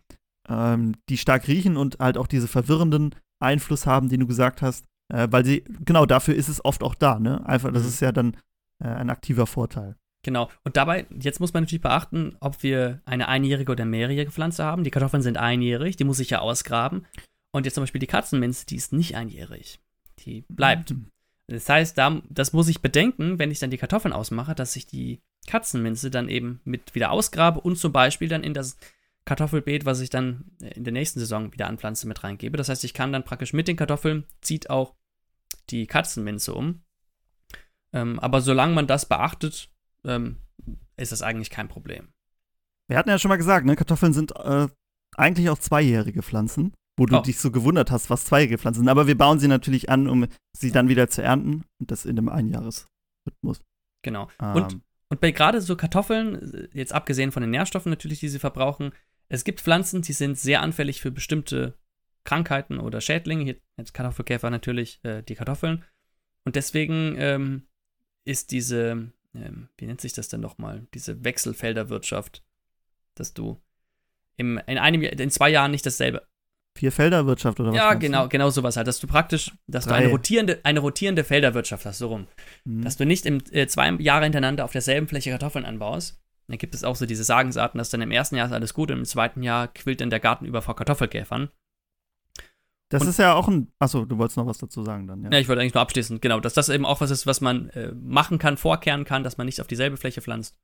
ähm, 0.49 0.95
die 1.09 1.19
stark 1.19 1.49
riechen 1.49 1.77
und 1.77 1.99
halt 1.99 2.19
auch 2.19 2.27
diese 2.27 2.49
verwirrenden 2.49 3.15
Einfluss 3.41 3.87
haben, 3.87 4.09
den 4.09 4.21
du 4.21 4.27
gesagt 4.27 4.63
hast, 4.63 4.85
äh, 5.13 5.29
weil 5.31 5.45
sie, 5.45 5.65
genau 5.85 6.07
dafür 6.07 6.35
ist 6.35 6.49
es 6.49 6.65
oft 6.65 6.83
auch 6.83 6.95
da, 6.95 7.19
ne? 7.19 7.47
Einfach, 7.47 7.73
das 7.73 7.83
mhm. 7.83 7.89
ist 7.89 8.01
ja 8.01 8.13
dann 8.13 8.37
äh, 8.83 8.89
ein 8.89 9.11
aktiver 9.11 9.47
Vorteil. 9.47 9.97
Genau. 10.25 10.51
Und 10.65 10.77
dabei, 10.77 11.07
jetzt 11.21 11.41
muss 11.41 11.55
man 11.55 11.63
natürlich 11.63 11.83
beachten, 11.83 12.37
ob 12.41 12.63
wir 12.63 13.01
eine 13.05 13.29
einjährige 13.29 13.73
oder 13.73 13.85
mehrjährige 13.85 14.33
Pflanze 14.33 14.65
haben. 14.65 14.85
Die 14.85 14.91
Kartoffeln 14.91 15.23
sind 15.23 15.39
einjährig, 15.39 15.97
die 15.97 16.05
muss 16.05 16.21
ich 16.21 16.31
ja 16.31 16.41
ausgraben. 16.41 17.07
Und 17.53 17.65
jetzt 17.65 17.75
zum 17.75 17.83
Beispiel 17.83 18.01
die 18.01 18.09
Katzenminze, 18.09 18.67
die 18.67 18.77
ist 18.77 18.93
nicht 18.93 19.17
einjährig. 19.17 19.81
Die 20.19 20.45
bleibt. 20.49 20.91
Mhm. 20.91 21.07
Das 21.49 21.69
heißt, 21.69 21.97
da, 21.97 22.21
das 22.29 22.53
muss 22.53 22.69
ich 22.69 22.83
bedenken, 22.83 23.39
wenn 23.39 23.51
ich 23.51 23.59
dann 23.59 23.71
die 23.71 23.79
Kartoffeln 23.79 24.13
ausmache, 24.13 24.55
dass 24.55 24.77
ich 24.77 24.87
die 24.87 25.23
Katzenminze 25.47 26.11
dann 26.11 26.29
eben 26.29 26.61
mit 26.65 26.95
wieder 26.95 27.11
ausgrabe 27.11 27.61
und 27.61 27.77
zum 27.77 27.91
Beispiel 27.91 28.29
dann 28.29 28.45
in 28.45 28.53
das 28.53 28.77
Kartoffelbeet, 29.25 29.87
was 29.87 30.01
ich 30.01 30.11
dann 30.11 30.51
in 30.61 30.85
der 30.85 30.93
nächsten 30.93 31.21
Saison 31.21 31.53
wieder 31.53 31.67
anpflanze, 31.67 32.07
mit 32.07 32.23
reingebe. 32.23 32.59
Das 32.59 32.69
heißt, 32.69 32.85
ich 32.85 32.93
kann 32.93 33.13
dann 33.13 33.25
praktisch 33.25 33.55
mit 33.55 33.67
den 33.67 33.77
Kartoffeln 33.77 34.25
zieht 34.43 34.69
auch 34.69 34.95
die 35.71 35.87
Katzenminze 35.87 36.55
um. 36.55 36.83
Ähm, 37.95 38.19
aber 38.21 38.43
solange 38.43 38.75
man 38.75 38.87
das 38.87 39.07
beachtet, 39.07 39.71
ähm, 40.05 40.37
ist 40.99 41.13
das 41.13 41.23
eigentlich 41.23 41.51
kein 41.51 41.69
Problem. 41.69 42.09
Wir 42.89 42.99
hatten 42.99 43.09
ja 43.09 43.19
schon 43.19 43.31
mal 43.31 43.37
gesagt, 43.37 43.65
ne, 43.65 43.77
Kartoffeln 43.77 44.13
sind 44.13 44.37
äh, 44.37 44.69
eigentlich 45.17 45.49
auch 45.49 45.59
zweijährige 45.59 46.23
Pflanzen 46.23 46.75
wo 46.99 47.07
du 47.07 47.17
oh. 47.17 47.23
dich 47.23 47.39
so 47.39 47.51
gewundert 47.51 47.91
hast, 47.91 48.11
was 48.11 48.25
Zweige 48.25 48.59
pflanzen 48.59 48.81
sind. 48.81 48.89
Aber 48.89 49.07
wir 49.07 49.17
bauen 49.17 49.39
sie 49.39 49.49
natürlich 49.49 49.89
an, 49.89 50.09
um 50.09 50.27
sie 50.53 50.73
dann 50.73 50.89
wieder 50.89 51.09
zu 51.09 51.23
ernten 51.23 51.65
und 51.81 51.91
das 51.91 52.05
in 52.05 52.19
einem 52.19 52.29
Einjahresrhythmus. 52.29 53.61
Genau. 54.03 54.29
Ähm. 54.41 54.55
Und, 54.55 54.81
und 55.09 55.21
bei 55.21 55.31
gerade 55.31 55.61
so 55.61 55.77
Kartoffeln, 55.77 56.69
jetzt 56.73 56.93
abgesehen 56.93 57.33
von 57.33 57.43
den 57.43 57.51
Nährstoffen 57.51 57.91
natürlich, 57.91 58.21
die 58.21 58.29
sie 58.29 58.41
verbrauchen, 58.41 58.93
es 59.29 59.45
gibt 59.45 59.61
Pflanzen, 59.61 60.03
die 60.03 60.13
sind 60.13 60.39
sehr 60.39 60.63
anfällig 60.63 61.01
für 61.01 61.11
bestimmte 61.11 61.79
Krankheiten 62.25 62.79
oder 62.79 63.01
Schädlinge. 63.01 63.45
Hier 63.45 63.57
jetzt 63.77 63.95
Kartoffelkäfer 63.95 64.51
natürlich 64.51 65.01
äh, 65.05 65.23
die 65.23 65.35
Kartoffeln. 65.35 65.85
Und 66.45 66.57
deswegen 66.57 67.15
ähm, 67.19 67.69
ist 68.25 68.51
diese, 68.51 69.13
ähm, 69.35 69.69
wie 69.77 69.87
nennt 69.87 70.01
sich 70.01 70.15
das 70.15 70.29
denn 70.29 70.41
nochmal, 70.41 70.87
diese 70.95 71.25
Wechselfelderwirtschaft, 71.25 72.43
dass 73.15 73.35
du 73.35 73.61
im, 74.37 74.59
in 74.67 74.79
einem 74.79 75.03
in 75.03 75.31
zwei 75.31 75.51
Jahren 75.51 75.71
nicht 75.71 75.85
dasselbe 75.85 76.27
Vierfelderwirtschaft 76.79 77.59
oder 77.59 77.71
was? 77.71 77.77
Ja, 77.77 77.95
genau, 77.95 78.25
du? 78.25 78.29
genau 78.29 78.51
sowas 78.51 78.77
halt. 78.77 78.87
Dass 78.87 79.01
du 79.01 79.07
praktisch, 79.07 79.53
dass 79.67 79.85
Drei. 79.85 79.91
du 79.91 79.97
eine 79.97 80.11
rotierende, 80.11 80.61
eine 80.63 80.81
rotierende 80.81 81.25
Felderwirtschaft 81.25 81.85
hast, 81.85 81.99
so 81.99 82.09
rum. 82.09 82.27
Mhm. 82.65 82.83
Dass 82.83 82.97
du 82.97 83.05
nicht 83.05 83.27
im, 83.27 83.43
äh, 83.51 83.67
zwei 83.67 83.91
Jahre 83.93 84.25
hintereinander 84.25 84.65
auf 84.65 84.73
derselben 84.73 85.09
Fläche 85.09 85.31
Kartoffeln 85.31 85.65
anbaust. 85.65 86.21
Dann 86.47 86.59
gibt 86.59 86.75
es 86.75 86.85
auch 86.85 86.97
so 86.97 87.05
diese 87.05 87.25
Sagensarten, 87.25 87.79
dass 87.79 87.91
dann 87.91 88.01
im 88.01 88.11
ersten 88.11 88.37
Jahr 88.37 88.47
ist 88.47 88.53
alles 88.53 88.73
gut 88.73 88.91
und 88.91 88.99
im 88.99 89.05
zweiten 89.05 89.43
Jahr 89.43 89.69
quillt 89.69 90.01
dann 90.01 90.11
der 90.11 90.21
Garten 90.21 90.47
über 90.47 90.63
vor 90.63 90.77
Kartoffelkäfern. 90.77 91.51
Das 92.91 93.03
und, 93.03 93.09
ist 93.09 93.19
ja 93.19 93.35
auch 93.35 93.49
ein. 93.49 93.71
Achso, 93.79 94.07
du 94.07 94.17
wolltest 94.17 94.39
noch 94.39 94.47
was 94.47 94.59
dazu 94.59 94.83
sagen 94.83 95.07
dann, 95.07 95.23
ja. 95.23 95.31
Ja, 95.31 95.39
ich 95.39 95.49
wollte 95.49 95.61
eigentlich 95.61 95.75
nur 95.75 95.83
abschließen, 95.83 96.21
genau, 96.21 96.41
dass 96.41 96.55
das 96.55 96.71
eben 96.71 96.87
auch 96.87 97.03
was 97.03 97.11
ist, 97.11 97.27
was 97.27 97.43
man 97.43 97.69
äh, 97.71 97.93
machen 97.93 98.39
kann, 98.39 98.57
vorkehren 98.57 99.05
kann, 99.05 99.25
dass 99.25 99.37
man 99.37 99.45
nicht 99.45 99.61
auf 99.61 99.67
dieselbe 99.67 99.99
Fläche 99.99 100.23
pflanzt. 100.23 100.57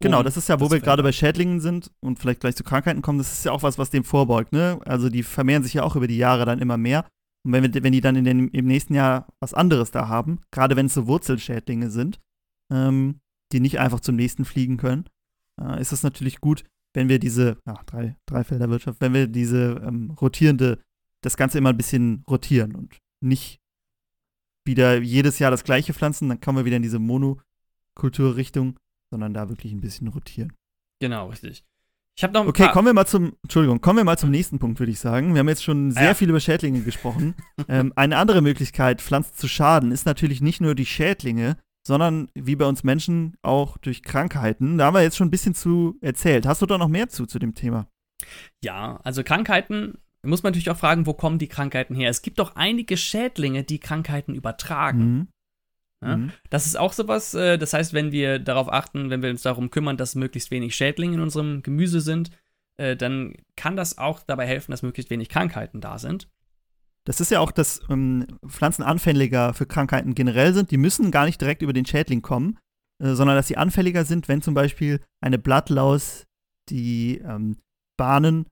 Genau, 0.00 0.22
das 0.22 0.36
ist 0.36 0.48
ja, 0.48 0.60
wo 0.60 0.70
wir 0.70 0.80
gerade 0.80 1.02
bei 1.02 1.12
Schädlingen 1.12 1.60
sind 1.60 1.90
und 2.00 2.18
vielleicht 2.18 2.40
gleich 2.40 2.56
zu 2.56 2.64
Krankheiten 2.64 3.00
kommen, 3.00 3.18
das 3.18 3.32
ist 3.32 3.44
ja 3.44 3.52
auch 3.52 3.62
was, 3.62 3.78
was 3.78 3.90
dem 3.90 4.04
vorbeugt, 4.04 4.52
ne? 4.52 4.78
Also 4.84 5.08
die 5.08 5.22
vermehren 5.22 5.62
sich 5.62 5.74
ja 5.74 5.82
auch 5.82 5.96
über 5.96 6.06
die 6.06 6.18
Jahre 6.18 6.44
dann 6.44 6.58
immer 6.58 6.76
mehr. 6.76 7.06
Und 7.44 7.52
wenn, 7.52 7.62
wir, 7.62 7.82
wenn 7.82 7.92
die 7.92 8.00
dann 8.00 8.16
in 8.16 8.24
den, 8.24 8.48
im 8.48 8.66
nächsten 8.66 8.94
Jahr 8.94 9.28
was 9.40 9.54
anderes 9.54 9.90
da 9.90 10.08
haben, 10.08 10.40
gerade 10.50 10.76
wenn 10.76 10.86
es 10.86 10.94
so 10.94 11.06
Wurzelschädlinge 11.06 11.90
sind, 11.90 12.20
ähm, 12.72 13.20
die 13.52 13.60
nicht 13.60 13.78
einfach 13.78 14.00
zum 14.00 14.16
nächsten 14.16 14.44
fliegen 14.44 14.76
können, 14.76 15.04
äh, 15.60 15.80
ist 15.80 15.92
es 15.92 16.02
natürlich 16.02 16.40
gut, 16.40 16.64
wenn 16.94 17.08
wir 17.08 17.18
diese, 17.18 17.58
ach, 17.64 17.84
drei, 17.84 18.16
Dreifelderwirtschaft, 18.26 19.00
wenn 19.00 19.14
wir 19.14 19.26
diese 19.26 19.82
ähm, 19.86 20.10
rotierende, 20.20 20.80
das 21.22 21.36
Ganze 21.36 21.58
immer 21.58 21.70
ein 21.70 21.76
bisschen 21.76 22.24
rotieren 22.28 22.74
und 22.74 22.98
nicht 23.20 23.60
wieder 24.66 25.00
jedes 25.00 25.38
Jahr 25.38 25.50
das 25.50 25.64
gleiche 25.64 25.92
pflanzen, 25.92 26.28
dann 26.28 26.40
kommen 26.40 26.58
wir 26.58 26.64
wieder 26.64 26.76
in 26.76 26.82
diese 26.82 26.98
Monokulturrichtung 26.98 28.78
sondern 29.14 29.32
da 29.32 29.48
wirklich 29.48 29.72
ein 29.72 29.80
bisschen 29.80 30.08
rotieren. 30.08 30.52
Genau, 31.00 31.28
richtig. 31.28 31.64
Ich 32.16 32.24
habe 32.24 32.32
noch 32.32 32.48
Okay, 32.48 32.68
kommen 32.72 32.86
wir 32.86 32.94
mal 32.94 33.06
zum, 33.06 33.36
Entschuldigung, 33.44 33.80
kommen 33.80 33.98
wir 33.98 34.04
mal 34.04 34.18
zum 34.18 34.32
nächsten 34.32 34.58
Punkt, 34.58 34.80
würde 34.80 34.90
ich 34.90 34.98
sagen. 34.98 35.34
Wir 35.34 35.38
haben 35.38 35.48
jetzt 35.48 35.62
schon 35.62 35.92
sehr 35.92 36.02
ja. 36.02 36.14
viel 36.14 36.28
über 36.28 36.40
Schädlinge 36.40 36.80
gesprochen. 36.80 37.36
ähm, 37.68 37.92
eine 37.94 38.16
andere 38.16 38.42
Möglichkeit, 38.42 39.00
Pflanzen 39.00 39.36
zu 39.36 39.46
schaden, 39.46 39.92
ist 39.92 40.04
natürlich 40.04 40.40
nicht 40.40 40.60
nur 40.60 40.74
die 40.74 40.84
Schädlinge, 40.84 41.58
sondern 41.86 42.28
wie 42.34 42.56
bei 42.56 42.66
uns 42.66 42.82
Menschen 42.82 43.36
auch 43.42 43.78
durch 43.78 44.02
Krankheiten. 44.02 44.78
Da 44.78 44.86
haben 44.86 44.94
wir 44.94 45.02
jetzt 45.02 45.16
schon 45.16 45.28
ein 45.28 45.32
bisschen 45.32 45.54
zu 45.54 45.96
erzählt. 46.00 46.44
Hast 46.44 46.60
du 46.60 46.66
da 46.66 46.76
noch 46.76 46.88
mehr 46.88 47.08
zu, 47.08 47.24
zu 47.24 47.38
dem 47.38 47.54
Thema? 47.54 47.86
Ja, 48.64 48.98
also 49.04 49.22
Krankheiten, 49.22 49.98
muss 50.24 50.42
man 50.42 50.50
natürlich 50.50 50.70
auch 50.70 50.76
fragen, 50.76 51.06
wo 51.06 51.14
kommen 51.14 51.38
die 51.38 51.46
Krankheiten 51.46 51.94
her? 51.94 52.10
Es 52.10 52.22
gibt 52.22 52.40
doch 52.40 52.56
einige 52.56 52.96
Schädlinge, 52.96 53.62
die 53.62 53.78
Krankheiten 53.78 54.34
übertragen. 54.34 55.04
Mhm. 55.04 55.28
Ja? 56.02 56.16
Mhm. 56.16 56.32
Das 56.50 56.66
ist 56.66 56.78
auch 56.78 56.92
sowas, 56.92 57.34
äh, 57.34 57.58
das 57.58 57.72
heißt, 57.72 57.92
wenn 57.92 58.12
wir 58.12 58.38
darauf 58.38 58.72
achten, 58.72 59.10
wenn 59.10 59.22
wir 59.22 59.30
uns 59.30 59.42
darum 59.42 59.70
kümmern, 59.70 59.96
dass 59.96 60.14
möglichst 60.14 60.50
wenig 60.50 60.74
Schädlinge 60.74 61.14
in 61.14 61.20
unserem 61.20 61.62
Gemüse 61.62 62.00
sind, 62.00 62.30
äh, 62.76 62.96
dann 62.96 63.34
kann 63.56 63.76
das 63.76 63.98
auch 63.98 64.20
dabei 64.20 64.46
helfen, 64.46 64.70
dass 64.70 64.82
möglichst 64.82 65.10
wenig 65.10 65.28
Krankheiten 65.28 65.80
da 65.80 65.98
sind. 65.98 66.28
Das 67.04 67.20
ist 67.20 67.30
ja 67.30 67.40
auch, 67.40 67.52
dass 67.52 67.82
ähm, 67.90 68.26
Pflanzen 68.46 68.82
anfälliger 68.82 69.52
für 69.52 69.66
Krankheiten 69.66 70.14
generell 70.14 70.54
sind. 70.54 70.70
Die 70.70 70.78
müssen 70.78 71.10
gar 71.10 71.26
nicht 71.26 71.40
direkt 71.40 71.62
über 71.62 71.74
den 71.74 71.84
Schädling 71.84 72.22
kommen, 72.22 72.58
äh, 73.02 73.12
sondern 73.12 73.36
dass 73.36 73.48
sie 73.48 73.58
anfälliger 73.58 74.04
sind, 74.04 74.28
wenn 74.28 74.42
zum 74.42 74.54
Beispiel 74.54 75.00
eine 75.20 75.38
Blattlaus 75.38 76.24
die 76.70 77.18
ähm, 77.18 77.58
Bahnen 77.98 78.46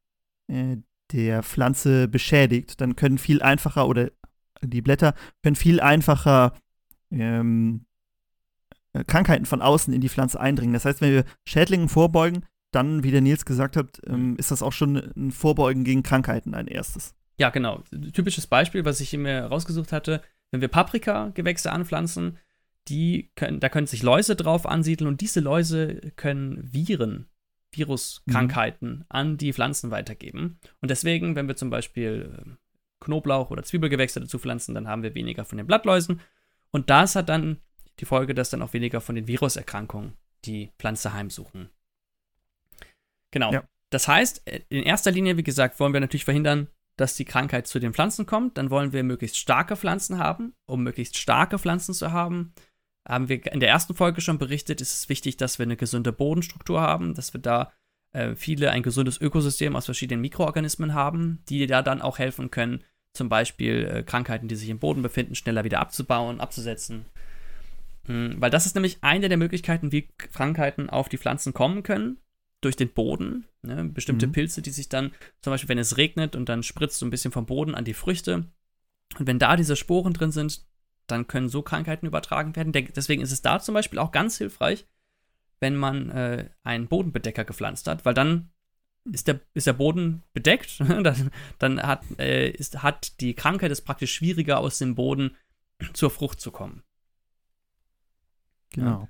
äh, 0.48 0.76
der 1.12 1.42
Pflanze 1.42 2.09
beschädigt. 2.09 2.81
Dann 2.81 2.94
können 2.94 3.18
viel 3.18 3.42
einfacher 3.42 3.88
oder 3.88 4.11
die 4.62 4.83
Blätter 4.83 5.14
können 5.42 5.57
viel 5.57 5.81
einfacher 5.81 6.55
ähm, 7.12 7.87
äh, 8.92 9.05
Krankheiten 9.05 9.46
von 9.46 9.62
außen 9.62 9.92
in 9.92 10.01
die 10.01 10.09
Pflanze 10.09 10.40
eindringen. 10.40 10.75
Das 10.75 10.85
heißt, 10.85 11.01
wenn 11.01 11.12
wir 11.12 11.25
Schädlingen 11.44 11.88
vorbeugen, 11.88 12.44
dann, 12.72 13.05
wie 13.05 13.11
der 13.11 13.20
Nils 13.20 13.44
gesagt 13.44 13.77
hat, 13.77 14.01
ähm, 14.07 14.37
ist 14.37 14.51
das 14.51 14.62
auch 14.62 14.72
schon 14.72 14.96
ein 14.96 15.31
Vorbeugen 15.31 15.85
gegen 15.85 16.03
Krankheiten 16.03 16.55
ein 16.55 16.66
erstes. 16.66 17.14
Ja, 17.38 17.51
genau. 17.51 17.83
Typisches 18.12 18.46
Beispiel, 18.46 18.85
was 18.85 19.01
ich 19.01 19.12
mir 19.16 19.44
rausgesucht 19.44 19.92
hatte, 19.92 20.22
wenn 20.51 20.61
wir 20.61 20.68
Paprika-Gewächse 20.68 21.70
anpflanzen, 21.70 22.38
die 22.88 23.31
können, 23.37 23.61
da 23.61 23.68
können 23.68 23.87
sich 23.87 24.03
Läuse 24.03 24.37
drauf 24.37 24.66
ansiedeln 24.66 25.09
und 25.09 25.20
diese 25.20 25.40
Läuse 25.40 26.12
können 26.16 26.61
Viren, 26.72 27.29
Viruskrankheiten 27.72 28.90
mhm. 28.90 29.05
an 29.09 29.37
die 29.38 29.53
Pflanzen 29.53 29.90
weitergeben. 29.90 30.59
Und 30.81 30.90
deswegen, 30.90 31.37
wenn 31.37 31.48
wir 31.48 31.57
zum 31.57 31.70
Beispiel 31.70 32.35
ähm, 32.38 32.59
Knoblauch 33.01 33.51
oder 33.51 33.62
Zwiebelgewächse 33.62 34.20
dazu 34.20 34.38
pflanzen, 34.38 34.75
dann 34.75 34.88
haben 34.88 35.03
wir 35.03 35.14
weniger 35.14 35.44
von 35.44 35.59
den 35.59 35.66
Blattläusen 35.66 36.20
und 36.72 36.90
das 36.90 37.14
hat 37.14 37.28
dann 37.28 37.61
die 38.00 38.04
Folge, 38.04 38.35
dass 38.35 38.50
dann 38.50 38.62
auch 38.62 38.72
weniger 38.72 39.00
von 39.00 39.14
den 39.14 39.28
Viruserkrankungen 39.28 40.14
die 40.44 40.72
Pflanze 40.78 41.12
heimsuchen. 41.12 41.70
Genau. 43.30 43.52
Ja. 43.52 43.64
Das 43.90 44.08
heißt, 44.08 44.42
in 44.68 44.82
erster 44.82 45.11
Linie, 45.11 45.37
wie 45.37 45.42
gesagt, 45.42 45.78
wollen 45.78 45.92
wir 45.92 46.00
natürlich 46.00 46.24
verhindern, 46.24 46.68
dass 46.96 47.14
die 47.14 47.24
Krankheit 47.24 47.66
zu 47.66 47.78
den 47.78 47.92
Pflanzen 47.92 48.26
kommt. 48.26 48.58
Dann 48.58 48.70
wollen 48.70 48.92
wir 48.92 49.04
möglichst 49.04 49.37
starke 49.37 49.76
Pflanzen 49.76 50.18
haben. 50.18 50.54
Um 50.66 50.82
möglichst 50.82 51.18
starke 51.18 51.58
Pflanzen 51.58 51.94
zu 51.94 52.12
haben, 52.12 52.54
haben 53.06 53.28
wir 53.28 53.52
in 53.52 53.61
der 53.61 53.68
ersten 53.68 53.94
Folge 53.94 54.20
schon 54.20 54.38
berichtet, 54.38 54.80
ist 54.80 54.94
es 54.94 55.08
wichtig, 55.08 55.37
dass 55.37 55.58
wir 55.58 55.64
eine 55.64 55.76
gesunde 55.76 56.12
Bodenstruktur 56.12 56.80
haben, 56.80 57.14
dass 57.14 57.35
wir 57.35 57.40
da 57.40 57.72
äh, 58.12 58.35
viele 58.37 58.70
ein 58.70 58.82
gesundes 58.82 59.20
Ökosystem 59.20 59.74
aus 59.74 59.87
verschiedenen 59.87 60.20
Mikroorganismen 60.20 60.94
haben, 60.94 61.42
die 61.48 61.66
da 61.66 61.82
dann 61.82 62.02
auch 62.02 62.18
helfen 62.18 62.50
können, 62.50 62.85
zum 63.12 63.29
Beispiel 63.29 63.87
äh, 63.87 64.03
Krankheiten, 64.03 64.48
die 64.48 64.57
sich 64.57 64.68
im 64.68 64.79
Boden 64.79 65.03
befinden, 65.03 65.35
schneller 65.35 65.64
wieder 65.64 65.81
abzubauen, 65.81 66.40
abzusetzen. 66.40 67.07
Mhm, 68.07 68.37
weil 68.38 68.51
das 68.51 68.66
ist 68.66 68.75
nämlich 68.75 68.98
eine 69.03 69.29
der 69.29 69.38
Möglichkeiten, 69.38 69.92
wie 69.92 70.09
Krankheiten 70.16 70.90
auf 70.90 71.09
die 71.09 71.18
Pflanzen 71.18 71.53
kommen 71.53 71.83
können. 71.83 72.18
Durch 72.61 72.77
den 72.77 72.90
Boden. 72.90 73.48
Ne? 73.62 73.85
Bestimmte 73.87 74.29
mhm. 74.29 74.33
Pilze, 74.33 74.62
die 74.62 74.70
sich 74.70 74.88
dann, 74.88 75.11
zum 75.40 75.53
Beispiel, 75.53 75.68
wenn 75.68 75.79
es 75.79 75.96
regnet 75.96 76.37
und 76.37 76.48
dann 76.48 76.62
spritzt 76.62 77.01
so 77.01 77.05
ein 77.05 77.11
bisschen 77.11 77.33
vom 77.33 77.44
Boden 77.44 77.75
an 77.75 77.85
die 77.85 77.92
Früchte. 77.92 78.46
Und 79.18 79.27
wenn 79.27 79.40
da 79.40 79.57
diese 79.57 79.75
Sporen 79.75 80.12
drin 80.12 80.31
sind, 80.31 80.64
dann 81.09 81.27
können 81.27 81.48
so 81.48 81.62
Krankheiten 81.62 82.07
übertragen 82.07 82.55
werden. 82.55 82.72
Deswegen 82.72 83.20
ist 83.20 83.33
es 83.33 83.42
da 83.42 83.59
zum 83.59 83.75
Beispiel 83.75 83.98
auch 83.98 84.12
ganz 84.12 84.38
hilfreich, 84.38 84.87
wenn 85.59 85.75
man 85.75 86.11
äh, 86.11 86.51
einen 86.62 86.87
Bodenbedecker 86.87 87.44
gepflanzt 87.44 87.88
hat, 87.88 88.05
weil 88.05 88.14
dann 88.14 88.53
ist 89.11 89.29
der, 89.29 89.41
ist 89.55 89.67
der 89.67 89.73
Boden 89.73 90.23
bedeckt, 90.33 90.81
dann, 90.81 91.31
dann 91.59 91.83
hat, 91.83 92.03
äh, 92.19 92.51
ist, 92.51 92.83
hat 92.83 93.21
die 93.21 93.35
Krankheit 93.35 93.71
es 93.71 93.81
praktisch 93.81 94.15
schwieriger, 94.15 94.59
aus 94.59 94.79
dem 94.79 94.95
Boden 94.95 95.37
zur 95.93 96.11
Frucht 96.11 96.41
zu 96.41 96.51
kommen. 96.51 96.83
Genau. 98.71 99.03
Ja. 99.03 99.09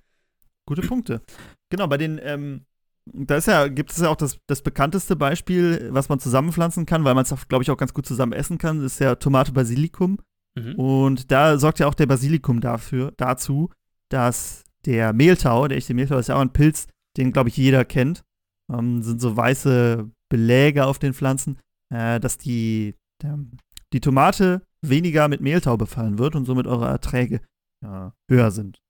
Gute 0.67 0.83
Punkte. 0.83 1.23
Genau, 1.71 1.87
bei 1.87 1.99
den, 1.99 2.21
ähm, 2.23 2.67
da 3.05 3.37
ist 3.37 3.47
ja, 3.47 3.69
gibt 3.69 3.91
es 3.91 3.99
ja 3.99 4.09
auch 4.09 4.17
das, 4.17 4.39
das 4.47 4.63
bekannteste 4.63 5.17
Beispiel, 5.17 5.89
was 5.93 6.09
man 6.09 6.21
zusammenpflanzen 6.21 6.87
kann, 6.87 7.05
weil 7.05 7.15
man 7.15 7.25
es, 7.25 7.49
glaube 7.49 7.63
ich, 7.63 7.71
auch 7.71 7.77
ganz 7.77 7.93
gut 7.93 8.07
zusammen 8.07 8.33
essen 8.33 8.59
kann, 8.59 8.83
ist 8.85 9.01
ja 9.01 9.17
Tomate 9.17 9.53
Basilikum. 9.53 10.19
Mhm. 10.55 10.75
Und 10.77 11.31
da 11.31 11.59
sorgt 11.59 11.81
ja 11.81 11.87
auch 11.87 11.95
der 11.95 12.07
Basilikum 12.07 12.61
dafür, 12.61 13.13
dazu, 13.17 13.71
dass 14.09 14.65
der 14.85 15.13
Mehltau, 15.13 15.67
der 15.69 15.79
echte 15.79 15.95
Mehltau 15.95 16.19
ist 16.19 16.29
ja 16.29 16.37
auch 16.37 16.41
ein 16.41 16.53
Pilz, 16.53 16.87
den, 17.17 17.33
glaube 17.33 17.49
ich, 17.49 17.57
jeder 17.57 17.85
kennt 17.85 18.25
ähm, 18.70 19.03
sind 19.03 19.20
so 19.20 19.37
weiße 19.37 20.11
Beläge 20.31 20.87
auf 20.87 20.98
den 20.98 21.14
Pflanzen, 21.14 21.59
äh, 21.90 22.20
dass 22.20 22.38
die, 22.38 22.96
der, 23.22 23.38
die 23.92 24.01
Tomate 24.01 24.66
weniger 24.85 25.29
mit 25.29 25.40
Mehltau 25.40 25.77
befallen 25.77 26.18
wird 26.18 26.35
und 26.35 26.44
somit 26.44 26.66
eure 26.66 26.88
Erträge 26.88 27.40
äh, 27.85 28.11
höher 28.31 28.51
sind. 28.51 28.81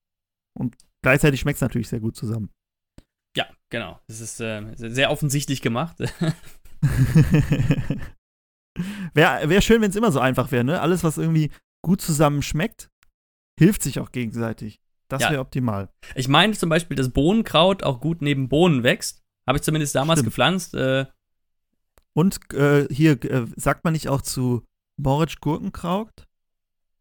Und 0.58 0.76
gleichzeitig 1.02 1.40
schmeckt 1.40 1.56
es 1.56 1.62
natürlich 1.62 1.88
sehr 1.88 2.00
gut 2.00 2.16
zusammen. 2.16 2.50
Ja, 3.36 3.46
genau. 3.70 4.00
Das 4.08 4.20
ist 4.20 4.40
äh, 4.40 4.74
sehr 4.76 5.10
offensichtlich 5.10 5.62
gemacht. 5.62 5.98
wäre 9.14 9.48
wär 9.48 9.60
schön, 9.60 9.80
wenn 9.82 9.90
es 9.90 9.96
immer 9.96 10.12
so 10.12 10.20
einfach 10.20 10.50
wäre, 10.52 10.64
ne? 10.64 10.80
Alles, 10.80 11.04
was 11.04 11.18
irgendwie 11.18 11.50
gut 11.84 12.00
zusammen 12.00 12.42
schmeckt, 12.42 12.90
hilft 13.58 13.82
sich 13.82 13.98
auch 14.00 14.12
gegenseitig. 14.12 14.80
Das 15.08 15.22
ja. 15.22 15.30
wäre 15.30 15.40
optimal. 15.40 15.90
Ich 16.14 16.28
meine 16.28 16.54
zum 16.54 16.68
Beispiel, 16.70 16.96
dass 16.96 17.10
Bohnenkraut 17.10 17.82
auch 17.82 18.00
gut 18.00 18.22
neben 18.22 18.48
Bohnen 18.48 18.82
wächst. 18.82 19.21
Habe 19.46 19.58
ich 19.58 19.62
zumindest 19.62 19.94
damals 19.94 20.20
Stimmt. 20.20 20.30
gepflanzt. 20.30 20.74
Äh. 20.74 21.06
Und 22.12 22.52
äh, 22.54 22.86
hier 22.92 23.22
äh, 23.24 23.46
sagt 23.56 23.84
man 23.84 23.92
nicht 23.92 24.08
auch 24.08 24.22
zu 24.22 24.64
Boric 24.96 25.40
Gurkenkraut? 25.40 26.26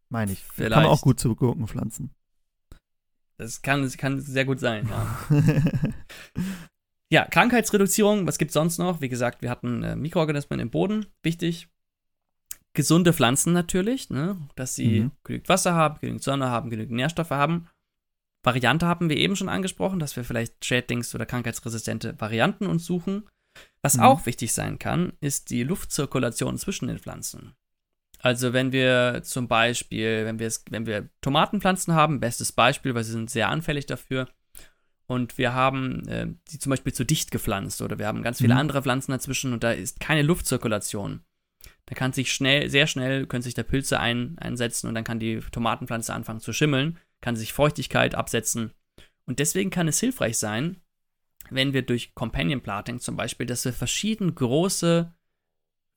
Meine 0.09 0.33
ich. 0.33 0.43
Vielleicht. 0.43 0.73
Kann 0.73 0.83
man 0.83 0.91
auch 0.91 1.01
gut 1.01 1.19
zu 1.19 1.35
Gurken 1.35 1.67
pflanzen. 1.67 2.13
Das 3.37 3.61
kann, 3.61 3.81
das 3.81 3.97
kann 3.97 4.21
sehr 4.21 4.45
gut 4.45 4.59
sein, 4.59 4.87
ja. 4.87 5.17
ja, 7.09 7.25
Krankheitsreduzierung, 7.25 8.27
was 8.27 8.37
gibt 8.37 8.49
es 8.49 8.53
sonst 8.53 8.77
noch? 8.77 9.01
Wie 9.01 9.09
gesagt, 9.09 9.41
wir 9.41 9.49
hatten 9.49 9.81
äh, 9.81 9.95
Mikroorganismen 9.95 10.59
im 10.59 10.69
Boden, 10.69 11.07
wichtig. 11.23 11.67
Gesunde 12.73 13.13
Pflanzen 13.13 13.51
natürlich, 13.51 14.11
ne? 14.11 14.37
dass 14.55 14.75
sie 14.75 15.01
mhm. 15.01 15.11
genügend 15.23 15.49
Wasser 15.49 15.73
haben, 15.73 15.99
genügend 15.99 16.23
Sonne 16.23 16.51
haben, 16.51 16.69
genügend 16.69 16.95
Nährstoffe 16.95 17.31
haben. 17.31 17.67
Variante 18.43 18.87
haben 18.87 19.09
wir 19.09 19.17
eben 19.17 19.35
schon 19.35 19.49
angesprochen, 19.49 19.99
dass 19.99 20.15
wir 20.15 20.23
vielleicht 20.23 20.65
schädlings- 20.65 21.13
oder 21.13 21.25
krankheitsresistente 21.25 22.19
Varianten 22.19 22.65
uns 22.65 22.85
suchen. 22.85 23.27
Was 23.81 23.97
mhm. 23.97 24.03
auch 24.03 24.25
wichtig 24.25 24.53
sein 24.53 24.79
kann, 24.79 25.13
ist 25.19 25.49
die 25.49 25.63
Luftzirkulation 25.63 26.57
zwischen 26.57 26.87
den 26.87 26.99
Pflanzen. 26.99 27.53
Also 28.19 28.53
wenn 28.53 28.71
wir 28.71 29.21
zum 29.23 29.47
Beispiel, 29.47 30.25
wenn 30.25 30.39
wir, 30.39 30.51
wenn 30.69 30.85
wir 30.85 31.09
Tomatenpflanzen 31.21 31.93
haben, 31.93 32.19
bestes 32.19 32.51
Beispiel, 32.51 32.93
weil 32.93 33.03
sie 33.03 33.11
sind 33.11 33.29
sehr 33.29 33.49
anfällig 33.49 33.87
dafür, 33.87 34.27
und 35.07 35.37
wir 35.37 35.53
haben 35.53 36.07
äh, 36.07 36.27
die 36.51 36.59
zum 36.59 36.69
Beispiel 36.69 36.93
zu 36.93 37.03
dicht 37.03 37.31
gepflanzt 37.31 37.81
oder 37.81 37.99
wir 37.99 38.07
haben 38.07 38.23
ganz 38.23 38.37
viele 38.37 38.53
mhm. 38.53 38.61
andere 38.61 38.81
Pflanzen 38.81 39.11
dazwischen 39.11 39.51
und 39.51 39.61
da 39.61 39.71
ist 39.71 39.99
keine 39.99 40.21
Luftzirkulation. 40.21 41.19
Da 41.87 41.95
kann 41.95 42.13
sich 42.13 42.31
schnell, 42.31 42.69
sehr 42.69 42.87
schnell, 42.87 43.27
können 43.27 43.41
sich 43.41 43.53
da 43.53 43.63
Pilze 43.63 43.99
ein, 43.99 44.37
einsetzen 44.39 44.87
und 44.87 44.95
dann 44.95 45.03
kann 45.03 45.19
die 45.19 45.41
Tomatenpflanze 45.51 46.13
anfangen 46.13 46.39
zu 46.39 46.53
schimmeln 46.53 46.97
kann 47.21 47.35
sich 47.35 47.53
Feuchtigkeit 47.53 48.15
absetzen. 48.15 48.71
Und 49.25 49.39
deswegen 49.39 49.69
kann 49.69 49.87
es 49.87 49.99
hilfreich 49.99 50.37
sein, 50.37 50.81
wenn 51.49 51.73
wir 51.73 51.83
durch 51.83 52.13
Companion 52.15 52.61
Planting 52.61 52.99
zum 52.99 53.15
Beispiel, 53.15 53.45
dass 53.45 53.65
wir 53.65 53.73
verschieden 53.73 54.35
große 54.35 55.13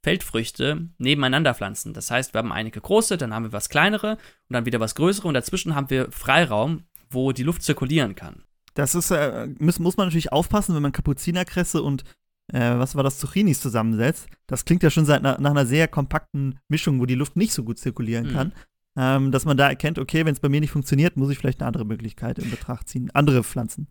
Feldfrüchte 0.02 0.88
nebeneinander 0.98 1.54
pflanzen. 1.54 1.94
Das 1.94 2.10
heißt, 2.10 2.34
wir 2.34 2.38
haben 2.38 2.52
einige 2.52 2.80
große, 2.80 3.16
dann 3.16 3.32
haben 3.32 3.44
wir 3.44 3.52
was 3.52 3.70
kleinere 3.70 4.12
und 4.12 4.54
dann 4.54 4.66
wieder 4.66 4.80
was 4.80 4.94
größere 4.94 5.26
und 5.28 5.34
dazwischen 5.34 5.74
haben 5.74 5.90
wir 5.90 6.10
Freiraum, 6.12 6.84
wo 7.10 7.32
die 7.32 7.42
Luft 7.42 7.62
zirkulieren 7.62 8.14
kann. 8.14 8.42
Das 8.74 8.94
ist, 8.94 9.10
äh, 9.10 9.48
muss, 9.58 9.78
muss 9.78 9.96
man 9.96 10.08
natürlich 10.08 10.32
aufpassen, 10.32 10.74
wenn 10.74 10.82
man 10.82 10.92
Kapuzinerkresse 10.92 11.82
und 11.82 12.04
äh, 12.52 12.76
was 12.76 12.96
war 12.96 13.02
das, 13.02 13.18
Zucchinis 13.18 13.60
zusammensetzt. 13.60 14.28
Das 14.46 14.66
klingt 14.66 14.82
ja 14.82 14.90
schon 14.90 15.06
seit, 15.06 15.22
nach, 15.22 15.38
nach, 15.38 15.52
einer 15.52 15.64
sehr 15.64 15.88
kompakten 15.88 16.58
Mischung, 16.68 17.00
wo 17.00 17.06
die 17.06 17.14
Luft 17.14 17.36
nicht 17.36 17.54
so 17.54 17.62
gut 17.62 17.78
zirkulieren 17.78 18.26
mhm. 18.26 18.32
kann 18.32 18.52
ähm, 18.96 19.32
dass 19.32 19.44
man 19.44 19.56
da 19.56 19.68
erkennt, 19.68 19.98
okay, 19.98 20.24
wenn 20.24 20.34
es 20.34 20.40
bei 20.40 20.48
mir 20.48 20.60
nicht 20.60 20.70
funktioniert, 20.70 21.16
muss 21.16 21.30
ich 21.30 21.38
vielleicht 21.38 21.60
eine 21.60 21.66
andere 21.66 21.84
Möglichkeit 21.84 22.38
in 22.38 22.50
Betracht 22.50 22.88
ziehen. 22.88 23.10
Andere 23.12 23.42
Pflanzen. 23.42 23.88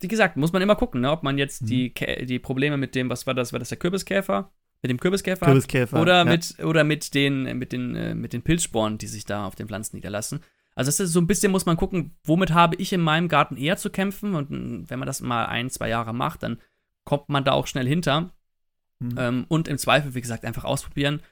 Wie 0.00 0.08
gesagt, 0.08 0.36
muss 0.36 0.52
man 0.52 0.62
immer 0.62 0.76
gucken, 0.76 1.00
ne, 1.00 1.10
ob 1.10 1.22
man 1.22 1.38
jetzt 1.38 1.62
mhm. 1.62 1.66
die, 1.66 1.94
die 2.26 2.38
Probleme 2.38 2.76
mit 2.76 2.94
dem, 2.94 3.08
was 3.08 3.26
war 3.26 3.34
das, 3.34 3.52
war 3.52 3.58
das 3.58 3.70
der 3.70 3.78
Kürbiskäfer? 3.78 4.52
Mit 4.82 4.90
dem 4.90 5.00
Kürbiskäfer, 5.00 5.46
Kürbiskäfer 5.46 6.00
oder 6.00 6.18
ja. 6.18 6.24
mit 6.24 6.62
oder 6.62 6.84
mit 6.84 7.14
den 7.14 7.58
mit 7.58 7.72
den 7.72 7.96
äh, 7.96 8.14
mit 8.14 8.34
den 8.34 8.42
Pilzsporen, 8.42 8.98
die 8.98 9.06
sich 9.06 9.24
da 9.24 9.46
auf 9.46 9.54
den 9.54 9.68
Pflanzen 9.68 9.96
niederlassen. 9.96 10.40
Also 10.74 10.90
das 10.90 11.00
ist 11.00 11.12
so 11.12 11.20
ein 11.20 11.26
bisschen 11.26 11.50
muss 11.50 11.64
man 11.64 11.78
gucken, 11.78 12.14
womit 12.24 12.52
habe 12.52 12.76
ich 12.76 12.92
in 12.92 13.00
meinem 13.00 13.28
Garten 13.28 13.56
eher 13.56 13.78
zu 13.78 13.88
kämpfen 13.88 14.34
und 14.34 14.90
wenn 14.90 14.98
man 14.98 15.06
das 15.06 15.22
mal 15.22 15.46
ein 15.46 15.70
zwei 15.70 15.88
Jahre 15.88 16.12
macht, 16.12 16.42
dann 16.42 16.58
kommt 17.04 17.30
man 17.30 17.42
da 17.42 17.52
auch 17.52 17.66
schnell 17.66 17.86
hinter. 17.86 18.32
Mhm. 18.98 19.14
Ähm, 19.16 19.44
und 19.48 19.66
im 19.66 19.78
Zweifel, 19.78 20.14
wie 20.14 20.20
gesagt, 20.20 20.44
einfach 20.44 20.64
ausprobieren. 20.64 21.22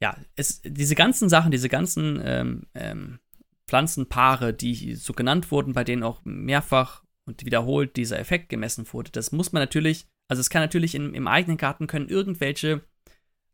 Ja, 0.00 0.16
es, 0.36 0.60
diese 0.62 0.94
ganzen 0.94 1.28
Sachen, 1.28 1.50
diese 1.50 1.68
ganzen 1.68 2.20
ähm, 2.24 2.66
ähm, 2.74 3.20
Pflanzenpaare, 3.68 4.52
die 4.52 4.94
so 4.94 5.12
genannt 5.12 5.50
wurden, 5.50 5.72
bei 5.72 5.84
denen 5.84 6.02
auch 6.02 6.20
mehrfach 6.24 7.04
und 7.24 7.44
wiederholt 7.44 7.96
dieser 7.96 8.18
Effekt 8.18 8.48
gemessen 8.48 8.86
wurde, 8.92 9.10
das 9.10 9.32
muss 9.32 9.52
man 9.52 9.62
natürlich, 9.62 10.06
also 10.28 10.40
es 10.40 10.50
kann 10.50 10.62
natürlich 10.62 10.94
im, 10.94 11.14
im 11.14 11.26
eigenen 11.26 11.56
Garten 11.56 11.86
können 11.86 12.08
irgendwelche 12.08 12.82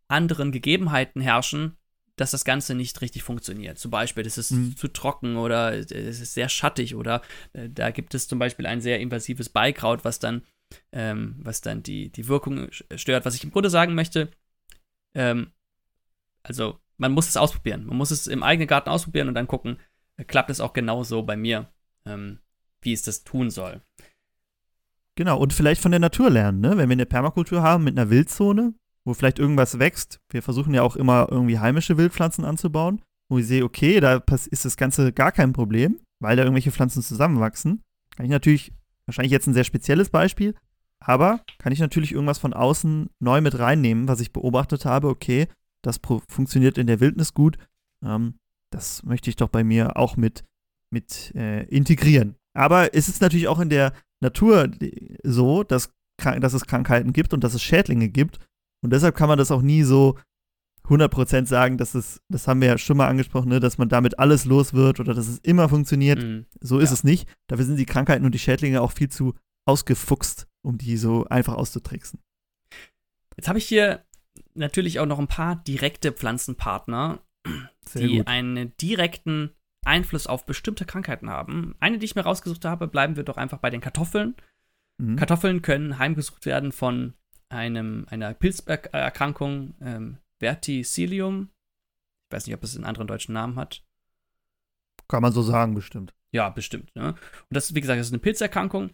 anderen 0.09 0.51
Gegebenheiten 0.51 1.21
herrschen, 1.21 1.77
dass 2.21 2.33
das 2.33 2.45
Ganze 2.45 2.75
nicht 2.75 3.01
richtig 3.01 3.23
funktioniert. 3.23 3.79
Zum 3.79 3.91
Beispiel, 3.91 4.27
es 4.27 4.37
ist 4.37 4.51
mhm. 4.51 4.77
zu 4.77 4.89
trocken 4.89 5.37
oder 5.37 5.73
es 5.73 5.91
ist 5.91 6.35
sehr 6.35 6.49
schattig 6.49 6.95
oder 6.95 7.23
äh, 7.55 7.69
da 7.71 7.91
gibt 7.91 8.15
es 8.15 8.29
zum 8.29 8.39
Beispiel 8.39 8.67
ein 8.67 8.81
sehr 8.81 9.01
invasives 9.01 9.49
Beikraut, 9.49 10.05
was 10.05 10.19
dann, 10.19 10.43
ähm, 10.93 11.37
was 11.39 11.63
dann 11.63 11.83
die, 11.83 12.11
die 12.11 12.29
Wirkung 12.29 12.69
stört. 12.71 13.25
Was 13.25 13.35
ich 13.37 13.45
im 13.45 13.51
Grunde 13.51 13.71
sagen 13.71 13.95
möchte, 13.95 14.31
ähm, 15.15 15.53
also 16.43 16.79
man 16.97 17.13
muss 17.13 17.29
es 17.29 17.37
ausprobieren. 17.37 17.87
Man 17.87 17.97
muss 17.97 18.11
es 18.11 18.27
im 18.27 18.43
eigenen 18.43 18.69
Garten 18.69 18.91
ausprobieren 18.91 19.29
und 19.29 19.35
dann 19.35 19.47
gucken, 19.47 19.79
äh, 20.17 20.25
klappt 20.25 20.51
es 20.51 20.61
auch 20.61 20.73
genauso 20.73 21.23
bei 21.23 21.37
mir, 21.37 21.73
ähm, 22.05 22.39
wie 22.83 22.93
es 22.93 23.03
das 23.03 23.25
tun 23.25 23.51
soll. 23.51 23.83
Genau, 25.17 25.39
und 25.39 25.53
vielleicht 25.53 25.83
von 25.83 25.91
der 25.91 26.01
Natur 26.01 26.31
lernen, 26.31 26.61
ne? 26.61 26.77
Wenn 26.77 26.89
wir 26.89 26.95
eine 26.95 27.07
Permakultur 27.07 27.63
haben 27.63 27.85
mit 27.85 27.99
einer 27.99 28.11
Wildzone, 28.11 28.75
wo 29.05 29.15
vielleicht 29.15 29.39
irgendwas 29.39 29.79
wächst. 29.79 30.21
Wir 30.31 30.43
versuchen 30.43 30.75
ja 30.75 30.83
auch 30.83 30.97
immer 30.97 31.29
irgendwie 31.31 31.59
heimische 31.59 31.97
Wildpflanzen 31.97 32.45
anzubauen, 32.45 33.03
wo 33.29 33.39
ich 33.39 33.47
sehe, 33.47 33.65
okay, 33.65 34.01
da 34.01 34.23
ist 34.51 34.65
das 34.65 34.77
Ganze 34.77 35.13
gar 35.13 35.33
kein 35.33 35.53
Problem, 35.53 36.01
weil 36.21 36.37
da 36.37 36.43
irgendwelche 36.43 36.73
Pflanzen 36.73 37.03
zusammenwachsen. 37.03 37.83
Kann 38.17 38.27
ich 38.27 38.31
natürlich, 38.31 38.73
wahrscheinlich 39.07 39.33
jetzt 39.33 39.47
ein 39.47 39.55
sehr 39.55 39.65
spezielles 39.65 40.11
Beispiel, 40.11 40.55
aber 41.01 41.41
kann 41.59 41.73
ich 41.73 41.81
natürlich 41.81 42.13
irgendwas 42.13 42.39
von 42.39 42.53
außen 42.53 43.09
neu 43.19 43.41
mit 43.41 43.59
reinnehmen, 43.59 44.07
was 44.07 44.21
ich 44.21 44.33
beobachtet 44.33 44.85
habe, 44.85 45.09
okay, 45.09 45.49
das 45.83 46.01
funktioniert 46.29 46.79
in 46.79 46.87
der 46.87 47.01
Wildnis 47.01 47.35
gut. 47.35 47.57
Ähm, 48.05 48.35
das 48.71 49.03
möchte 49.03 49.31
ich 49.31 49.37
doch 49.37 49.49
bei 49.49 49.65
mir 49.65 49.97
auch 49.97 50.17
mit, 50.17 50.45
mit 50.91 51.35
äh, 51.35 51.65
integrieren. 51.65 52.37
Aber 52.55 52.95
es 52.95 53.09
ist 53.09 53.21
natürlich 53.21 53.49
auch 53.49 53.61
in 53.61 53.71
der 53.71 53.93
Natur 54.21 54.71
so, 55.23 55.63
dass, 55.63 55.93
dass 56.19 56.55
es 56.55 56.67
Krankheiten 56.67 57.13
gibt 57.13 57.33
und 57.33 57.43
dass 57.43 57.55
es 57.55 57.63
Schädlinge 57.63 58.09
gibt. 58.09 58.39
Und 58.83 58.93
deshalb 58.93 59.17
kann 59.17 59.29
man 59.29 59.39
das 59.39 59.51
auch 59.51 59.63
nie 59.63 59.83
so 59.83 60.19
100% 60.89 61.47
sagen, 61.47 61.79
dass 61.79 61.95
es, 61.95 62.21
das 62.29 62.49
haben 62.49 62.61
wir 62.61 62.69
ja 62.69 62.79
schon 62.79 62.97
mal 62.97 63.07
angesprochen, 63.07 63.49
ne, 63.49 63.61
dass 63.61 63.79
man 63.79 63.89
damit 63.89 64.19
alles 64.19 64.45
los 64.45 64.75
wird 64.75 64.99
oder 64.99 65.15
dass 65.15 65.29
es 65.29 65.39
immer 65.39 65.69
funktioniert. 65.69 66.23
Mhm. 66.23 66.47
So 66.61 66.79
ist 66.79 66.91
ja. 66.91 66.95
es 66.95 67.05
nicht. 67.05 67.29
Dafür 67.47 67.65
sind 67.65 67.77
die 67.77 67.87
Krankheiten 67.87 68.25
und 68.25 68.35
die 68.35 68.39
Schädlinge 68.39 68.81
auch 68.81 68.93
viel 68.93 69.09
zu 69.09 69.35
ausgefuchst, 69.67 70.49
um 70.63 70.79
die 70.79 70.97
so 70.97 71.27
einfach 71.27 71.55
auszutricksen. 71.55 72.21
Jetzt 73.37 73.49
habe 73.49 73.59
ich 73.59 73.67
hier 73.67 74.05
natürlich 74.55 75.01
auch 75.01 75.07
noch 75.07 75.19
ein 75.19 75.29
paar 75.29 75.57
direkte 75.57 76.13
Pflanzenpartner, 76.13 77.21
Sehr 77.83 78.07
die 78.07 78.19
gut. 78.19 78.27
einen 78.27 78.77
direkten 78.77 79.55
Einfluss 79.85 80.27
auf 80.27 80.45
bestimmte 80.47 80.85
Krankheiten 80.85 81.31
haben. 81.31 81.75
Eine, 81.81 81.99
die 81.99 82.05
ich 82.05 82.15
mir 82.15 82.23
rausgesucht 82.23 82.65
habe, 82.65 82.87
bleiben 82.87 83.17
wir 83.17 83.25
doch 83.25 83.37
einfach 83.37 83.59
bei 83.59 83.71
den 83.71 83.81
Kartoffeln. 83.81 84.35
Mhm. 84.99 85.17
Kartoffeln 85.17 85.63
können 85.63 85.99
heimgesucht 85.99 86.45
werden 86.47 86.73
von 86.73 87.15
einem, 87.49 88.07
einer 88.11 88.35
Pilzerkrankung, 88.35 89.75
ähm, 89.81 90.19
Verticillium. 90.39 91.51
Ich 92.29 92.37
weiß 92.37 92.47
nicht, 92.47 92.55
ob 92.55 92.63
es 92.63 92.77
einen 92.77 92.85
anderen 92.85 93.09
deutschen 93.09 93.33
Namen 93.33 93.57
hat. 93.57 93.83
Kann 95.09 95.23
man 95.23 95.33
so 95.33 95.43
sagen, 95.43 95.75
bestimmt. 95.75 96.15
Ja, 96.33 96.49
bestimmt. 96.51 96.95
Ne? 96.95 97.09
Und 97.09 97.19
das, 97.51 97.75
wie 97.75 97.81
gesagt, 97.81 97.99
das 97.99 98.09
ist 98.09 98.13
eine 98.13 98.21
Pilzerkrankung. 98.21 98.91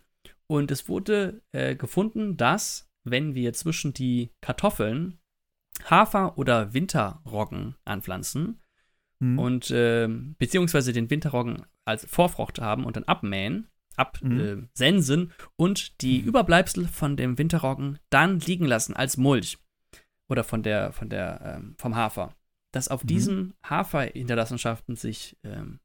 Und 0.46 0.70
es 0.70 0.88
wurde 0.88 1.42
äh, 1.52 1.74
gefunden, 1.74 2.36
dass, 2.36 2.88
wenn 3.04 3.34
wir 3.34 3.52
zwischen 3.52 3.92
die 3.92 4.30
Kartoffeln 4.40 5.18
Hafer 5.84 6.38
oder 6.38 6.72
Winterroggen 6.72 7.76
anpflanzen 7.84 8.60
mhm. 9.18 9.38
und 9.38 9.70
äh, 9.70 10.08
beziehungsweise 10.08 10.92
den 10.92 11.10
Winterroggen 11.10 11.64
als 11.84 12.04
Vorfrucht 12.06 12.60
haben 12.60 12.84
und 12.84 12.96
dann 12.96 13.04
abmähen, 13.04 13.68
absensen 13.96 15.20
mhm. 15.20 15.30
äh, 15.30 15.44
und 15.56 16.00
die 16.02 16.20
mhm. 16.20 16.28
Überbleibsel 16.28 16.88
von 16.88 17.16
dem 17.16 17.38
Winterroggen 17.38 17.98
dann 18.10 18.40
liegen 18.40 18.66
lassen 18.66 18.94
als 18.94 19.16
Mulch 19.16 19.58
oder 20.28 20.44
von 20.44 20.62
der, 20.62 20.92
von 20.92 21.08
der, 21.08 21.56
ähm, 21.56 21.74
vom 21.78 21.94
Hafer. 21.94 22.34
Dass 22.72 22.88
auf 22.88 23.04
mhm. 23.04 23.08
diesen 23.08 23.54
Haferhinterlassenschaften 23.62 24.96
sich, 24.96 25.38
ähm, 25.44 25.80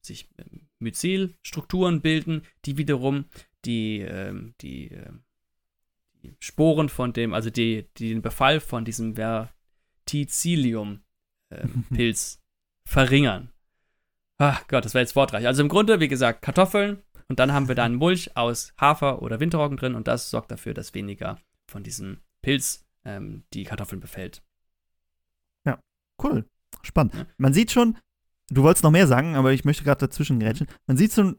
sich 0.00 0.28
ähm, 0.38 0.68
Myzelstrukturen 0.78 2.02
bilden, 2.02 2.42
die 2.64 2.76
wiederum 2.76 3.26
die, 3.64 4.00
ähm, 4.00 4.54
die, 4.60 4.90
äh, 4.90 5.10
die, 5.10 5.23
Sporen 6.40 6.88
von 6.88 7.12
dem, 7.12 7.34
also 7.34 7.50
die, 7.50 7.88
die 7.96 8.08
den 8.10 8.22
Befall 8.22 8.60
von 8.60 8.84
diesem 8.84 9.16
Verticillium-Pilz 9.16 11.02
ähm, 11.50 12.40
verringern. 12.88 13.50
Ach 14.38 14.66
Gott, 14.68 14.84
das 14.84 14.94
war 14.94 15.00
jetzt 15.00 15.16
wortreich. 15.16 15.46
Also 15.46 15.62
im 15.62 15.68
Grunde, 15.68 16.00
wie 16.00 16.08
gesagt, 16.08 16.42
Kartoffeln, 16.42 17.02
und 17.28 17.38
dann 17.38 17.52
haben 17.52 17.68
wir 17.68 17.74
da 17.74 17.84
einen 17.84 17.94
Mulch 18.00 18.36
aus 18.36 18.72
Hafer 18.78 19.22
oder 19.22 19.40
Winterroggen 19.40 19.76
drin 19.76 19.94
und 19.94 20.08
das 20.08 20.30
sorgt 20.30 20.50
dafür, 20.50 20.74
dass 20.74 20.94
weniger 20.94 21.38
von 21.66 21.82
diesem 21.82 22.18
Pilz 22.42 22.84
ähm, 23.04 23.44
die 23.52 23.64
Kartoffeln 23.64 24.00
befällt. 24.00 24.42
Ja, 25.64 25.78
cool. 26.22 26.44
Spannend. 26.82 27.14
Ja. 27.14 27.26
Man 27.38 27.54
sieht 27.54 27.70
schon, 27.70 27.96
du 28.50 28.62
wolltest 28.62 28.84
noch 28.84 28.90
mehr 28.90 29.06
sagen, 29.06 29.36
aber 29.36 29.52
ich 29.52 29.64
möchte 29.64 29.84
gerade 29.84 30.06
dazwischen 30.06 30.40
grätschen. 30.40 30.66
Man 30.86 30.96
sieht 30.96 31.12
schon, 31.12 31.38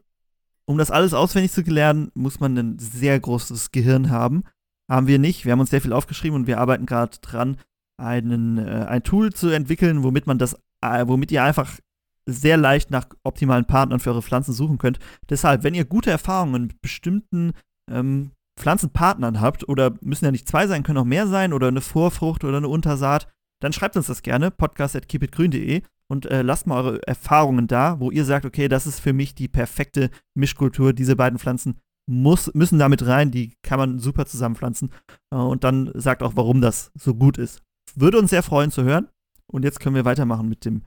um 0.64 0.78
das 0.78 0.90
alles 0.90 1.14
auswendig 1.14 1.52
zu 1.52 1.62
lernen, 1.62 2.10
muss 2.14 2.40
man 2.40 2.56
ein 2.56 2.78
sehr 2.78 3.18
großes 3.20 3.70
Gehirn 3.70 4.10
haben. 4.10 4.44
Haben 4.88 5.06
wir 5.06 5.18
nicht. 5.18 5.44
Wir 5.44 5.52
haben 5.52 5.60
uns 5.60 5.70
sehr 5.70 5.80
viel 5.80 5.92
aufgeschrieben 5.92 6.36
und 6.36 6.46
wir 6.46 6.58
arbeiten 6.58 6.86
gerade 6.86 7.18
dran, 7.20 7.56
einen, 7.98 8.58
äh, 8.58 8.86
ein 8.88 9.02
Tool 9.02 9.32
zu 9.32 9.48
entwickeln, 9.48 10.02
womit 10.02 10.26
man 10.26 10.38
das, 10.38 10.54
äh, 10.82 11.06
womit 11.06 11.32
ihr 11.32 11.42
einfach 11.42 11.78
sehr 12.26 12.56
leicht 12.56 12.90
nach 12.90 13.06
optimalen 13.22 13.66
Partnern 13.66 14.00
für 14.00 14.10
eure 14.10 14.22
Pflanzen 14.22 14.52
suchen 14.52 14.78
könnt. 14.78 14.98
Deshalb, 15.30 15.62
wenn 15.62 15.74
ihr 15.74 15.84
gute 15.84 16.10
Erfahrungen 16.10 16.62
mit 16.62 16.82
bestimmten 16.82 17.52
ähm, 17.90 18.32
Pflanzenpartnern 18.58 19.40
habt, 19.40 19.68
oder 19.68 19.94
müssen 20.00 20.24
ja 20.24 20.30
nicht 20.30 20.48
zwei 20.48 20.66
sein, 20.66 20.82
können 20.82 20.98
auch 20.98 21.04
mehr 21.04 21.26
sein, 21.26 21.52
oder 21.52 21.68
eine 21.68 21.80
Vorfrucht 21.80 22.42
oder 22.44 22.56
eine 22.56 22.68
Untersaat, 22.68 23.28
dann 23.60 23.72
schreibt 23.72 23.96
uns 23.96 24.06
das 24.06 24.22
gerne, 24.22 24.50
podcast.keepitgrün.de 24.50 25.82
und 26.08 26.26
äh, 26.26 26.42
lasst 26.42 26.66
mal 26.66 26.82
eure 26.82 27.06
Erfahrungen 27.06 27.66
da, 27.66 28.00
wo 28.00 28.10
ihr 28.10 28.24
sagt, 28.24 28.44
okay, 28.44 28.68
das 28.68 28.86
ist 28.86 29.00
für 29.00 29.12
mich 29.12 29.34
die 29.34 29.48
perfekte 29.48 30.10
Mischkultur, 30.34 30.92
diese 30.92 31.16
beiden 31.16 31.38
Pflanzen 31.38 31.80
muss, 32.06 32.52
müssen 32.54 32.78
damit 32.78 33.06
rein, 33.06 33.30
die 33.30 33.54
kann 33.62 33.78
man 33.78 33.98
super 33.98 34.26
zusammenpflanzen 34.26 34.90
äh, 35.32 35.36
und 35.36 35.64
dann 35.64 35.90
sagt 35.94 36.22
auch, 36.22 36.32
warum 36.36 36.60
das 36.60 36.92
so 36.94 37.14
gut 37.14 37.38
ist. 37.38 37.62
Würde 37.94 38.18
uns 38.18 38.30
sehr 38.30 38.42
freuen 38.42 38.70
zu 38.70 38.84
hören 38.84 39.08
und 39.46 39.64
jetzt 39.64 39.80
können 39.80 39.94
wir 39.94 40.04
weitermachen 40.04 40.48
mit 40.48 40.64
dem 40.64 40.82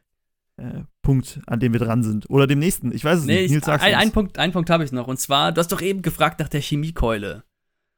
äh, 0.57 0.83
Punkt, 1.01 1.39
an 1.47 1.59
dem 1.59 1.73
wir 1.73 1.79
dran 1.79 2.03
sind. 2.03 2.29
Oder 2.29 2.47
dem 2.47 2.59
nächsten. 2.59 2.93
Ich 2.93 3.03
weiß 3.03 3.19
es 3.19 3.25
nee, 3.25 3.43
nicht. 3.43 3.51
Nils, 3.51 3.65
sag's 3.65 3.83
ein, 3.83 3.95
ein 3.95 4.11
Punkt, 4.11 4.37
einen 4.37 4.53
Punkt 4.53 4.69
habe 4.69 4.83
ich 4.83 4.91
noch. 4.91 5.07
Und 5.07 5.19
zwar, 5.19 5.51
du 5.51 5.59
hast 5.59 5.71
doch 5.71 5.81
eben 5.81 6.01
gefragt 6.01 6.39
nach 6.39 6.49
der 6.49 6.61
Chemiekeule. 6.61 7.43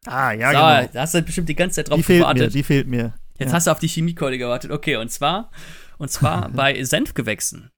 Ah, 0.06 0.32
ja, 0.32 0.52
so, 0.52 0.58
genau. 0.58 0.94
Da 0.94 1.02
hast 1.02 1.14
du 1.14 1.22
bestimmt 1.22 1.50
die 1.50 1.56
ganze 1.56 1.76
Zeit 1.76 1.90
drauf 1.90 1.98
die 1.98 2.04
fehlt 2.04 2.22
gewartet. 2.22 2.44
Mir, 2.44 2.50
die 2.50 2.64
fehlt 2.64 2.88
mir. 2.88 3.14
Jetzt 3.38 3.50
ja. 3.50 3.56
hast 3.56 3.68
du 3.68 3.72
auf 3.72 3.80
die 3.80 3.88
Chemiekeule 3.88 4.38
gewartet. 4.38 4.72
Okay, 4.72 4.96
und 4.96 5.12
zwar, 5.12 5.52
und 5.98 6.10
zwar 6.10 6.50
bei 6.54 6.84
Senfgewächsen. 6.84 7.70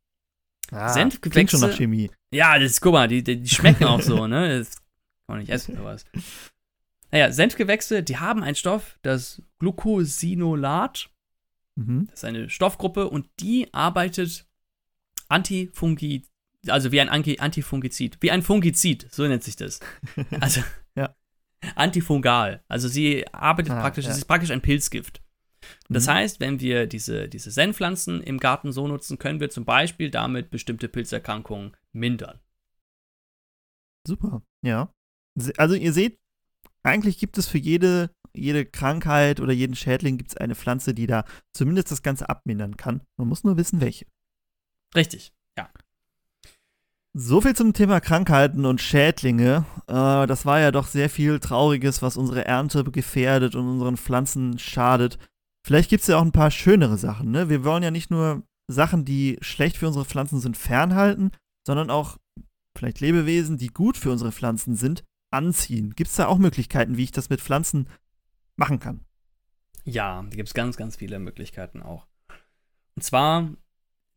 Ah, 0.72 0.90
Senfgewächse. 0.90 1.30
Klingt 1.32 1.52
schon 1.52 1.62
nach 1.62 1.76
Chemie. 1.76 2.12
Ja, 2.34 2.58
das 2.58 2.72
ist, 2.72 2.82
guck 2.82 2.94
mal, 2.94 3.08
die, 3.08 3.24
die 3.24 3.48
schmecken 3.48 3.86
auch 3.86 4.02
so, 4.02 4.28
ne? 4.28 4.66
Kann 5.28 5.36
man 5.36 5.40
nicht 5.40 5.50
essen 5.50 5.76
oder 5.76 5.86
was. 5.86 6.06
Naja, 7.12 7.32
Senfgewächse, 7.32 8.02
die 8.02 8.18
haben 8.18 8.42
einen 8.42 8.56
Stoff, 8.56 8.98
das 9.04 9.42
Glucosinolat. 9.60 11.12
Mhm. 11.76 12.08
Das 12.08 12.20
ist 12.20 12.26
eine 12.26 12.50
Stoffgruppe 12.50 13.08
und 13.08 13.30
die 13.40 13.72
arbeitet 13.74 14.48
Antifungizid, 15.30 16.28
also 16.68 16.92
wie 16.92 17.02
ein 17.02 17.10
Antifungizid, 17.10 18.18
wie 18.22 18.32
ein 18.32 18.42
Fungizid, 18.42 19.08
so 19.12 19.28
nennt 19.28 19.44
sich 19.44 19.56
das. 19.56 19.80
Also 20.40 20.62
ja. 20.96 21.16
antifungal. 21.76 22.64
Also 22.68 22.88
sie 22.88 23.28
arbeitet 23.34 23.74
ah, 23.74 23.82
praktisch, 23.82 24.06
ja. 24.06 24.12
es 24.12 24.18
ist 24.18 24.26
praktisch 24.26 24.52
ein 24.52 24.62
Pilzgift. 24.62 25.22
Das 25.90 26.08
mhm. 26.08 26.12
heißt, 26.12 26.40
wenn 26.40 26.60
wir 26.60 26.88
diese, 26.88 27.30
diese 27.30 27.52
Senfpflanzen 27.52 28.22
im 28.22 28.40
Garten 28.40 28.72
so 28.72 28.88
nutzen, 28.88 29.18
können 29.18 29.40
wir 29.40 29.50
zum 29.50 29.66
Beispiel 29.66 30.10
damit 30.10 30.50
bestimmte 30.50 30.90
Pilzerkrankungen 30.90 31.78
mindern. 31.92 32.40
Super, 34.06 34.42
ja. 34.62 34.94
Also 35.58 35.76
ihr 35.76 35.94
seht, 35.94 36.20
eigentlich 36.84 37.18
gibt 37.18 37.38
es 37.38 37.48
für 37.48 37.58
jede, 37.58 38.12
jede 38.34 38.66
Krankheit 38.66 39.40
oder 39.40 39.54
jeden 39.54 39.76
Schädling 39.76 40.18
gibt 40.18 40.32
es 40.32 40.38
eine 40.38 40.56
Pflanze, 40.56 40.94
die 40.94 41.08
da 41.08 41.26
zumindest 41.54 41.92
das 41.92 42.04
Ganze 42.04 42.30
abmindern 42.30 42.78
kann. 42.78 43.02
Man 43.18 43.28
muss 43.28 43.44
nur 43.44 43.58
wissen, 43.58 43.82
welche. 43.82 44.06
Richtig, 44.96 45.34
ja. 45.58 45.70
So 47.16 47.42
viel 47.42 47.56
zum 47.56 47.74
Thema 47.74 48.00
Krankheiten 48.00 48.66
und 48.66 48.82
Schädlinge. 48.82 49.66
Äh, 49.88 50.28
das 50.28 50.46
war 50.46 50.60
ja 50.60 50.72
doch 50.72 50.88
sehr 50.88 51.10
viel 51.10 51.40
Trauriges, 51.40 52.02
was 52.02 52.18
unsere 52.18 52.46
Ernte 52.46 52.84
gefährdet 52.84 53.56
und 53.56 53.68
unseren 53.68 53.98
Pflanzen 53.98 54.58
schadet. 54.58 55.20
Vielleicht 55.66 55.90
gibt 55.90 56.02
es 56.02 56.08
ja 56.08 56.18
auch 56.18 56.24
ein 56.24 56.32
paar 56.32 56.52
schönere 56.52 56.98
Sachen. 56.98 57.32
Ne? 57.32 57.50
Wir 57.50 57.64
wollen 57.64 57.84
ja 57.84 57.92
nicht 57.92 58.12
nur 58.12 58.44
Sachen, 58.68 59.06
die 59.06 59.38
schlecht 59.42 59.78
für 59.78 59.88
unsere 59.88 60.06
Pflanzen 60.06 60.40
sind, 60.40 60.58
fernhalten, 60.58 61.32
sondern 61.66 61.90
auch 61.90 62.18
vielleicht 62.76 63.00
Lebewesen, 63.00 63.58
die 63.58 63.68
gut 63.68 63.96
für 63.96 64.12
unsere 64.12 64.32
Pflanzen 64.32 64.76
sind, 64.76 65.04
anziehen. 65.34 65.94
Gibt 65.96 66.10
es 66.10 66.16
da 66.16 66.28
auch 66.28 66.38
Möglichkeiten, 66.38 66.98
wie 66.98 67.04
ich 67.04 67.12
das 67.12 67.30
mit 67.30 67.42
Pflanzen 67.42 67.88
machen 68.56 68.80
kann. 68.80 69.06
Ja, 69.84 70.22
da 70.22 70.36
gibt 70.36 70.50
es 70.50 70.54
ganz, 70.54 70.78
ganz 70.78 70.96
viele 70.96 71.20
Möglichkeiten 71.20 71.82
auch. 71.82 72.08
Und 72.96 73.04
zwar 73.04 73.52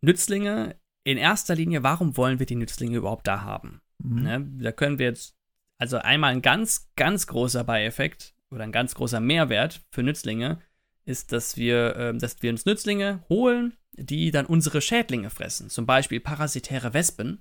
Nützlinge 0.00 0.76
in 1.04 1.18
erster 1.18 1.54
Linie, 1.54 1.82
warum 1.82 2.16
wollen 2.16 2.38
wir 2.38 2.46
die 2.46 2.56
Nützlinge 2.56 2.96
überhaupt 2.96 3.26
da 3.26 3.42
haben? 3.42 3.80
Mhm. 3.98 4.22
Ne, 4.22 4.46
da 4.58 4.72
können 4.72 4.98
wir 4.98 5.06
jetzt, 5.06 5.36
also 5.78 5.98
einmal 5.98 6.32
ein 6.32 6.42
ganz, 6.42 6.90
ganz 6.96 7.26
großer 7.26 7.64
Beieffekt 7.64 8.34
oder 8.50 8.64
ein 8.64 8.72
ganz 8.72 8.94
großer 8.94 9.20
Mehrwert 9.20 9.82
für 9.90 10.02
Nützlinge 10.02 10.60
ist, 11.04 11.32
dass 11.32 11.56
wir, 11.56 11.96
äh, 11.96 12.16
dass 12.16 12.42
wir 12.42 12.50
uns 12.50 12.66
Nützlinge 12.66 13.24
holen, 13.28 13.76
die 13.92 14.30
dann 14.30 14.46
unsere 14.46 14.80
Schädlinge 14.80 15.30
fressen. 15.30 15.70
Zum 15.70 15.86
Beispiel 15.86 16.20
parasitäre 16.20 16.92
Wespen, 16.92 17.40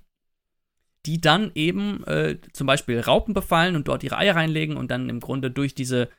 die 1.06 1.20
dann 1.20 1.52
eben 1.54 2.04
äh, 2.04 2.38
zum 2.52 2.66
Beispiel 2.66 3.00
Raupen 3.00 3.32
befallen 3.32 3.76
und 3.76 3.86
dort 3.86 4.02
ihre 4.02 4.18
Eier 4.18 4.34
reinlegen 4.34 4.76
und 4.76 4.90
dann 4.90 5.08
im 5.08 5.20
Grunde 5.20 5.50
durch 5.50 5.74
diese, 5.74 6.10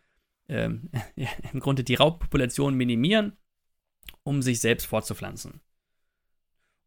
ähm, 0.47 0.89
im 1.54 1.60
Grunde 1.60 1.84
die 1.84 1.95
Raubpopulation 1.95 2.73
minimieren, 2.73 3.34
um 4.23 4.41
sich 4.41 4.60
selbst 4.60 4.86
fortzupflanzen. 4.86 5.62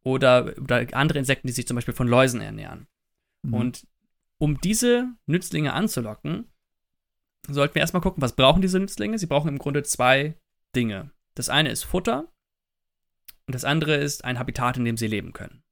Oder, 0.02 0.54
oder 0.58 0.86
andere 0.92 1.18
Insekten, 1.18 1.46
die 1.46 1.52
sich 1.52 1.66
zum 1.66 1.74
Beispiel 1.74 1.92
von 1.92 2.08
Läusen 2.08 2.40
ernähren. 2.40 2.86
Mhm. 3.42 3.54
Und 3.54 3.86
um 4.38 4.58
diese 4.60 5.12
Nützlinge 5.26 5.74
anzulocken, 5.74 6.50
sollten 7.48 7.74
wir 7.74 7.80
erstmal 7.80 8.02
gucken, 8.02 8.22
was 8.22 8.34
brauchen 8.34 8.62
diese 8.62 8.80
Nützlinge? 8.80 9.18
Sie 9.18 9.26
brauchen 9.26 9.48
im 9.48 9.58
Grunde 9.58 9.82
zwei 9.82 10.38
Dinge. 10.74 11.10
Das 11.34 11.50
eine 11.50 11.70
ist 11.70 11.84
Futter 11.84 12.32
und 13.46 13.54
das 13.54 13.66
andere 13.66 13.96
ist 13.96 14.24
ein 14.24 14.38
Habitat, 14.38 14.78
in 14.78 14.86
dem 14.86 14.96
sie 14.96 15.06
leben 15.06 15.34
können. 15.34 15.62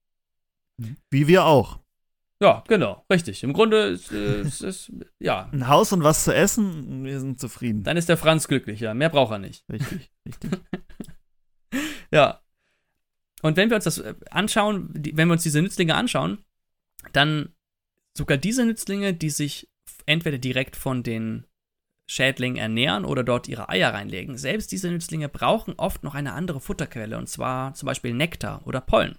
Wie 1.10 1.26
wir 1.26 1.44
auch. 1.44 1.80
Ja, 2.40 2.62
genau, 2.68 3.05
richtig. 3.11 3.42
Im 3.42 3.53
Grunde 3.53 3.87
ist 3.88 4.12
es, 4.12 4.92
ja. 5.18 5.48
Ein 5.53 5.66
Haus 5.66 5.92
und 5.92 6.05
was 6.05 6.24
zu 6.24 6.35
essen, 6.35 7.05
wir 7.05 7.18
sind 7.18 7.40
zufrieden. 7.40 7.83
Dann 7.83 7.96
ist 7.96 8.09
der 8.09 8.16
Franz 8.16 8.46
glücklich, 8.46 8.81
ja. 8.81 8.94
Mehr 8.94 9.09
braucht 9.09 9.33
er 9.33 9.38
nicht. 9.38 9.64
Richtig, 9.68 10.11
richtig. 10.27 10.51
ja. 12.12 12.40
Und 13.42 13.57
wenn 13.57 13.70
wir 13.70 13.77
uns 13.77 13.85
das 13.85 13.98
äh, 13.98 14.14
anschauen, 14.31 14.90
wenn 14.94 15.29
wir 15.29 15.33
uns 15.33 15.42
diese 15.42 15.62
Nützlinge 15.62 15.94
anschauen, 15.94 16.38
dann 17.12 17.55
sogar 18.16 18.37
diese 18.37 18.64
Nützlinge, 18.64 19.14
die 19.14 19.31
sich 19.31 19.68
entweder 20.07 20.38
direkt 20.38 20.77
von 20.77 21.03
den 21.03 21.44
Schädlingen 22.11 22.57
ernähren 22.57 23.05
oder 23.05 23.22
dort 23.22 23.48
ihre 23.48 23.68
Eier 23.68 23.92
reinlegen. 23.92 24.38
Selbst 24.38 24.72
diese 24.72 24.90
Nützlinge 24.90 25.29
brauchen 25.29 25.74
oft 25.77 26.03
noch 26.05 26.14
eine 26.14 26.33
andere 26.33 26.61
Futterquelle, 26.61 27.18
und 27.18 27.29
zwar 27.29 27.74
zum 27.74 27.87
Beispiel 27.87 28.14
Nektar 28.14 28.66
oder 28.66 28.81
Pollen. 28.81 29.18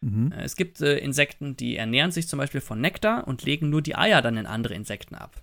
Mhm. 0.00 0.32
Äh, 0.32 0.42
es 0.42 0.56
gibt 0.56 0.80
äh, 0.80 0.98
Insekten, 0.98 1.56
die 1.56 1.76
ernähren 1.76 2.10
sich 2.10 2.28
zum 2.28 2.38
Beispiel 2.38 2.60
von 2.60 2.80
Nektar 2.80 3.26
und 3.26 3.42
legen 3.42 3.70
nur 3.70 3.82
die 3.82 3.96
Eier 3.96 4.22
dann 4.22 4.36
in 4.36 4.46
andere 4.46 4.74
Insekten 4.74 5.14
ab. 5.14 5.42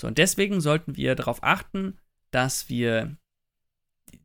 So, 0.00 0.06
und 0.08 0.18
deswegen 0.18 0.60
sollten 0.60 0.96
wir 0.96 1.14
darauf 1.14 1.42
achten, 1.42 1.98
dass 2.30 2.68
wir, 2.68 3.16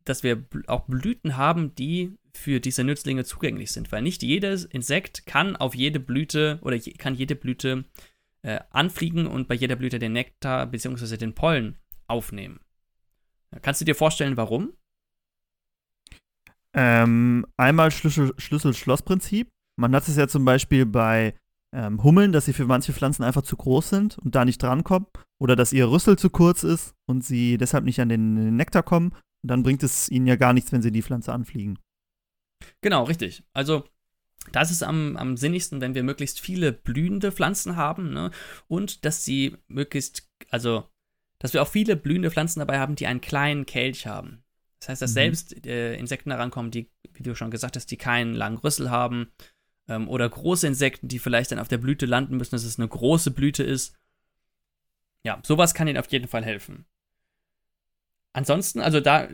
dass 0.04 0.22
wir 0.22 0.44
auch 0.66 0.86
Blüten 0.86 1.36
haben, 1.36 1.74
die 1.74 2.18
für 2.34 2.60
diese 2.60 2.84
Nützlinge 2.84 3.24
zugänglich 3.24 3.72
sind, 3.72 3.90
weil 3.92 4.02
nicht 4.02 4.22
jedes 4.22 4.64
Insekt 4.64 5.26
kann 5.26 5.56
auf 5.56 5.74
jede 5.74 6.00
Blüte 6.00 6.58
oder 6.62 6.76
je, 6.76 6.92
kann 6.92 7.14
jede 7.14 7.34
Blüte 7.34 7.84
äh, 8.42 8.60
anfliegen 8.70 9.26
und 9.26 9.48
bei 9.48 9.54
jeder 9.54 9.76
Blüte 9.76 9.98
den 9.98 10.12
Nektar 10.12 10.66
bzw. 10.66 11.16
den 11.16 11.34
Pollen 11.34 11.78
aufnehmen. 12.06 12.60
Kannst 13.62 13.80
du 13.80 13.84
dir 13.84 13.94
vorstellen, 13.94 14.36
warum? 14.36 14.72
Ähm, 16.74 17.46
einmal 17.56 17.90
Schlüssel-Schloss-Prinzip. 17.90 19.48
Man 19.76 19.94
hat 19.94 20.06
es 20.06 20.16
ja 20.16 20.28
zum 20.28 20.44
Beispiel 20.44 20.86
bei 20.86 21.34
ähm, 21.72 22.02
Hummeln, 22.02 22.32
dass 22.32 22.44
sie 22.44 22.52
für 22.52 22.66
manche 22.66 22.92
Pflanzen 22.92 23.22
einfach 23.22 23.42
zu 23.42 23.56
groß 23.56 23.88
sind 23.88 24.18
und 24.18 24.34
da 24.34 24.44
nicht 24.44 24.62
drankommen. 24.62 25.06
Oder 25.38 25.56
dass 25.56 25.72
ihr 25.72 25.90
Rüssel 25.90 26.18
zu 26.18 26.30
kurz 26.30 26.62
ist 26.62 26.94
und 27.06 27.24
sie 27.24 27.56
deshalb 27.56 27.84
nicht 27.84 28.00
an 28.00 28.08
den 28.08 28.56
Nektar 28.56 28.82
kommen. 28.82 29.12
Und 29.42 29.50
dann 29.50 29.62
bringt 29.62 29.82
es 29.82 30.08
ihnen 30.10 30.26
ja 30.26 30.36
gar 30.36 30.52
nichts, 30.52 30.72
wenn 30.72 30.82
sie 30.82 30.92
die 30.92 31.02
Pflanze 31.02 31.32
anfliegen. 31.32 31.78
Genau, 32.82 33.04
richtig. 33.04 33.42
Also 33.52 33.84
das 34.52 34.70
ist 34.70 34.82
am, 34.82 35.16
am 35.16 35.36
sinnigsten, 35.36 35.80
wenn 35.80 35.94
wir 35.94 36.02
möglichst 36.02 36.40
viele 36.40 36.72
blühende 36.72 37.30
Pflanzen 37.32 37.76
haben 37.76 38.12
ne? 38.12 38.30
und 38.68 39.04
dass 39.04 39.24
sie 39.24 39.56
möglichst, 39.68 40.28
also, 40.50 40.88
dass 41.38 41.52
wir 41.52 41.62
auch 41.62 41.68
viele 41.68 41.96
blühende 41.96 42.30
Pflanzen 42.30 42.60
dabei 42.60 42.78
haben, 42.78 42.96
die 42.96 43.06
einen 43.06 43.20
kleinen 43.20 43.66
Kelch 43.66 44.06
haben. 44.06 44.42
Das 44.80 44.88
heißt, 44.88 45.02
dass 45.02 45.10
mhm. 45.10 45.14
selbst 45.14 45.66
äh, 45.66 45.94
Insekten 45.94 46.30
herankommen, 46.30 46.70
die, 46.70 46.90
wie 47.12 47.22
du 47.22 47.34
schon 47.34 47.50
gesagt 47.50 47.76
hast, 47.76 47.90
die 47.90 47.96
keinen 47.96 48.34
langen 48.34 48.58
Rüssel 48.58 48.90
haben 48.90 49.30
ähm, 49.88 50.08
oder 50.08 50.28
große 50.28 50.66
Insekten, 50.66 51.08
die 51.08 51.18
vielleicht 51.18 51.52
dann 51.52 51.58
auf 51.58 51.68
der 51.68 51.78
Blüte 51.78 52.06
landen 52.06 52.36
müssen, 52.36 52.52
dass 52.52 52.64
es 52.64 52.78
eine 52.78 52.88
große 52.88 53.30
Blüte 53.30 53.62
ist. 53.62 53.94
Ja, 55.22 55.40
sowas 55.44 55.74
kann 55.74 55.86
ihnen 55.86 55.98
auf 55.98 56.10
jeden 56.10 56.28
Fall 56.28 56.44
helfen. 56.44 56.86
Ansonsten, 58.32 58.80
also 58.80 59.00
da, 59.00 59.28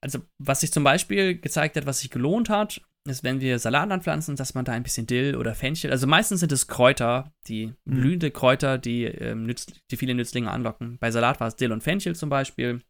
also 0.00 0.20
was 0.38 0.60
sich 0.60 0.72
zum 0.72 0.84
Beispiel 0.84 1.40
gezeigt 1.40 1.76
hat, 1.76 1.86
was 1.86 2.00
sich 2.00 2.10
gelohnt 2.10 2.48
hat, 2.48 2.80
ist, 3.08 3.24
wenn 3.24 3.40
wir 3.40 3.58
Salat 3.58 3.90
anpflanzen, 3.90 4.36
dass 4.36 4.54
man 4.54 4.64
da 4.64 4.72
ein 4.72 4.82
bisschen 4.82 5.06
Dill 5.06 5.36
oder 5.36 5.54
Fenchel, 5.54 5.90
also 5.90 6.06
meistens 6.06 6.40
sind 6.40 6.52
es 6.52 6.66
Kräuter, 6.66 7.32
die 7.46 7.66
mhm. 7.66 7.74
blühende 7.84 8.30
Kräuter, 8.30 8.78
die, 8.78 9.04
ähm, 9.04 9.44
nütz, 9.44 9.66
die 9.90 9.96
viele 9.96 10.14
Nützlinge 10.14 10.50
anlocken. 10.50 10.98
Bei 10.98 11.10
Salat 11.10 11.40
war 11.40 11.48
es 11.48 11.56
Dill 11.56 11.72
und 11.72 11.82
Fenchel 11.82 12.14
zum 12.14 12.28
Beispiel. 12.28 12.82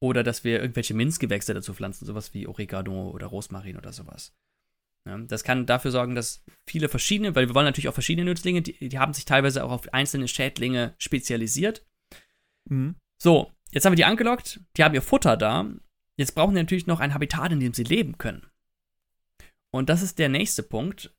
Oder 0.00 0.22
dass 0.22 0.44
wir 0.44 0.60
irgendwelche 0.60 0.94
Minzgewächse 0.94 1.54
dazu 1.54 1.72
pflanzen, 1.72 2.04
sowas 2.04 2.34
wie 2.34 2.46
Oregano 2.46 3.10
oder 3.10 3.26
Rosmarin 3.26 3.76
oder 3.76 3.92
sowas. 3.92 4.34
Ja, 5.06 5.16
das 5.18 5.44
kann 5.44 5.66
dafür 5.66 5.92
sorgen, 5.92 6.14
dass 6.14 6.44
viele 6.66 6.88
verschiedene, 6.88 7.34
weil 7.34 7.48
wir 7.48 7.54
wollen 7.54 7.64
natürlich 7.64 7.88
auch 7.88 7.94
verschiedene 7.94 8.28
Nützlinge, 8.28 8.62
die, 8.62 8.88
die 8.88 8.98
haben 8.98 9.14
sich 9.14 9.24
teilweise 9.24 9.64
auch 9.64 9.70
auf 9.70 9.94
einzelne 9.94 10.28
Schädlinge 10.28 10.94
spezialisiert. 10.98 11.86
Mhm. 12.68 12.96
So, 13.16 13.52
jetzt 13.70 13.84
haben 13.84 13.92
wir 13.92 13.96
die 13.96 14.04
angelockt, 14.04 14.60
die 14.76 14.84
haben 14.84 14.94
ihr 14.94 15.02
Futter 15.02 15.36
da. 15.36 15.70
Jetzt 16.16 16.34
brauchen 16.34 16.54
die 16.54 16.60
natürlich 16.60 16.86
noch 16.86 17.00
ein 17.00 17.14
Habitat, 17.14 17.52
in 17.52 17.60
dem 17.60 17.72
sie 17.72 17.84
leben 17.84 18.18
können. 18.18 18.46
Und 19.70 19.88
das 19.88 20.02
ist 20.02 20.18
der 20.18 20.28
nächste 20.28 20.62
Punkt. 20.62 21.14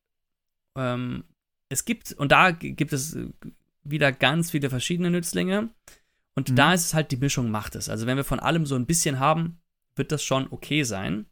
Ähm, 0.76 1.24
es 1.70 1.86
gibt, 1.86 2.14
und 2.14 2.32
da 2.32 2.52
gibt 2.52 2.94
es 2.94 3.18
wieder 3.84 4.12
ganz 4.12 4.52
viele 4.52 4.70
verschiedene 4.70 5.12
Nützlinge. 5.12 5.70
Und 6.38 6.52
mhm. 6.52 6.56
da 6.56 6.74
ist 6.74 6.86
es 6.86 6.94
halt, 6.94 7.12
die 7.12 7.18
Mischung 7.18 7.50
macht 7.50 7.76
es. 7.76 7.90
Also 7.90 8.06
wenn 8.06 8.16
wir 8.16 8.24
von 8.24 8.40
allem 8.40 8.68
so 8.68 8.76
ein 8.76 8.86
bisschen 8.86 9.18
haben, 9.18 9.60
wird 9.96 10.12
das 10.12 10.22
schon 10.24 10.48
okay 10.52 10.84
sein. 10.84 11.26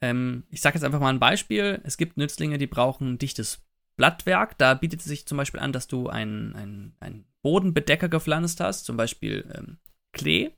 Ähm, 0.00 0.42
ich 0.50 0.60
sage 0.60 0.74
jetzt 0.74 0.82
einfach 0.82 0.98
mal 0.98 1.10
ein 1.10 1.20
Beispiel. 1.20 1.80
Es 1.84 1.96
gibt 1.96 2.16
Nützlinge, 2.16 2.58
die 2.58 2.66
brauchen 2.66 3.18
dichtes 3.18 3.64
Blattwerk. 3.96 4.58
Da 4.58 4.74
bietet 4.74 5.00
es 5.00 5.06
sich 5.06 5.26
zum 5.26 5.38
Beispiel 5.38 5.60
an, 5.60 5.72
dass 5.72 5.86
du 5.86 6.08
einen 6.08 6.96
ein 6.98 7.26
Bodenbedecker 7.42 8.08
gepflanzt 8.08 8.58
hast, 8.58 8.86
zum 8.86 8.96
Beispiel 8.96 9.48
ähm, 9.56 9.78
Klee. 10.12 10.50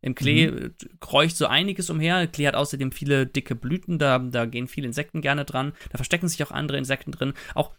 Im 0.00 0.16
Klee 0.16 0.50
mhm. 0.50 0.74
kreucht 0.98 1.36
so 1.36 1.46
einiges 1.46 1.90
umher. 1.90 2.26
Klee 2.26 2.48
hat 2.48 2.56
außerdem 2.56 2.90
viele 2.90 3.28
dicke 3.28 3.54
Blüten, 3.54 4.00
da, 4.00 4.18
da 4.18 4.44
gehen 4.44 4.66
viele 4.66 4.88
Insekten 4.88 5.20
gerne 5.20 5.44
dran. 5.44 5.72
Da 5.90 5.98
verstecken 5.98 6.26
sich 6.26 6.42
auch 6.42 6.50
andere 6.50 6.78
Insekten 6.78 7.12
drin. 7.12 7.34
Auch 7.54 7.76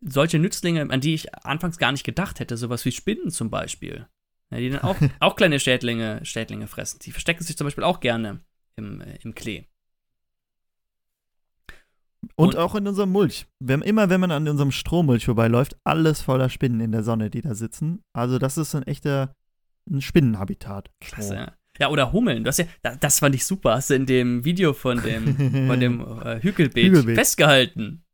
solche 0.00 0.40
Nützlinge, 0.40 0.90
an 0.90 1.00
die 1.00 1.14
ich 1.14 1.32
anfangs 1.44 1.78
gar 1.78 1.92
nicht 1.92 2.04
gedacht 2.04 2.40
hätte, 2.40 2.56
sowas 2.56 2.84
wie 2.84 2.90
Spinnen 2.90 3.30
zum 3.30 3.48
Beispiel. 3.48 4.08
Ja, 4.50 4.58
die 4.58 4.70
dann 4.70 4.80
auch, 4.80 4.96
auch 5.20 5.36
kleine 5.36 5.60
Schädlinge, 5.60 6.24
Schädlinge 6.24 6.66
fressen. 6.66 6.98
Die 7.02 7.12
verstecken 7.12 7.44
sich 7.44 7.56
zum 7.56 7.66
Beispiel 7.66 7.84
auch 7.84 8.00
gerne 8.00 8.40
im, 8.76 9.00
äh, 9.00 9.18
im 9.22 9.34
Klee. 9.34 9.64
Und, 12.36 12.54
und, 12.54 12.56
auch 12.56 12.74
in 12.74 12.86
unserem 12.86 13.10
Mulch. 13.10 13.46
Wenn, 13.60 13.82
immer 13.82 14.10
wenn 14.10 14.20
man 14.20 14.30
an 14.30 14.46
unserem 14.46 14.72
Strohmulch 14.72 15.24
vorbeiläuft, 15.24 15.76
alles 15.84 16.20
voller 16.20 16.48
Spinnen 16.48 16.80
in 16.80 16.92
der 16.92 17.02
Sonne, 17.02 17.30
die 17.30 17.40
da 17.40 17.54
sitzen. 17.54 18.02
Also 18.12 18.38
das 18.38 18.58
ist 18.58 18.74
ein 18.74 18.82
echter 18.82 19.34
ein 19.90 20.00
Spinnenhabitat. 20.00 20.90
Klasse. 21.00 21.34
Ja. 21.34 21.52
Ja, 21.78 21.88
oder 21.88 22.12
Hummeln. 22.12 22.44
Du 22.44 22.48
hast 22.48 22.58
ja, 22.58 22.66
das 22.82 23.20
fand 23.20 23.34
ich 23.34 23.46
super. 23.46 23.74
Hast 23.74 23.88
du 23.88 23.94
in 23.94 24.04
dem 24.04 24.44
Video 24.44 24.74
von 24.74 25.00
dem, 25.02 25.66
von 25.66 25.80
dem 25.80 26.00
äh, 26.22 26.42
Hügelbeet, 26.42 26.88
Hügelbeet, 26.88 27.16
festgehalten. 27.16 28.04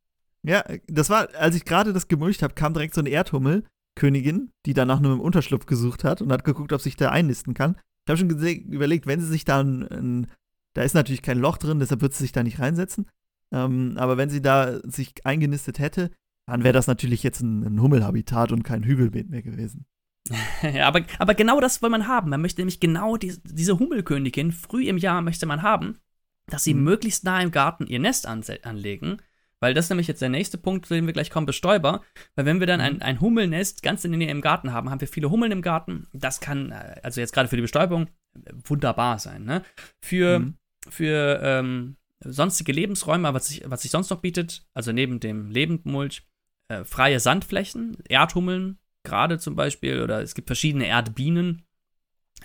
Ja, 0.44 0.62
das 0.86 1.10
war, 1.10 1.34
als 1.34 1.56
ich 1.56 1.64
gerade 1.64 1.92
das 1.92 2.06
gemulcht 2.06 2.42
habe, 2.42 2.54
kam 2.54 2.74
direkt 2.74 2.94
so 2.94 3.00
eine 3.00 3.10
Erdhummel-Königin, 3.96 4.52
die 4.66 4.74
dann 4.74 4.88
nach 4.88 4.98
einem 4.98 5.20
Unterschlupf 5.20 5.66
gesucht 5.66 6.04
hat 6.04 6.22
und 6.22 6.32
hat 6.32 6.44
geguckt, 6.44 6.72
ob 6.72 6.80
sich 6.80 6.96
da 6.96 7.10
einnisten 7.10 7.54
kann. 7.54 7.76
Ich 8.06 8.10
habe 8.10 8.18
schon 8.18 8.30
überlegt, 8.30 9.06
wenn 9.06 9.20
sie 9.20 9.26
sich 9.26 9.44
da 9.44 9.60
ein, 9.60 9.82
ein, 9.88 10.26
da 10.74 10.82
ist 10.82 10.94
natürlich 10.94 11.22
kein 11.22 11.38
Loch 11.38 11.58
drin, 11.58 11.80
deshalb 11.80 12.02
wird 12.02 12.14
sie 12.14 12.24
sich 12.24 12.32
da 12.32 12.42
nicht 12.42 12.60
reinsetzen. 12.60 13.06
Ähm, 13.52 13.94
aber 13.96 14.16
wenn 14.16 14.30
sie 14.30 14.42
da 14.42 14.80
sich 14.84 15.14
eingenistet 15.24 15.78
hätte, 15.78 16.10
dann 16.46 16.62
wäre 16.62 16.72
das 16.72 16.86
natürlich 16.86 17.22
jetzt 17.22 17.40
ein, 17.40 17.64
ein 17.64 17.80
Hummelhabitat 17.80 18.52
und 18.52 18.62
kein 18.62 18.84
Hügelbeet 18.84 19.28
mehr 19.28 19.42
gewesen. 19.42 19.86
ja, 20.62 20.86
aber, 20.86 21.02
aber 21.18 21.34
genau 21.34 21.60
das 21.60 21.82
will 21.82 21.90
man 21.90 22.06
haben. 22.06 22.30
Man 22.30 22.42
möchte 22.42 22.60
nämlich 22.60 22.80
genau 22.80 23.16
die, 23.16 23.36
diese 23.44 23.78
Hummelkönigin 23.78 24.52
früh 24.52 24.86
im 24.86 24.98
Jahr 24.98 25.22
möchte 25.22 25.46
man 25.46 25.62
haben, 25.62 25.98
dass 26.46 26.64
sie 26.64 26.74
mhm. 26.74 26.84
möglichst 26.84 27.24
nah 27.24 27.40
im 27.40 27.50
Garten 27.50 27.86
ihr 27.86 27.98
Nest 27.98 28.26
an, 28.26 28.42
anlegen. 28.62 29.18
Weil 29.66 29.74
das 29.74 29.86
ist 29.86 29.90
nämlich 29.90 30.06
jetzt 30.06 30.22
der 30.22 30.28
nächste 30.28 30.58
Punkt, 30.58 30.86
zu 30.86 30.94
dem 30.94 31.06
wir 31.06 31.12
gleich 31.12 31.28
kommen, 31.28 31.44
Bestäuber. 31.44 32.04
Weil 32.36 32.44
wenn 32.44 32.60
wir 32.60 32.68
dann 32.68 32.80
ein, 32.80 32.94
mhm. 32.94 33.02
ein 33.02 33.20
Hummelnest 33.20 33.82
ganz 33.82 34.04
in 34.04 34.12
der 34.12 34.18
Nähe 34.18 34.30
im 34.30 34.40
Garten 34.40 34.72
haben, 34.72 34.90
haben 34.90 35.00
wir 35.00 35.08
viele 35.08 35.28
Hummeln 35.28 35.50
im 35.50 35.60
Garten. 35.60 36.06
Das 36.12 36.38
kann, 36.38 36.70
äh, 36.70 37.00
also 37.02 37.20
jetzt 37.20 37.32
gerade 37.32 37.48
für 37.48 37.56
die 37.56 37.62
Bestäubung, 37.62 38.08
wunderbar 38.64 39.18
sein. 39.18 39.42
Ne? 39.42 39.64
Für, 40.00 40.38
mhm. 40.38 40.54
für 40.88 41.40
ähm, 41.42 41.96
sonstige 42.20 42.70
Lebensräume, 42.70 43.34
was 43.34 43.48
sich, 43.48 43.64
was 43.66 43.82
sich 43.82 43.90
sonst 43.90 44.08
noch 44.10 44.20
bietet, 44.20 44.64
also 44.72 44.92
neben 44.92 45.18
dem 45.18 45.50
Lebendmulch, 45.50 46.22
äh, 46.68 46.84
freie 46.84 47.18
Sandflächen, 47.18 47.96
Erdhummeln, 48.08 48.78
gerade 49.02 49.40
zum 49.40 49.56
Beispiel, 49.56 50.00
oder 50.00 50.22
es 50.22 50.36
gibt 50.36 50.48
verschiedene 50.48 50.86
Erdbienen. 50.86 51.66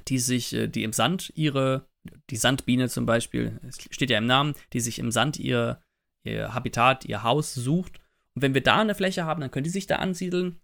die 0.08 0.18
sich, 0.18 0.54
äh, 0.54 0.68
die 0.68 0.84
im 0.84 0.94
Sand 0.94 1.32
ihre, 1.36 1.88
die 2.32 2.38
Sandbiene 2.38 2.90
zum 2.90 3.06
Beispiel, 3.06 3.60
es 3.62 3.78
steht 3.92 4.10
ja 4.10 4.18
im 4.18 4.26
Namen, 4.26 4.56
die 4.74 4.80
sich 4.80 4.98
im 4.98 5.12
Sand 5.12 5.38
ihr, 5.38 5.84
ihr 6.24 6.54
Habitat, 6.54 7.06
ihr 7.06 7.24
Haus 7.24 7.54
sucht. 7.54 8.00
Und 8.36 8.42
wenn 8.42 8.54
wir 8.54 8.64
da 8.64 8.80
eine 8.80 8.96
Fläche 8.96 9.26
haben, 9.26 9.42
dann 9.42 9.52
können 9.52 9.64
die 9.64 9.70
sich 9.70 9.88
da 9.88 9.98
ansiedeln. 9.98 10.60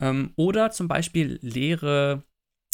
Ähm, 0.00 0.32
oder 0.36 0.70
zum 0.70 0.88
Beispiel 0.88 1.38
leere 1.42 2.24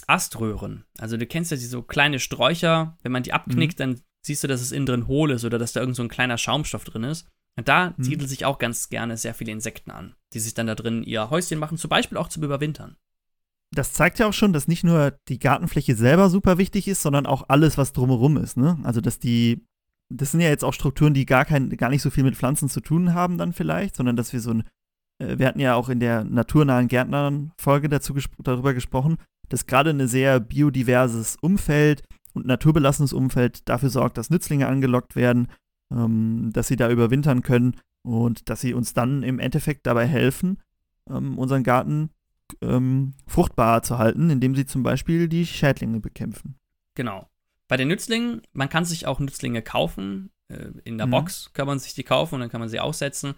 Aströhren. 0.06 0.84
Also 0.98 1.16
du 1.16 1.26
kennst 1.26 1.50
ja 1.50 1.56
diese 1.56 1.70
so 1.70 1.82
kleine 1.82 2.20
Sträucher, 2.20 2.96
wenn 3.02 3.12
man 3.12 3.22
die 3.22 3.32
abknickt, 3.32 3.78
mhm. 3.78 3.82
dann 3.82 4.00
siehst 4.22 4.44
du, 4.44 4.48
dass 4.48 4.60
es 4.60 4.72
innen 4.72 4.86
drin 4.86 5.06
hohl 5.06 5.30
ist 5.30 5.44
oder 5.44 5.58
dass 5.58 5.72
da 5.72 5.80
irgend 5.80 5.96
so 5.96 6.02
ein 6.02 6.08
kleiner 6.08 6.38
Schaumstoff 6.38 6.84
drin 6.84 7.04
ist. 7.04 7.26
Und 7.56 7.68
da 7.68 7.94
mhm. 7.96 8.04
siedeln 8.04 8.28
sich 8.28 8.44
auch 8.44 8.58
ganz 8.58 8.88
gerne 8.88 9.16
sehr 9.16 9.34
viele 9.34 9.52
Insekten 9.52 9.90
an, 9.90 10.14
die 10.34 10.40
sich 10.40 10.54
dann 10.54 10.66
da 10.66 10.74
drin 10.74 11.02
ihr 11.02 11.30
Häuschen 11.30 11.58
machen, 11.58 11.78
zum 11.78 11.88
Beispiel 11.88 12.18
auch 12.18 12.28
zum 12.28 12.42
Überwintern. 12.42 12.96
Das 13.72 13.92
zeigt 13.92 14.18
ja 14.18 14.28
auch 14.28 14.32
schon, 14.32 14.52
dass 14.52 14.68
nicht 14.68 14.84
nur 14.84 15.18
die 15.28 15.38
Gartenfläche 15.38 15.96
selber 15.96 16.30
super 16.30 16.58
wichtig 16.58 16.86
ist, 16.86 17.02
sondern 17.02 17.26
auch 17.26 17.48
alles, 17.48 17.76
was 17.78 17.92
drumherum 17.92 18.36
ist. 18.36 18.56
Ne? 18.56 18.78
Also, 18.84 19.00
dass 19.00 19.18
die, 19.18 19.66
das 20.08 20.32
sind 20.32 20.40
ja 20.40 20.48
jetzt 20.48 20.64
auch 20.64 20.74
Strukturen, 20.74 21.14
die 21.14 21.26
gar, 21.26 21.44
kein, 21.44 21.70
gar 21.70 21.90
nicht 21.90 22.02
so 22.02 22.10
viel 22.10 22.24
mit 22.24 22.36
Pflanzen 22.36 22.68
zu 22.68 22.80
tun 22.80 23.14
haben, 23.14 23.38
dann 23.38 23.52
vielleicht, 23.52 23.96
sondern 23.96 24.16
dass 24.16 24.32
wir 24.32 24.40
so 24.40 24.50
ein, 24.50 24.64
äh, 25.18 25.38
wir 25.38 25.46
hatten 25.46 25.60
ja 25.60 25.74
auch 25.74 25.88
in 25.88 26.00
der 26.00 26.24
naturnahen 26.24 26.88
Gärtnern-Folge 26.88 27.88
dazu 27.88 28.14
gesp 28.14 28.32
darüber 28.38 28.74
gesprochen, 28.74 29.16
dass 29.48 29.66
gerade 29.66 29.90
ein 29.90 30.08
sehr 30.08 30.40
biodiverses 30.40 31.36
Umfeld 31.40 32.02
und 32.34 32.46
naturbelassenes 32.46 33.12
Umfeld 33.12 33.68
dafür 33.68 33.90
sorgt, 33.90 34.18
dass 34.18 34.30
Nützlinge 34.30 34.68
angelockt 34.68 35.16
werden, 35.16 35.48
ähm, 35.92 36.50
dass 36.52 36.68
sie 36.68 36.76
da 36.76 36.90
überwintern 36.90 37.42
können 37.42 37.76
und 38.02 38.48
dass 38.48 38.60
sie 38.60 38.74
uns 38.74 38.94
dann 38.94 39.22
im 39.22 39.38
Endeffekt 39.38 39.86
dabei 39.86 40.06
helfen, 40.06 40.58
ähm, 41.10 41.38
unseren 41.38 41.64
Garten 41.64 42.10
ähm, 42.60 43.14
fruchtbar 43.26 43.82
zu 43.82 43.98
halten, 43.98 44.30
indem 44.30 44.54
sie 44.54 44.66
zum 44.66 44.82
Beispiel 44.82 45.28
die 45.28 45.46
Schädlinge 45.46 46.00
bekämpfen. 46.00 46.56
Genau. 46.94 47.28
Bei 47.68 47.76
den 47.76 47.88
Nützlingen, 47.88 48.42
man 48.52 48.68
kann 48.68 48.84
sich 48.84 49.06
auch 49.06 49.18
Nützlinge 49.18 49.62
kaufen. 49.62 50.30
Äh, 50.48 50.70
in 50.84 50.98
der 50.98 51.06
mhm. 51.06 51.12
Box 51.12 51.50
kann 51.52 51.66
man 51.66 51.78
sich 51.78 51.94
die 51.94 52.04
kaufen 52.04 52.36
und 52.36 52.40
dann 52.40 52.50
kann 52.50 52.60
man 52.60 52.68
sie 52.68 52.80
aussetzen. 52.80 53.34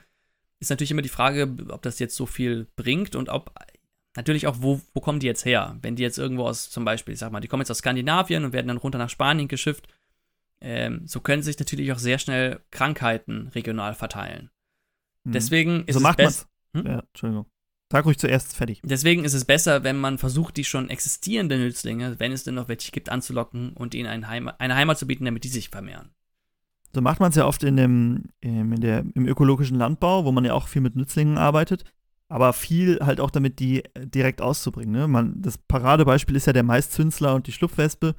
Ist 0.61 0.71
natürlich 0.71 0.91
immer 0.91 1.03
die 1.03 1.09
Frage, 1.09 1.55
ob 1.69 1.83
das 1.83 1.99
jetzt 1.99 2.17
so 2.17 2.27
viel 2.27 2.67
bringt 2.77 3.15
und 3.15 3.29
ob 3.29 3.55
natürlich 4.17 4.47
auch, 4.47 4.57
wo, 4.59 4.81
wo 4.93 5.01
kommen 5.01 5.21
die 5.21 5.27
jetzt 5.27 5.45
her? 5.45 5.77
Wenn 5.83 5.97
die 5.97 6.03
jetzt 6.03 6.19
irgendwo 6.19 6.45
aus, 6.45 6.69
zum 6.71 6.85
Beispiel, 6.85 7.15
ich 7.15 7.21
sag 7.21 7.31
mal, 7.31 7.41
die 7.41 7.49
kommen 7.49 7.61
jetzt 7.61 7.71
aus 7.71 7.79
Skandinavien 7.79 8.45
und 8.45 8.53
werden 8.53 8.69
dann 8.69 8.77
runter 8.77 8.99
nach 8.99 9.11
Spanien 9.11 9.49
geschifft, 9.49 9.89
ähm, 10.61 11.07
so 11.07 11.21
können 11.21 11.43
sich 11.43 11.59
natürlich 11.59 11.93
auch 11.93 11.99
sehr 11.99 12.19
schnell 12.19 12.61
Krankheiten 12.71 13.49
regional 13.55 13.95
verteilen. 13.95 14.51
Mhm. 15.25 15.33
Deswegen 15.33 15.85
ist 15.85 15.95
so 15.95 16.01
es 16.01 16.03
macht 16.03 16.19
best- 16.19 16.49
hm? 16.75 16.87
Ja, 16.87 16.99
Entschuldigung. 17.01 17.47
Sag 17.91 18.05
ruhig 18.05 18.19
zuerst 18.19 18.55
fertig. 18.55 18.81
Deswegen 18.85 19.25
ist 19.25 19.33
es 19.33 19.45
besser, 19.45 19.83
wenn 19.83 19.99
man 19.99 20.19
versucht, 20.19 20.57
die 20.59 20.65
schon 20.65 20.91
existierenden 20.91 21.61
Nützlinge, 21.61 22.21
wenn 22.21 22.33
es 22.33 22.45
denn 22.45 22.55
noch 22.55 22.69
welche 22.69 22.93
gibt, 22.93 23.09
anzulocken 23.09 23.73
und 23.73 23.95
ihnen 23.95 24.09
eine 24.09 24.29
Heimat, 24.29 24.61
eine 24.61 24.75
Heimat 24.75 24.99
zu 24.99 25.07
bieten, 25.07 25.25
damit 25.25 25.45
die 25.45 25.49
sich 25.49 25.71
vermehren. 25.71 26.11
So 26.95 27.01
macht 27.01 27.21
man 27.21 27.31
es 27.31 27.37
ja 27.37 27.47
oft 27.47 27.63
in 27.63 27.77
dem, 27.77 28.25
in 28.41 28.81
der, 28.81 29.05
im 29.15 29.27
ökologischen 29.27 29.77
Landbau, 29.77 30.25
wo 30.25 30.33
man 30.33 30.45
ja 30.45 30.55
auch 30.55 30.69
viel 30.69 30.83
mit 30.83 30.97
Nützlingen 30.97 31.39
arbeitet, 31.39 31.85
aber 32.29 32.53
viel 32.53 32.99
halt 33.01 33.21
auch 33.21 33.31
damit, 33.31 33.59
die 33.59 33.85
direkt 33.97 34.43
auszubringen. 34.43 34.93
Ne? 34.93 35.09
Man, 35.09 35.41
das 35.41 35.57
Paradebeispiel 35.57 36.37
ist 36.37 36.47
ja 36.47 36.53
der 36.53 36.63
Maiszünsler 36.63 37.35
und 37.35 37.47
die 37.47 37.53
Schlupfwespe 37.53 38.15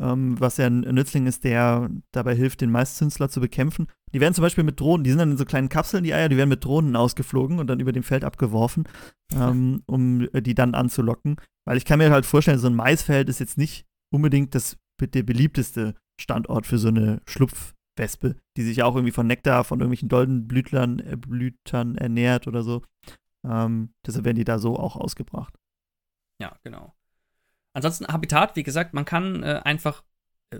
ähm, 0.00 0.40
was 0.40 0.56
ja 0.56 0.66
ein 0.66 0.80
Nützling 0.80 1.26
ist, 1.26 1.44
der 1.44 1.90
dabei 2.12 2.34
hilft, 2.34 2.60
den 2.60 2.70
Maiszünsler 2.70 3.28
zu 3.28 3.40
bekämpfen. 3.40 3.86
Die 4.12 4.20
werden 4.20 4.34
zum 4.34 4.42
Beispiel 4.42 4.64
mit 4.64 4.78
Drohnen, 4.78 5.04
die 5.04 5.10
sind 5.10 5.18
dann 5.18 5.32
in 5.32 5.36
so 5.36 5.44
kleinen 5.44 5.68
Kapseln, 5.68 6.04
die 6.04 6.14
Eier, 6.14 6.28
die 6.28 6.36
werden 6.36 6.48
mit 6.48 6.64
Drohnen 6.64 6.96
ausgeflogen 6.96 7.58
und 7.58 7.66
dann 7.66 7.80
über 7.80 7.92
dem 7.92 8.02
Feld 8.02 8.24
abgeworfen, 8.24 8.88
ähm, 9.34 9.82
um 9.86 10.28
die 10.32 10.54
dann 10.54 10.74
anzulocken. 10.74 11.36
Weil 11.64 11.76
ich 11.76 11.84
kann 11.84 11.98
mir 11.98 12.10
halt 12.10 12.26
vorstellen, 12.26 12.58
so 12.58 12.68
ein 12.68 12.74
Maisfeld 12.74 13.28
ist 13.28 13.40
jetzt 13.40 13.58
nicht 13.58 13.86
unbedingt 14.12 14.54
das, 14.54 14.76
der 15.00 15.22
beliebteste 15.22 15.94
Standort 16.20 16.66
für 16.66 16.78
so 16.78 16.88
eine 16.88 17.20
Schlupfwespe, 17.26 18.36
die 18.56 18.62
sich 18.62 18.82
auch 18.82 18.94
irgendwie 18.94 19.12
von 19.12 19.26
Nektar, 19.26 19.64
von 19.64 19.80
irgendwelchen 19.80 20.08
Doldenblütlern, 20.08 20.98
äh, 21.00 21.16
Blütern 21.16 21.96
ernährt 21.96 22.46
oder 22.46 22.62
so. 22.62 22.82
Ähm, 23.44 23.94
deshalb 24.06 24.24
werden 24.24 24.36
die 24.36 24.44
da 24.44 24.58
so 24.58 24.76
auch 24.76 24.96
ausgebracht. 24.96 25.58
Ja, 26.40 26.56
genau. 26.62 26.94
Ansonsten 27.72 28.06
Habitat, 28.06 28.56
wie 28.56 28.62
gesagt, 28.62 28.94
man 28.94 29.04
kann 29.04 29.42
äh, 29.42 29.60
einfach 29.64 30.02
äh, 30.02 30.04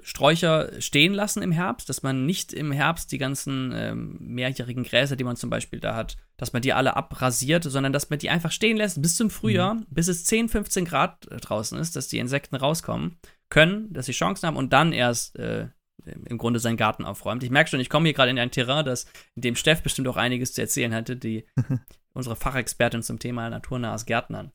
Sträucher 0.02 0.80
stehen 0.80 1.12
lassen 1.12 1.42
im 1.42 1.52
Herbst, 1.52 1.88
dass 1.88 2.02
man 2.02 2.26
nicht 2.26 2.52
im 2.52 2.72
Herbst 2.72 3.12
die 3.12 3.18
ganzen 3.18 3.72
ähm, 3.74 4.16
mehrjährigen 4.20 4.84
Gräser, 4.84 5.16
die 5.16 5.24
man 5.24 5.36
zum 5.36 5.50
Beispiel 5.50 5.80
da 5.80 5.94
hat, 5.94 6.16
dass 6.36 6.52
man 6.52 6.62
die 6.62 6.72
alle 6.72 6.96
abrasiert, 6.96 7.64
sondern 7.64 7.92
dass 7.92 8.10
man 8.10 8.18
die 8.18 8.30
einfach 8.30 8.52
stehen 8.52 8.76
lässt 8.76 9.02
bis 9.02 9.16
zum 9.16 9.30
Frühjahr, 9.30 9.74
mhm. 9.74 9.86
bis 9.90 10.08
es 10.08 10.24
10, 10.24 10.48
15 10.48 10.84
Grad 10.84 11.30
äh, 11.30 11.36
draußen 11.36 11.78
ist, 11.78 11.96
dass 11.96 12.08
die 12.08 12.18
Insekten 12.18 12.56
rauskommen 12.56 13.18
können, 13.48 13.92
dass 13.92 14.06
sie 14.06 14.12
Chancen 14.12 14.46
haben 14.46 14.56
und 14.56 14.72
dann 14.72 14.92
erst 14.92 15.38
äh, 15.38 15.68
im 16.04 16.38
Grunde 16.38 16.58
seinen 16.58 16.76
Garten 16.76 17.04
aufräumt. 17.04 17.42
Ich 17.42 17.50
merke 17.50 17.70
schon, 17.70 17.80
ich 17.80 17.90
komme 17.90 18.06
hier 18.06 18.14
gerade 18.14 18.30
in 18.30 18.38
ein 18.38 18.50
Terrain, 18.50 18.84
das, 18.84 19.06
in 19.34 19.42
dem 19.42 19.56
Steff 19.56 19.82
bestimmt 19.82 20.08
auch 20.08 20.16
einiges 20.16 20.52
zu 20.52 20.60
erzählen 20.60 20.94
hatte, 20.94 21.16
die 21.16 21.46
unsere 22.12 22.36
Fachexpertin 22.36 23.02
zum 23.02 23.18
Thema 23.18 23.48
naturnahes 23.50 24.06
Gärtnern. 24.06 24.52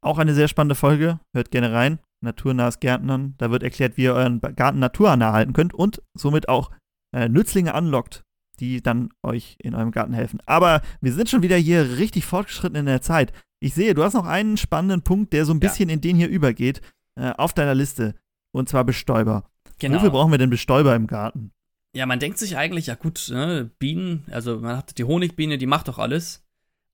Auch 0.00 0.18
eine 0.18 0.34
sehr 0.34 0.48
spannende 0.48 0.74
Folge. 0.74 1.18
Hört 1.32 1.50
gerne 1.50 1.72
rein. 1.72 1.98
Naturnahes 2.24 2.80
Gärtnern. 2.80 3.34
Da 3.38 3.50
wird 3.50 3.62
erklärt, 3.62 3.96
wie 3.96 4.04
ihr 4.04 4.14
euren 4.14 4.40
Garten 4.40 4.78
naturnah 4.78 5.32
halten 5.32 5.52
könnt 5.52 5.74
und 5.74 6.02
somit 6.14 6.48
auch 6.48 6.70
äh, 7.12 7.28
Nützlinge 7.28 7.74
anlockt, 7.74 8.24
die 8.60 8.82
dann 8.82 9.10
euch 9.22 9.56
in 9.60 9.74
eurem 9.74 9.92
Garten 9.92 10.12
helfen. 10.12 10.40
Aber 10.46 10.82
wir 11.00 11.12
sind 11.12 11.28
schon 11.28 11.42
wieder 11.42 11.56
hier 11.56 11.98
richtig 11.98 12.24
fortgeschritten 12.26 12.76
in 12.76 12.86
der 12.86 13.02
Zeit. 13.02 13.32
Ich 13.60 13.74
sehe, 13.74 13.94
du 13.94 14.02
hast 14.02 14.14
noch 14.14 14.26
einen 14.26 14.56
spannenden 14.56 15.02
Punkt, 15.02 15.32
der 15.32 15.44
so 15.44 15.52
ein 15.52 15.60
bisschen 15.60 15.88
ja. 15.88 15.94
in 15.94 16.00
den 16.00 16.16
hier 16.16 16.28
übergeht, 16.28 16.80
äh, 17.14 17.30
auf 17.36 17.52
deiner 17.52 17.74
Liste. 17.74 18.14
Und 18.52 18.68
zwar 18.68 18.84
Bestäuber. 18.84 19.50
Genau. 19.78 19.96
Wofür 19.96 20.10
brauchen 20.10 20.30
wir 20.30 20.38
denn 20.38 20.50
Bestäuber 20.50 20.94
im 20.94 21.06
Garten? 21.06 21.52
Ja, 21.94 22.06
man 22.06 22.18
denkt 22.18 22.38
sich 22.38 22.56
eigentlich, 22.56 22.86
ja 22.86 22.94
gut, 22.96 23.28
ne, 23.30 23.70
Bienen, 23.78 24.24
also 24.30 24.58
man 24.58 24.76
hat 24.76 24.98
die 24.98 25.04
Honigbiene, 25.04 25.58
die 25.58 25.66
macht 25.66 25.88
doch 25.88 25.98
alles. 25.98 26.44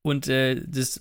Und 0.03 0.28
äh, 0.28 0.62
das 0.66 1.01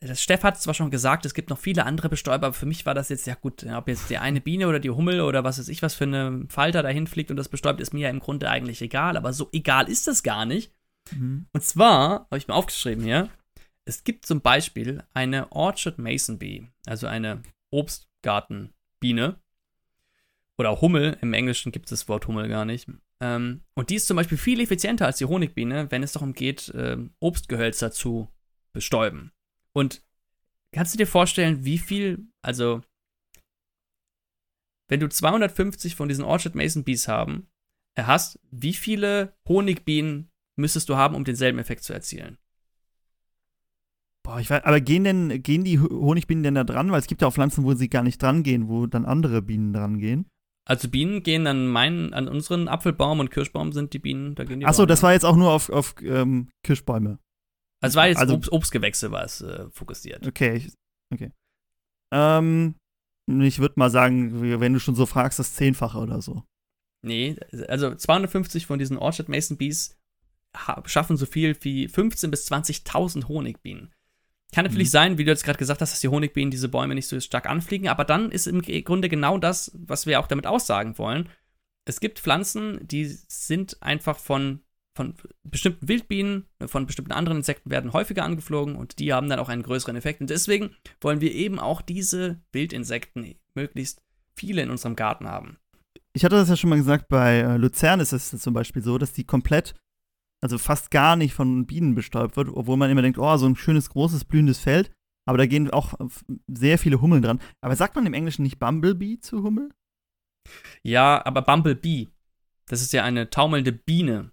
das 0.00 0.22
Steff 0.22 0.42
hat 0.42 0.60
zwar 0.60 0.74
schon 0.74 0.90
gesagt, 0.90 1.26
es 1.26 1.34
gibt 1.34 1.50
noch 1.50 1.58
viele 1.58 1.84
andere 1.84 2.08
Bestäuber, 2.08 2.46
aber 2.46 2.54
für 2.54 2.66
mich 2.66 2.86
war 2.86 2.94
das 2.94 3.08
jetzt, 3.08 3.26
ja 3.26 3.34
gut, 3.34 3.64
ob 3.64 3.88
jetzt 3.88 4.10
die 4.10 4.18
eine 4.18 4.40
Biene 4.40 4.68
oder 4.68 4.80
die 4.80 4.90
Hummel 4.90 5.20
oder 5.20 5.44
was 5.44 5.58
weiß 5.58 5.68
ich, 5.68 5.82
was 5.82 5.94
für 5.94 6.04
eine 6.04 6.46
Falter 6.48 6.82
dahin 6.82 7.06
fliegt 7.06 7.30
und 7.30 7.36
das 7.36 7.48
bestäubt, 7.48 7.80
ist 7.80 7.94
mir 7.94 8.00
ja 8.00 8.10
im 8.10 8.20
Grunde 8.20 8.48
eigentlich 8.48 8.82
egal, 8.82 9.16
aber 9.16 9.32
so 9.32 9.48
egal 9.52 9.88
ist 9.88 10.06
das 10.06 10.22
gar 10.22 10.46
nicht. 10.46 10.72
Mhm. 11.12 11.46
Und 11.52 11.62
zwar, 11.62 12.26
habe 12.26 12.38
ich 12.38 12.48
mir 12.48 12.54
aufgeschrieben 12.54 13.04
hier, 13.04 13.28
es 13.84 14.04
gibt 14.04 14.26
zum 14.26 14.40
Beispiel 14.40 15.02
eine 15.14 15.50
Orchard 15.52 15.98
Mason 15.98 16.38
Bee, 16.38 16.68
also 16.86 17.06
eine 17.06 17.42
Obstgartenbiene. 17.70 19.36
Oder 20.58 20.80
Hummel, 20.80 21.16
im 21.22 21.32
Englischen 21.32 21.72
gibt 21.72 21.86
es 21.86 22.00
das 22.00 22.08
Wort 22.08 22.28
Hummel 22.28 22.48
gar 22.48 22.64
nicht. 22.64 22.86
Ähm, 23.20 23.62
und 23.74 23.90
die 23.90 23.96
ist 23.96 24.06
zum 24.06 24.16
Beispiel 24.16 24.38
viel 24.38 24.60
effizienter 24.60 25.06
als 25.06 25.18
die 25.18 25.24
Honigbiene, 25.24 25.90
wenn 25.90 26.02
es 26.02 26.12
darum 26.12 26.32
geht, 26.32 26.72
ähm, 26.76 27.14
Obstgehölzer 27.20 27.92
zu 27.92 28.28
bestäuben. 28.72 29.32
Und 29.72 30.02
kannst 30.72 30.94
du 30.94 30.98
dir 30.98 31.06
vorstellen, 31.06 31.64
wie 31.64 31.78
viel, 31.78 32.26
also, 32.42 32.82
wenn 34.88 35.00
du 35.00 35.08
250 35.08 35.94
von 35.94 36.08
diesen 36.08 36.24
Orchard 36.24 36.54
Mason 36.54 36.84
Bees 36.84 37.08
haben, 37.08 37.48
äh, 37.94 38.04
hast, 38.04 38.38
wie 38.50 38.74
viele 38.74 39.34
Honigbienen 39.48 40.30
müsstest 40.56 40.88
du 40.88 40.96
haben, 40.96 41.14
um 41.14 41.24
denselben 41.24 41.58
Effekt 41.58 41.84
zu 41.84 41.92
erzielen? 41.92 42.38
Boah, 44.22 44.38
ich 44.38 44.50
weiß, 44.50 44.64
aber 44.64 44.80
gehen 44.80 45.04
denn, 45.04 45.42
gehen 45.42 45.64
die 45.64 45.80
Honigbienen 45.80 46.42
denn 46.42 46.54
da 46.54 46.64
dran? 46.64 46.92
Weil 46.92 47.00
es 47.00 47.06
gibt 47.06 47.22
ja 47.22 47.28
auch 47.28 47.32
Pflanzen, 47.32 47.64
wo 47.64 47.74
sie 47.74 47.88
gar 47.88 48.02
nicht 48.02 48.20
dran 48.22 48.42
gehen, 48.42 48.68
wo 48.68 48.86
dann 48.86 49.06
andere 49.06 49.42
Bienen 49.42 49.72
dran 49.72 49.98
gehen. 49.98 50.26
Also 50.66 50.88
Bienen 50.88 51.22
gehen 51.22 51.46
an 51.46 51.66
meinen, 51.66 52.12
an 52.12 52.28
unseren 52.28 52.68
Apfelbaum 52.68 53.18
und 53.18 53.30
Kirschbaum 53.30 53.72
sind 53.72 53.92
die 53.92 53.98
Bienen, 53.98 54.34
da 54.34 54.44
gehen 54.44 54.60
die 54.60 54.66
Achso, 54.66 54.86
das 54.86 55.02
war 55.02 55.12
jetzt 55.12 55.24
auch 55.24 55.36
nur 55.36 55.50
auf, 55.50 55.70
auf 55.70 55.94
ähm, 56.02 56.50
Kirschbäume. 56.62 57.18
Also 57.80 57.96
war 57.96 58.08
jetzt 58.08 58.18
also, 58.18 58.34
Obst, 58.34 58.52
Obstgewächse, 58.52 59.10
war 59.10 59.24
es 59.24 59.40
äh, 59.40 59.68
fokussiert. 59.70 60.26
Okay, 60.26 60.70
okay. 61.12 61.32
Ähm, 62.12 62.74
ich 63.26 63.58
würde 63.58 63.74
mal 63.76 63.90
sagen, 63.90 64.60
wenn 64.60 64.72
du 64.72 64.80
schon 64.80 64.94
so 64.94 65.06
fragst, 65.06 65.38
das 65.38 65.54
Zehnfache 65.54 65.98
oder 65.98 66.20
so. 66.20 66.44
Nee, 67.02 67.36
also 67.68 67.94
250 67.94 68.66
von 68.66 68.78
diesen 68.78 68.98
Orchard 68.98 69.28
Mason 69.28 69.56
Bees 69.56 69.98
schaffen 70.84 71.16
so 71.16 71.26
viel 71.26 71.56
wie 71.60 71.86
15.000 71.86 72.28
bis 72.28 72.50
20.000 72.50 73.28
Honigbienen. 73.28 73.94
Kann 74.52 74.64
natürlich 74.64 74.88
mhm. 74.88 74.92
sein, 74.92 75.18
wie 75.18 75.24
du 75.24 75.30
jetzt 75.30 75.44
gerade 75.44 75.58
gesagt 75.58 75.80
hast, 75.80 75.92
dass 75.92 76.00
die 76.00 76.08
Honigbienen 76.08 76.50
diese 76.50 76.68
Bäume 76.68 76.94
nicht 76.94 77.06
so 77.06 77.18
stark 77.20 77.46
anfliegen, 77.48 77.88
aber 77.88 78.04
dann 78.04 78.32
ist 78.32 78.48
im 78.48 78.60
Grunde 78.62 79.08
genau 79.08 79.38
das, 79.38 79.70
was 79.74 80.06
wir 80.06 80.18
auch 80.18 80.26
damit 80.26 80.46
aussagen 80.46 80.98
wollen. 80.98 81.28
Es 81.84 82.00
gibt 82.00 82.18
Pflanzen, 82.18 82.86
die 82.86 83.04
sind 83.06 83.80
einfach 83.80 84.18
von 84.18 84.60
von 85.00 85.14
bestimmten 85.44 85.88
Wildbienen, 85.88 86.46
von 86.66 86.84
bestimmten 86.84 87.12
anderen 87.12 87.38
Insekten 87.38 87.70
werden 87.70 87.94
häufiger 87.94 88.22
angeflogen 88.22 88.76
und 88.76 88.98
die 88.98 89.14
haben 89.14 89.30
dann 89.30 89.38
auch 89.38 89.48
einen 89.48 89.62
größeren 89.62 89.96
Effekt. 89.96 90.20
Und 90.20 90.28
deswegen 90.28 90.76
wollen 91.00 91.22
wir 91.22 91.32
eben 91.32 91.58
auch 91.58 91.80
diese 91.80 92.42
Wildinsekten 92.52 93.34
möglichst 93.54 94.02
viele 94.36 94.60
in 94.60 94.68
unserem 94.68 94.96
Garten 94.96 95.26
haben. 95.26 95.56
Ich 96.12 96.22
hatte 96.22 96.36
das 96.36 96.50
ja 96.50 96.56
schon 96.56 96.68
mal 96.68 96.76
gesagt, 96.76 97.08
bei 97.08 97.38
äh, 97.38 97.56
Luzern 97.56 98.00
ist 98.00 98.12
es 98.12 98.28
zum 98.30 98.52
Beispiel 98.52 98.82
so, 98.82 98.98
dass 98.98 99.14
die 99.14 99.24
komplett, 99.24 99.74
also 100.42 100.58
fast 100.58 100.90
gar 100.90 101.16
nicht 101.16 101.32
von 101.32 101.64
Bienen 101.66 101.94
bestäubt 101.94 102.36
wird, 102.36 102.50
obwohl 102.52 102.76
man 102.76 102.90
immer 102.90 103.00
denkt, 103.00 103.18
oh, 103.18 103.36
so 103.38 103.46
ein 103.46 103.56
schönes, 103.56 103.88
großes, 103.88 104.26
blühendes 104.26 104.58
Feld. 104.58 104.90
aber 105.26 105.38
da 105.38 105.46
gehen 105.46 105.70
auch 105.70 105.94
sehr 106.46 106.76
viele 106.76 107.00
Hummeln 107.00 107.22
dran. 107.22 107.40
Aber 107.62 107.74
sagt 107.74 107.94
man 107.94 108.04
im 108.04 108.12
Englischen 108.12 108.42
nicht 108.42 108.58
Bumblebee 108.58 109.18
zu 109.20 109.42
Hummel? 109.44 109.70
Ja, 110.82 111.24
aber 111.24 111.40
Bumblebee. 111.40 112.08
Das 112.66 112.82
ist 112.82 112.92
ja 112.92 113.02
eine 113.02 113.30
taumelnde 113.30 113.72
Biene. 113.72 114.32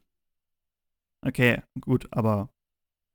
Okay, 1.28 1.61
gut, 1.82 2.07
aber 2.11 2.49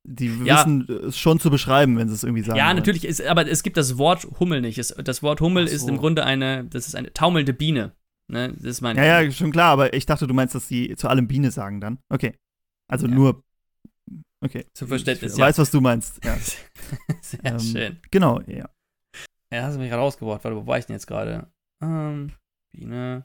die 0.04 0.26
Ja. 0.44 0.58
wissen 0.58 0.88
es 1.06 1.16
schon 1.16 1.38
zu 1.40 1.50
beschreiben, 1.50 1.96
wenn 1.96 2.08
sie 2.08 2.14
es 2.14 2.24
irgendwie 2.24 2.42
sagen. 2.42 2.58
Ja, 2.58 2.74
natürlich 2.74 3.04
ist, 3.04 3.22
aber 3.22 3.46
es 3.48 3.62
gibt 3.62 3.76
das 3.76 3.96
Wort 3.98 4.26
Hummel 4.40 4.60
nicht. 4.60 4.78
Es, 4.78 4.88
das 4.88 5.22
Wort 5.22 5.40
Hummel 5.40 5.68
so. 5.68 5.74
ist 5.74 5.88
im 5.88 5.96
Grunde 5.98 6.24
eine, 6.24 6.64
das 6.64 6.88
ist 6.88 6.96
eine 6.96 7.12
taumelnde 7.12 7.52
Biene. 7.52 7.94
Ne? 8.28 8.52
Das 8.54 8.64
ist 8.64 8.80
mein. 8.80 8.96
Ja, 8.96 9.20
ja, 9.22 9.30
schon 9.30 9.52
klar, 9.52 9.70
aber 9.72 9.94
ich 9.94 10.04
dachte, 10.06 10.26
du 10.26 10.34
meinst, 10.34 10.54
dass 10.54 10.66
sie 10.68 10.94
zu 10.96 11.08
allem 11.08 11.28
Biene 11.28 11.50
sagen 11.50 11.80
dann. 11.80 11.98
Okay. 12.08 12.34
Also 12.90 13.06
Ja. 13.06 13.14
nur. 13.14 13.42
Okay. 14.44 14.66
Zum 14.74 14.88
Verständnis, 14.88 15.32
ich 15.34 15.38
ja. 15.38 15.46
weiß, 15.46 15.58
was 15.58 15.70
du 15.70 15.80
meinst. 15.80 16.22
Ja. 16.24 16.36
Sehr 17.22 17.44
Ähm, 17.44 17.60
schön. 17.60 18.00
Genau, 18.10 18.40
ja. 18.42 18.68
Ja, 19.52 19.62
hast 19.62 19.74
du 19.76 19.80
mich 19.80 19.88
gerade 19.90 20.02
rausgebracht. 20.02 20.42
Warte, 20.42 20.56
wo 20.56 20.66
war 20.66 20.78
ich 20.78 20.86
denn 20.86 20.94
jetzt 20.96 21.06
gerade? 21.06 21.46
Ähm, 21.80 22.32
Biene, 22.72 23.24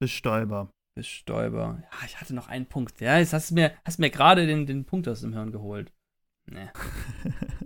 Bestäuber. 0.00 0.68
Bestäuber. 0.94 1.82
Ja, 1.82 2.06
ich 2.06 2.20
hatte 2.20 2.34
noch 2.34 2.48
einen 2.48 2.66
Punkt. 2.66 3.00
Ja, 3.00 3.18
jetzt 3.18 3.32
hast 3.32 3.50
du 3.50 3.54
mir, 3.54 3.72
hast 3.84 3.98
mir 3.98 4.10
gerade 4.10 4.46
den, 4.46 4.66
den 4.66 4.84
Punkt 4.84 5.08
aus 5.08 5.20
dem 5.22 5.32
Hirn 5.32 5.52
geholt. 5.52 5.92
Nee. 6.46 6.68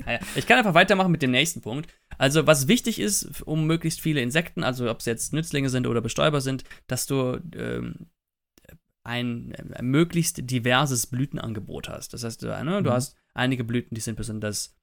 Naja, 0.04 0.20
ich 0.36 0.46
kann 0.46 0.58
einfach 0.58 0.74
weitermachen 0.74 1.10
mit 1.10 1.20
dem 1.22 1.32
nächsten 1.32 1.62
Punkt. 1.62 1.92
Also, 2.16 2.46
was 2.46 2.68
wichtig 2.68 3.00
ist, 3.00 3.42
um 3.42 3.66
möglichst 3.66 4.00
viele 4.00 4.20
Insekten, 4.20 4.62
also 4.62 4.88
ob 4.88 5.00
es 5.00 5.04
jetzt 5.06 5.32
Nützlinge 5.32 5.68
sind 5.68 5.88
oder 5.88 6.00
Bestäuber 6.00 6.40
sind, 6.40 6.62
dass 6.86 7.06
du 7.06 7.40
ähm, 7.56 8.06
ein, 9.02 9.50
äh, 9.52 9.82
möglichst 9.82 10.48
diverses 10.48 11.08
Blütenangebot 11.08 11.88
hast. 11.88 12.14
Das 12.14 12.22
heißt, 12.22 12.44
äh, 12.44 12.62
ne, 12.62 12.84
du 12.84 12.90
Mhm. 12.90 12.94
hast 12.94 13.16
einige 13.34 13.64
Blüten, 13.64 13.96
die 13.96 14.00
sind 14.00 14.14
besonders 14.16 14.76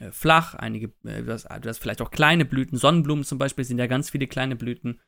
äh, 0.00 0.10
flach, 0.12 0.54
einige, 0.54 0.92
äh, 1.04 1.22
du, 1.22 1.30
hast, 1.32 1.44
du 1.44 1.68
hast 1.68 1.78
vielleicht 1.78 2.00
auch 2.00 2.10
kleine 2.10 2.46
Blüten. 2.46 2.78
Sonnenblumen 2.78 3.24
zum 3.24 3.36
Beispiel 3.36 3.64
sind 3.64 3.78
ja 3.78 3.86
ganz 3.86 4.08
viele 4.08 4.26
kleine 4.28 4.56
Blüten. 4.56 4.98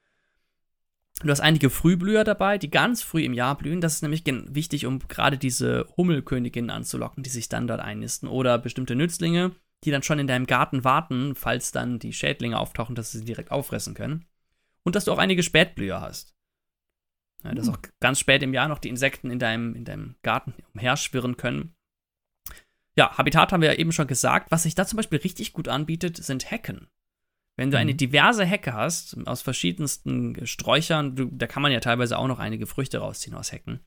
Du 1.23 1.31
hast 1.31 1.41
einige 1.41 1.71
Frühblüher 1.71 2.25
dabei, 2.25 2.59
die 2.59 2.71
ganz 2.71 3.03
früh 3.03 3.23
im 3.23 3.33
Jahr 3.33 3.57
blühen. 3.57 3.81
Das 3.81 3.95
ist 3.95 4.03
nämlich 4.03 4.25
wichtig, 4.27 4.87
um 4.87 4.99
gerade 4.99 5.39
diese 5.39 5.87
Hummelköniginnen 5.97 6.71
anzulocken, 6.71 7.23
die 7.23 7.31
sich 7.31 7.49
dann 7.49 7.67
dort 7.67 7.81
einnisten. 7.81 8.29
Oder 8.29 8.59
bestimmte 8.59 8.97
Nützlinge, 8.97 9.53
die 9.85 9.91
dann 9.91 10.03
schon 10.03 10.19
in 10.19 10.27
deinem 10.27 10.47
Garten 10.47 10.85
warten, 10.85 11.35
falls 11.35 11.71
dann 11.71 11.99
die 11.99 12.13
Schädlinge 12.13 12.59
auftauchen, 12.59 12.95
dass 12.95 13.13
sie 13.13 13.19
sie 13.19 13.25
direkt 13.25 13.51
auffressen 13.51 13.95
können. 13.95 14.27
Und 14.85 14.97
dass 14.97 15.05
du 15.05 15.13
auch 15.13 15.19
einige 15.19 15.45
Spätblüher 15.45 16.01
hast. 16.01 16.35
Ja, 17.45 17.55
dass 17.55 17.67
Hm. 17.67 17.75
auch 17.75 17.79
ganz 18.01 18.19
spät 18.19 18.43
im 18.43 18.55
Jahr 18.55 18.69
noch 18.69 18.79
die 18.79 18.89
Insekten 18.89 19.31
in 19.31 19.39
deinem, 19.39 19.75
in 19.75 19.85
deinem 19.85 20.17
Garten 20.23 20.55
umherschwirren 20.75 21.37
können. 21.37 21.75
Ja, 22.97 23.17
Habitat 23.17 23.53
haben 23.53 23.63
wir 23.63 23.73
ja 23.73 23.79
eben 23.79 23.93
schon 23.93 24.07
gesagt. 24.07 24.51
Was 24.51 24.65
sich 24.65 24.75
da 24.75 24.87
zum 24.87 24.97
Beispiel 24.97 25.21
richtig 25.21 25.53
gut 25.53 25.69
anbietet, 25.69 26.17
sind 26.17 26.51
Hecken. 26.51 26.89
Wenn 27.57 27.71
du 27.71 27.79
eine 27.79 27.93
Mhm. 27.93 27.99
diverse 27.99 28.45
Hecke 28.45 28.73
hast, 28.73 29.17
aus 29.27 29.43
verschiedensten 29.43 30.47
Sträuchern, 30.47 31.17
du, 31.17 31.27
da 31.27 31.47
kann 31.47 31.63
man 31.63 31.73
ja 31.73 31.81
teilweise 31.81 32.19
auch 32.19 32.27
noch 32.27 32.39
einige 32.39 32.67
Früchte 32.67 32.99
rausziehen 32.99 33.37
aus 33.37 33.53
Hecken. 33.53 33.81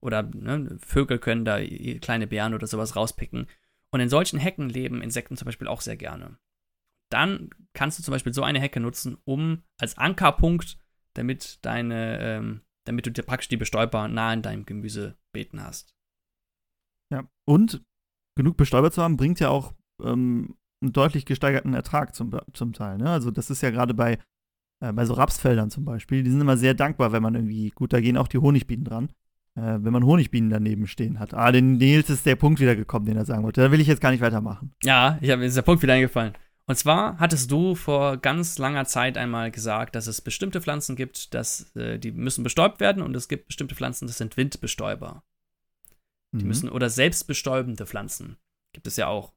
Oder 0.00 0.22
ne, 0.22 0.78
Vögel 0.80 1.18
können 1.18 1.44
da 1.44 1.58
kleine 2.00 2.26
Beeren 2.26 2.54
oder 2.54 2.66
sowas 2.66 2.96
rauspicken. 2.96 3.46
Und 3.90 4.00
in 4.00 4.08
solchen 4.08 4.38
Hecken 4.38 4.68
leben 4.68 5.02
Insekten 5.02 5.36
zum 5.36 5.46
Beispiel 5.46 5.68
auch 5.68 5.80
sehr 5.80 5.96
gerne. 5.96 6.38
Dann 7.10 7.50
kannst 7.74 7.98
du 7.98 8.02
zum 8.02 8.12
Beispiel 8.12 8.32
so 8.32 8.42
eine 8.42 8.60
Hecke 8.60 8.80
nutzen, 8.80 9.18
um 9.24 9.62
als 9.78 9.98
Ankerpunkt, 9.98 10.78
damit 11.14 11.58
deine, 11.62 12.18
ähm, 12.20 12.62
damit 12.84 13.06
du 13.06 13.10
dir 13.10 13.22
praktisch 13.22 13.48
die 13.48 13.56
Bestäuber 13.58 14.08
nah 14.08 14.32
in 14.32 14.42
deinem 14.42 14.64
Gemüsebeeten 14.64 15.62
hast. 15.62 15.94
Ja. 17.12 17.28
Und 17.44 17.82
genug 18.34 18.56
Bestäuber 18.56 18.90
zu 18.90 19.02
haben, 19.02 19.16
bringt 19.16 19.40
ja 19.40 19.50
auch 19.50 19.74
ähm, 20.02 20.56
einen 20.82 20.92
deutlich 20.92 21.24
gesteigerten 21.24 21.74
Ertrag 21.74 22.14
zum, 22.14 22.32
zum 22.52 22.72
Teil. 22.72 22.98
Ne? 22.98 23.08
Also 23.10 23.30
das 23.30 23.50
ist 23.50 23.62
ja 23.62 23.70
gerade 23.70 23.94
bei, 23.94 24.18
äh, 24.80 24.92
bei 24.92 25.04
so 25.06 25.14
Rapsfeldern 25.14 25.70
zum 25.70 25.84
Beispiel, 25.84 26.22
die 26.22 26.30
sind 26.30 26.40
immer 26.40 26.56
sehr 26.56 26.74
dankbar, 26.74 27.12
wenn 27.12 27.22
man 27.22 27.34
irgendwie, 27.34 27.70
gut, 27.70 27.92
da 27.92 28.00
gehen 28.00 28.16
auch 28.16 28.28
die 28.28 28.38
Honigbienen 28.38 28.84
dran, 28.84 29.08
äh, 29.54 29.78
wenn 29.80 29.92
man 29.92 30.04
Honigbienen 30.04 30.50
daneben 30.50 30.86
stehen 30.86 31.18
hat. 31.18 31.34
Ah, 31.34 31.52
den 31.52 31.76
Nils 31.78 32.10
ist 32.10 32.26
der 32.26 32.36
Punkt 32.36 32.60
wieder 32.60 32.76
gekommen, 32.76 33.06
den 33.06 33.16
er 33.16 33.24
sagen 33.24 33.42
wollte. 33.44 33.60
Da 33.60 33.70
will 33.70 33.80
ich 33.80 33.86
jetzt 33.88 34.00
gar 34.00 34.10
nicht 34.10 34.20
weitermachen. 34.22 34.72
Ja, 34.82 35.18
ich 35.20 35.30
habe 35.30 35.40
mir 35.40 35.46
ist 35.46 35.56
der 35.56 35.62
Punkt 35.62 35.82
wieder 35.82 35.94
eingefallen. 35.94 36.34
Und 36.66 36.76
zwar 36.76 37.18
hattest 37.18 37.50
du 37.50 37.74
vor 37.74 38.18
ganz 38.18 38.56
langer 38.56 38.84
Zeit 38.84 39.18
einmal 39.18 39.50
gesagt, 39.50 39.96
dass 39.96 40.06
es 40.06 40.20
bestimmte 40.20 40.60
Pflanzen 40.60 40.94
gibt, 40.94 41.34
dass, 41.34 41.74
äh, 41.74 41.98
die 41.98 42.12
müssen 42.12 42.44
bestäubt 42.44 42.78
werden 42.80 43.02
und 43.02 43.16
es 43.16 43.28
gibt 43.28 43.48
bestimmte 43.48 43.74
Pflanzen, 43.74 44.06
das 44.06 44.18
sind 44.18 44.36
Windbestäuber. 44.36 45.24
Die 46.34 46.42
Mhm. 46.44 46.48
müssen, 46.48 46.68
oder 46.70 46.88
selbstbestäubende 46.88 47.84
Pflanzen. 47.84 48.36
Gibt 48.72 48.86
es 48.86 48.96
ja 48.96 49.08
auch. 49.08 49.32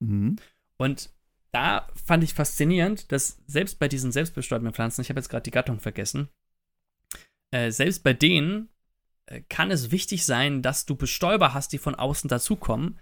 Mhm. 0.00 0.36
Und 0.76 1.10
da 1.52 1.88
fand 2.04 2.22
ich 2.24 2.34
faszinierend, 2.34 3.10
dass 3.10 3.38
selbst 3.46 3.78
bei 3.78 3.88
diesen 3.88 4.12
selbstbestäubenden 4.12 4.74
Pflanzen, 4.74 5.00
ich 5.00 5.08
habe 5.08 5.18
jetzt 5.18 5.28
gerade 5.28 5.42
die 5.44 5.50
Gattung 5.50 5.80
vergessen, 5.80 6.28
äh, 7.50 7.70
selbst 7.70 8.04
bei 8.04 8.12
denen 8.12 8.68
äh, 9.26 9.40
kann 9.48 9.70
es 9.70 9.90
wichtig 9.90 10.24
sein, 10.26 10.62
dass 10.62 10.84
du 10.86 10.94
Bestäuber 10.94 11.54
hast, 11.54 11.72
die 11.72 11.78
von 11.78 11.94
außen 11.94 12.28
dazukommen, 12.28 12.98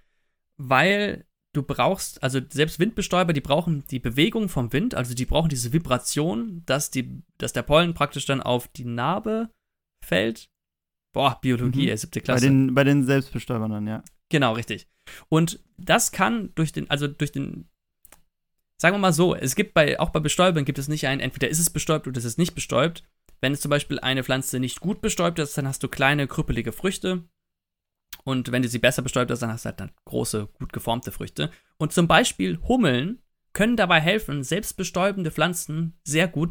weil 0.56 1.26
du 1.52 1.62
brauchst, 1.62 2.22
also 2.22 2.40
selbst 2.50 2.78
Windbestäuber, 2.78 3.32
die 3.32 3.40
brauchen 3.40 3.84
die 3.90 3.98
Bewegung 3.98 4.48
vom 4.48 4.72
Wind, 4.72 4.94
also 4.94 5.14
die 5.14 5.24
brauchen 5.26 5.48
diese 5.48 5.72
Vibration, 5.72 6.62
dass, 6.66 6.90
die, 6.90 7.22
dass 7.38 7.52
der 7.52 7.62
Pollen 7.62 7.94
praktisch 7.94 8.26
dann 8.26 8.42
auf 8.42 8.68
die 8.68 8.84
Narbe 8.84 9.50
fällt. 10.04 10.48
Boah, 11.12 11.38
Biologie, 11.40 11.90
Mhm. 11.90 11.96
siebte 11.96 12.20
Bei 12.20 12.24
Klasse. 12.24 12.46
den, 12.46 12.74
bei 12.74 12.84
den 12.84 13.04
Selbstbestäubern 13.04 13.70
dann, 13.70 13.86
ja. 13.86 14.04
Genau, 14.28 14.52
richtig. 14.54 14.88
Und 15.28 15.60
das 15.76 16.12
kann 16.12 16.52
durch 16.54 16.72
den, 16.72 16.90
also 16.90 17.06
durch 17.06 17.32
den, 17.32 17.68
sagen 18.76 18.94
wir 18.94 19.00
mal 19.00 19.12
so, 19.12 19.34
es 19.34 19.54
gibt 19.54 19.74
bei, 19.74 20.00
auch 20.00 20.10
bei 20.10 20.20
Bestäubern 20.20 20.64
gibt 20.64 20.78
es 20.78 20.88
nicht 20.88 21.06
ein, 21.06 21.20
entweder 21.20 21.48
ist 21.48 21.58
es 21.58 21.70
bestäubt 21.70 22.06
oder 22.06 22.18
ist 22.18 22.24
es 22.24 22.38
nicht 22.38 22.54
bestäubt. 22.54 23.04
Wenn 23.40 23.52
es 23.52 23.60
zum 23.60 23.70
Beispiel 23.70 24.00
eine 24.00 24.24
Pflanze 24.24 24.58
nicht 24.58 24.80
gut 24.80 25.00
bestäubt 25.00 25.38
ist, 25.38 25.56
dann 25.56 25.68
hast 25.68 25.82
du 25.82 25.88
kleine, 25.88 26.26
krüppelige 26.26 26.72
Früchte. 26.72 27.28
Und 28.24 28.50
wenn 28.50 28.62
du 28.62 28.68
sie 28.68 28.78
besser 28.78 29.02
bestäubt 29.02 29.30
hast, 29.30 29.40
dann 29.40 29.52
hast 29.52 29.64
du 29.64 29.68
halt 29.68 29.80
dann 29.80 29.92
große, 30.06 30.48
gut 30.58 30.72
geformte 30.72 31.12
Früchte. 31.12 31.50
Und 31.76 31.92
zum 31.92 32.08
Beispiel 32.08 32.58
Hummeln 32.66 33.22
können 33.52 33.76
dabei 33.76 34.00
helfen, 34.00 34.42
selbstbestäubende 34.42 35.30
Pflanzen 35.30 35.98
sehr 36.02 36.26
gut 36.26 36.50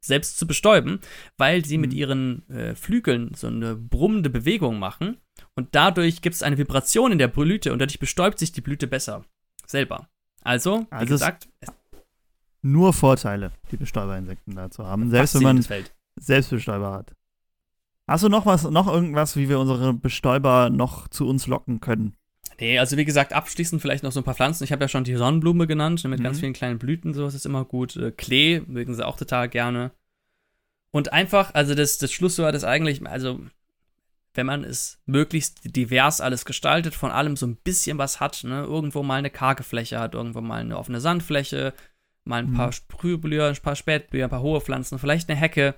selbst 0.00 0.38
zu 0.38 0.46
bestäuben, 0.46 1.00
weil 1.36 1.64
sie 1.64 1.78
mit 1.78 1.92
Mhm. 1.92 1.98
ihren 1.98 2.48
äh, 2.48 2.74
Flügeln 2.74 3.32
so 3.34 3.46
eine 3.48 3.74
brummende 3.74 4.30
Bewegung 4.30 4.78
machen. 4.78 5.18
Und 5.54 5.74
dadurch 5.74 6.22
gibt 6.22 6.34
es 6.36 6.42
eine 6.42 6.56
Vibration 6.58 7.12
in 7.12 7.18
der 7.18 7.28
Blüte 7.28 7.72
und 7.72 7.78
dadurch 7.80 7.98
bestäubt 7.98 8.38
sich 8.38 8.52
die 8.52 8.60
Blüte 8.60 8.86
besser 8.86 9.24
selber. 9.66 10.08
Also, 10.42 10.80
wie 10.82 10.86
Also 10.92 11.14
es- 11.14 11.20
gesagt, 11.20 11.48
es 11.60 11.68
Nur 12.62 12.92
Vorteile, 12.92 13.52
die 13.70 13.76
Bestäuberinsekten 13.76 14.54
da 14.56 14.70
zu 14.70 14.84
haben, 14.84 15.10
selbst 15.10 15.34
wenn 15.34 15.42
man 15.42 15.62
Feld. 15.62 15.94
Selbstbestäuber 16.18 16.92
hat. 16.92 17.14
Hast 18.08 18.24
du 18.24 18.28
noch 18.28 18.46
was, 18.46 18.64
noch 18.70 18.86
irgendwas, 18.88 19.36
wie 19.36 19.48
wir 19.48 19.58
unsere 19.60 19.94
Bestäuber 19.94 20.70
noch 20.70 21.08
zu 21.08 21.26
uns 21.28 21.46
locken 21.46 21.80
können? 21.80 22.16
Nee, 22.60 22.78
also 22.78 22.96
wie 22.96 23.04
gesagt, 23.04 23.32
abschließend 23.32 23.80
vielleicht 23.80 24.02
noch 24.02 24.10
so 24.12 24.20
ein 24.20 24.24
paar 24.24 24.34
Pflanzen. 24.34 24.64
Ich 24.64 24.72
habe 24.72 24.82
ja 24.84 24.88
schon 24.88 25.04
die 25.04 25.14
Sonnenblume 25.14 25.66
genannt, 25.66 26.02
mit 26.04 26.22
ganz 26.22 26.38
Mhm. 26.38 26.40
vielen 26.40 26.52
kleinen 26.54 26.78
Blüten, 26.78 27.14
sowas 27.14 27.34
ist 27.34 27.46
immer 27.46 27.64
gut. 27.64 27.96
Äh, 27.96 28.10
Klee 28.10 28.60
mögen 28.66 28.94
sie 28.94 29.06
auch 29.06 29.16
total 29.16 29.48
gerne. 29.48 29.92
Und 30.90 31.12
einfach, 31.12 31.54
also 31.54 31.74
das, 31.74 31.98
das 31.98 32.12
Schlusswort 32.12 32.54
ist 32.54 32.64
eigentlich, 32.64 33.06
also 33.06 33.40
wenn 34.34 34.46
man 34.46 34.64
es 34.64 35.00
möglichst 35.06 35.60
divers 35.76 36.20
alles 36.20 36.44
gestaltet, 36.44 36.94
von 36.94 37.10
allem 37.10 37.36
so 37.36 37.46
ein 37.46 37.56
bisschen 37.56 37.98
was 37.98 38.20
hat, 38.20 38.42
ne? 38.44 38.62
irgendwo 38.62 39.02
mal 39.02 39.16
eine 39.16 39.30
karge 39.30 39.62
Fläche 39.62 39.98
hat, 40.00 40.14
irgendwo 40.14 40.40
mal 40.40 40.60
eine 40.60 40.78
offene 40.78 41.00
Sandfläche, 41.00 41.74
mal 42.24 42.42
ein 42.42 42.50
Mhm. 42.50 42.54
paar 42.54 42.72
Sprühblüher, 42.72 43.48
ein 43.48 43.56
paar 43.62 43.76
Spätblüher, 43.76 44.24
ein 44.26 44.30
paar 44.30 44.42
hohe 44.42 44.60
Pflanzen, 44.60 44.98
vielleicht 44.98 45.28
eine 45.28 45.38
Hecke, 45.38 45.74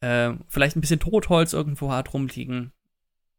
äh, 0.00 0.32
vielleicht 0.48 0.76
ein 0.76 0.80
bisschen 0.80 1.00
Totholz 1.00 1.52
irgendwo 1.52 1.90
hat 1.92 2.12
rumliegen, 2.12 2.72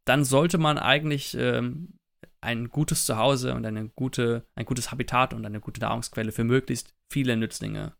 dann 0.05 0.23
sollte 0.23 0.57
man 0.57 0.77
eigentlich 0.77 1.35
ähm, 1.37 1.93
ein 2.41 2.69
gutes 2.69 3.05
Zuhause 3.05 3.53
und 3.53 3.65
eine 3.65 3.89
gute, 3.89 4.45
ein 4.55 4.65
gutes 4.65 4.91
Habitat 4.91 5.33
und 5.33 5.45
eine 5.45 5.59
gute 5.59 5.79
Nahrungsquelle 5.81 6.31
für 6.31 6.43
möglichst 6.43 6.93
viele 7.09 7.37
Nützlinge 7.37 7.93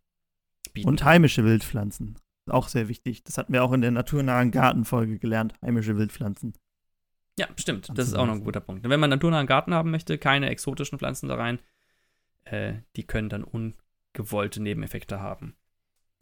bieten. 0.73 0.89
Und 0.89 1.03
heimische 1.03 1.45
Wildpflanzen. 1.45 2.17
Auch 2.49 2.67
sehr 2.67 2.87
wichtig. 2.87 3.23
Das 3.23 3.37
hatten 3.37 3.53
wir 3.53 3.63
auch 3.63 3.71
in 3.71 3.81
der 3.81 3.91
naturnahen 3.91 4.51
Gartenfolge 4.51 5.19
gelernt. 5.19 5.53
Heimische 5.61 5.95
Wildpflanzen. 5.95 6.53
Ja, 7.37 7.47
stimmt. 7.57 7.89
Das 7.95 8.07
ist 8.07 8.15
auch 8.15 8.25
noch 8.25 8.33
ein 8.33 8.43
guter 8.43 8.59
Punkt. 8.59 8.87
Wenn 8.87 8.99
man 8.99 9.09
naturnahen 9.09 9.47
Garten 9.47 9.73
haben 9.73 9.91
möchte, 9.91 10.17
keine 10.17 10.49
exotischen 10.49 10.97
Pflanzen 10.97 11.29
da 11.29 11.35
rein, 11.35 11.59
äh, 12.43 12.73
die 12.95 13.05
können 13.05 13.29
dann 13.29 13.43
ungewollte 13.43 14.61
Nebeneffekte 14.61 15.21
haben. 15.21 15.55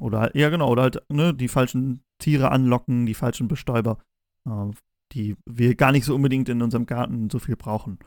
Oder 0.02 0.20
halt, 0.20 0.36
ja 0.36 0.50
genau, 0.50 0.70
oder 0.70 0.84
halt 0.84 1.02
ne, 1.10 1.34
die 1.34 1.48
falschen 1.48 2.04
Tiere 2.20 2.52
anlocken, 2.52 3.06
die 3.06 3.14
falschen 3.14 3.48
Bestäuber, 3.48 3.98
äh, 4.46 4.72
die 5.14 5.36
wir 5.46 5.76
gar 5.76 5.92
nicht 5.92 6.06
so 6.06 6.16
unbedingt 6.16 6.50
in 6.50 6.62
unserem 6.62 6.86
Garten 6.86 7.30
so 7.30 7.40
viel 7.40 7.56
brauchen. 7.56 8.00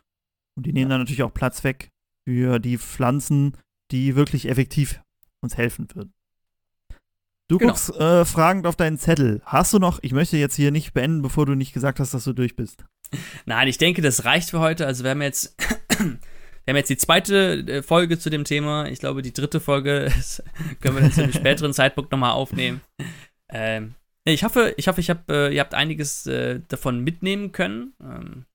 Und 0.57 0.67
die 0.67 0.73
nehmen 0.73 0.91
dann 0.91 1.01
natürlich 1.01 1.23
auch 1.23 1.35
Platz 1.35 1.65
weg 1.65 1.91
für 2.27 2.59
die 2.59 2.79
Pflanzen, 2.79 3.57
die 3.91 4.17
wirklich 4.17 4.49
effektiv 4.49 5.01
uns 5.41 5.57
helfen 5.57 5.89
würden. 5.95 6.13
Du 7.49 7.59
Genau. 7.59 7.73
guckst 7.73 7.95
äh, 7.97 8.25
fragend 8.25 8.67
auf 8.67 8.77
deinen 8.77 8.99
Zettel. 8.99 9.43
Hast 9.45 9.73
du 9.73 9.79
noch, 9.79 9.99
ich 10.03 10.13
möchte 10.13 10.37
jetzt 10.37 10.55
hier 10.55 10.71
nicht 10.71 10.95
beenden, 10.95 11.23
bevor 11.23 11.45
du 11.45 11.55
nicht 11.55 11.73
gesagt 11.73 12.01
hast, 12.01 12.15
dass 12.15 12.25
du 12.25 12.33
durch 12.33 12.57
bist. 12.57 12.85
Nein, 13.47 13.69
ich 13.69 13.79
denke, 13.79 14.01
das 14.01 14.25
reicht 14.25 14.51
für 14.51 14.61
heute. 14.61 14.87
Also 14.87 15.05
wir 15.05 15.11
haben 15.11 15.23
jetzt 15.23 15.55
Wir 16.65 16.73
haben 16.75 16.77
jetzt 16.79 16.91
die 16.91 16.97
zweite 16.97 17.55
äh, 17.67 17.83
Folge 17.83 18.21
zu 18.21 18.31
dem 18.31 18.45
Thema. 18.45 18.87
Ich 18.87 19.01
glaube, 19.01 19.23
die 19.23 19.33
dritte 19.33 19.59
Folge 19.59 20.13
können 20.81 20.95
wir 20.95 21.03
dann 21.03 21.13
zu 21.13 21.23
einem 21.25 21.33
späteren 21.33 21.73
Zeitpunkt 21.75 22.13
nochmal 22.13 22.31
aufnehmen. 22.33 22.81
Ähm, 23.49 23.97
ich 24.25 24.45
hoffe, 24.45 24.75
ich 24.77 24.87
hoffe, 24.89 25.01
ich 25.01 25.11
hab, 25.11 25.31
äh, 25.31 25.53
ihr 25.53 25.61
habt 25.61 25.75
einiges 25.75 26.27
äh, 26.27 26.61
davon 26.69 27.01
mitnehmen 27.01 27.53
können. 27.53 27.95
Ähm, 28.01 28.47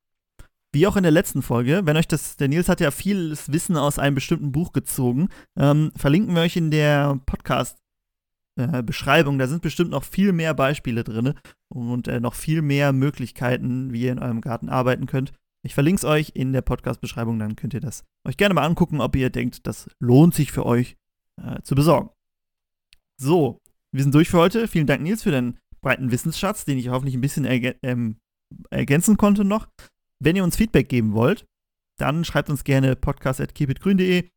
wie 0.74 0.88
auch 0.88 0.95
in 0.95 1.03
der 1.03 1.11
letzten 1.11 1.41
Folge, 1.41 1.82
wenn 1.86 1.97
euch 1.97 2.07
das, 2.07 2.38
der 2.38 2.47
Nils 2.49 2.70
hat 2.70 2.80
ja 2.82 2.91
vieles 2.91 3.51
Wissen 3.51 3.78
aus 3.78 3.97
einem 3.99 4.15
bestimmten 4.15 4.51
Buch 4.51 4.74
gezogen, 4.74 5.30
ähm, 5.57 5.91
verlinken 5.95 6.36
wir 6.36 6.43
euch 6.43 6.55
in 6.55 6.72
der 6.72 7.20
Podcast-Beschreibung. 7.26 9.36
Äh, 9.36 9.39
da 9.39 9.47
sind 9.47 9.61
bestimmt 9.61 9.91
noch 9.91 10.03
viel 10.03 10.34
mehr 10.34 10.53
Beispiele 10.53 11.03
drin 11.03 11.34
und 11.70 12.07
äh, 12.07 12.20
noch 12.20 12.36
viel 12.36 12.61
mehr 12.61 12.93
Möglichkeiten, 12.93 13.91
wie 13.91 14.03
ihr 14.03 14.11
in 14.11 14.20
eurem 14.20 14.41
Garten 14.41 14.70
arbeiten 14.70 15.07
könnt. 15.07 15.34
Ich 15.65 15.74
verlinke 15.74 15.97
es 15.97 16.05
euch 16.05 16.32
in 16.36 16.53
der 16.53 16.61
Podcast-Beschreibung, 16.61 17.39
dann 17.39 17.55
könnt 17.55 17.74
ihr 17.74 17.82
das 17.82 18.03
euch 18.26 18.38
gerne 18.38 18.53
mal 18.53 18.65
angucken, 18.65 19.01
ob 19.01 19.15
ihr 19.15 19.30
denkt, 19.30 19.65
das 19.65 19.89
lohnt 19.99 20.36
sich 20.36 20.51
für 20.51 20.65
euch 20.65 20.97
äh, 21.41 21.61
zu 21.63 21.76
besorgen. 21.76 22.09
So, 23.20 23.59
wir 23.93 24.03
sind 24.03 24.13
durch 24.13 24.29
für 24.29 24.38
heute. 24.38 24.67
Vielen 24.67 24.88
Dank, 24.88 25.01
Nils, 25.01 25.23
für 25.23 25.31
deinen 25.31 25.59
breiten 25.81 26.11
Wissensschatz, 26.11 26.65
den 26.65 26.77
ich 26.77 26.89
hoffentlich 26.89 27.15
ein 27.15 27.21
bisschen 27.21 27.45
ergä 27.45 27.75
ähm, 27.83 28.17
ergänzen 28.69 29.17
konnte 29.17 29.43
noch. 29.43 29.67
Wenn 30.19 30.35
ihr 30.35 30.43
uns 30.43 30.55
Feedback 30.55 30.89
geben 30.89 31.13
wollt, 31.13 31.45
dann 31.99 32.23
schreibt 32.23 32.49
uns 32.49 32.63
gerne 32.63 32.95
podcast.keepitgrün.de 32.95 34.29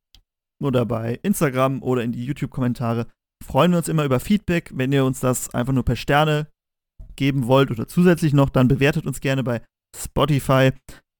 oder 0.62 0.84
bei 0.84 1.18
Instagram 1.22 1.82
oder 1.82 2.02
in 2.02 2.12
die 2.12 2.24
YouTube-Kommentare. 2.24 3.06
Freuen 3.44 3.70
wir 3.70 3.78
uns 3.78 3.88
immer 3.88 4.04
über 4.04 4.20
Feedback. 4.20 4.70
Wenn 4.74 4.92
ihr 4.92 5.04
uns 5.04 5.20
das 5.20 5.52
einfach 5.54 5.72
nur 5.72 5.84
per 5.84 5.96
Sterne 5.96 6.48
geben 7.16 7.46
wollt 7.46 7.70
oder 7.70 7.88
zusätzlich 7.88 8.32
noch, 8.32 8.50
dann 8.50 8.68
bewertet 8.68 9.06
uns 9.06 9.20
gerne 9.20 9.42
bei 9.42 9.62
Spotify. 9.96 10.72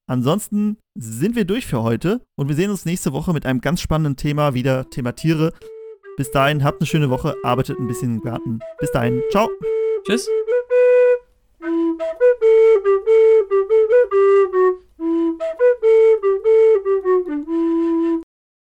Ansonsten 0.08 0.78
sind 0.98 1.36
wir 1.36 1.44
durch 1.44 1.66
für 1.66 1.82
heute 1.82 2.24
und 2.36 2.48
wir 2.48 2.56
sehen 2.56 2.70
uns 2.70 2.84
nächste 2.84 3.12
Woche 3.12 3.32
mit 3.32 3.46
einem 3.46 3.60
ganz 3.60 3.80
spannenden 3.80 4.16
Thema 4.16 4.54
wieder, 4.54 4.90
Thema 4.90 5.12
Tiere. 5.12 5.52
Bis 6.20 6.30
dahin, 6.32 6.62
habt 6.62 6.82
eine 6.82 6.86
schöne 6.86 7.08
Woche, 7.08 7.34
arbeitet 7.42 7.78
ein 7.78 7.86
bisschen 7.86 8.16
im 8.16 8.20
Garten. 8.20 8.60
Bis 8.78 8.92
dahin, 8.92 9.22
ciao. 9.30 9.48
Tschüss. 10.04 10.28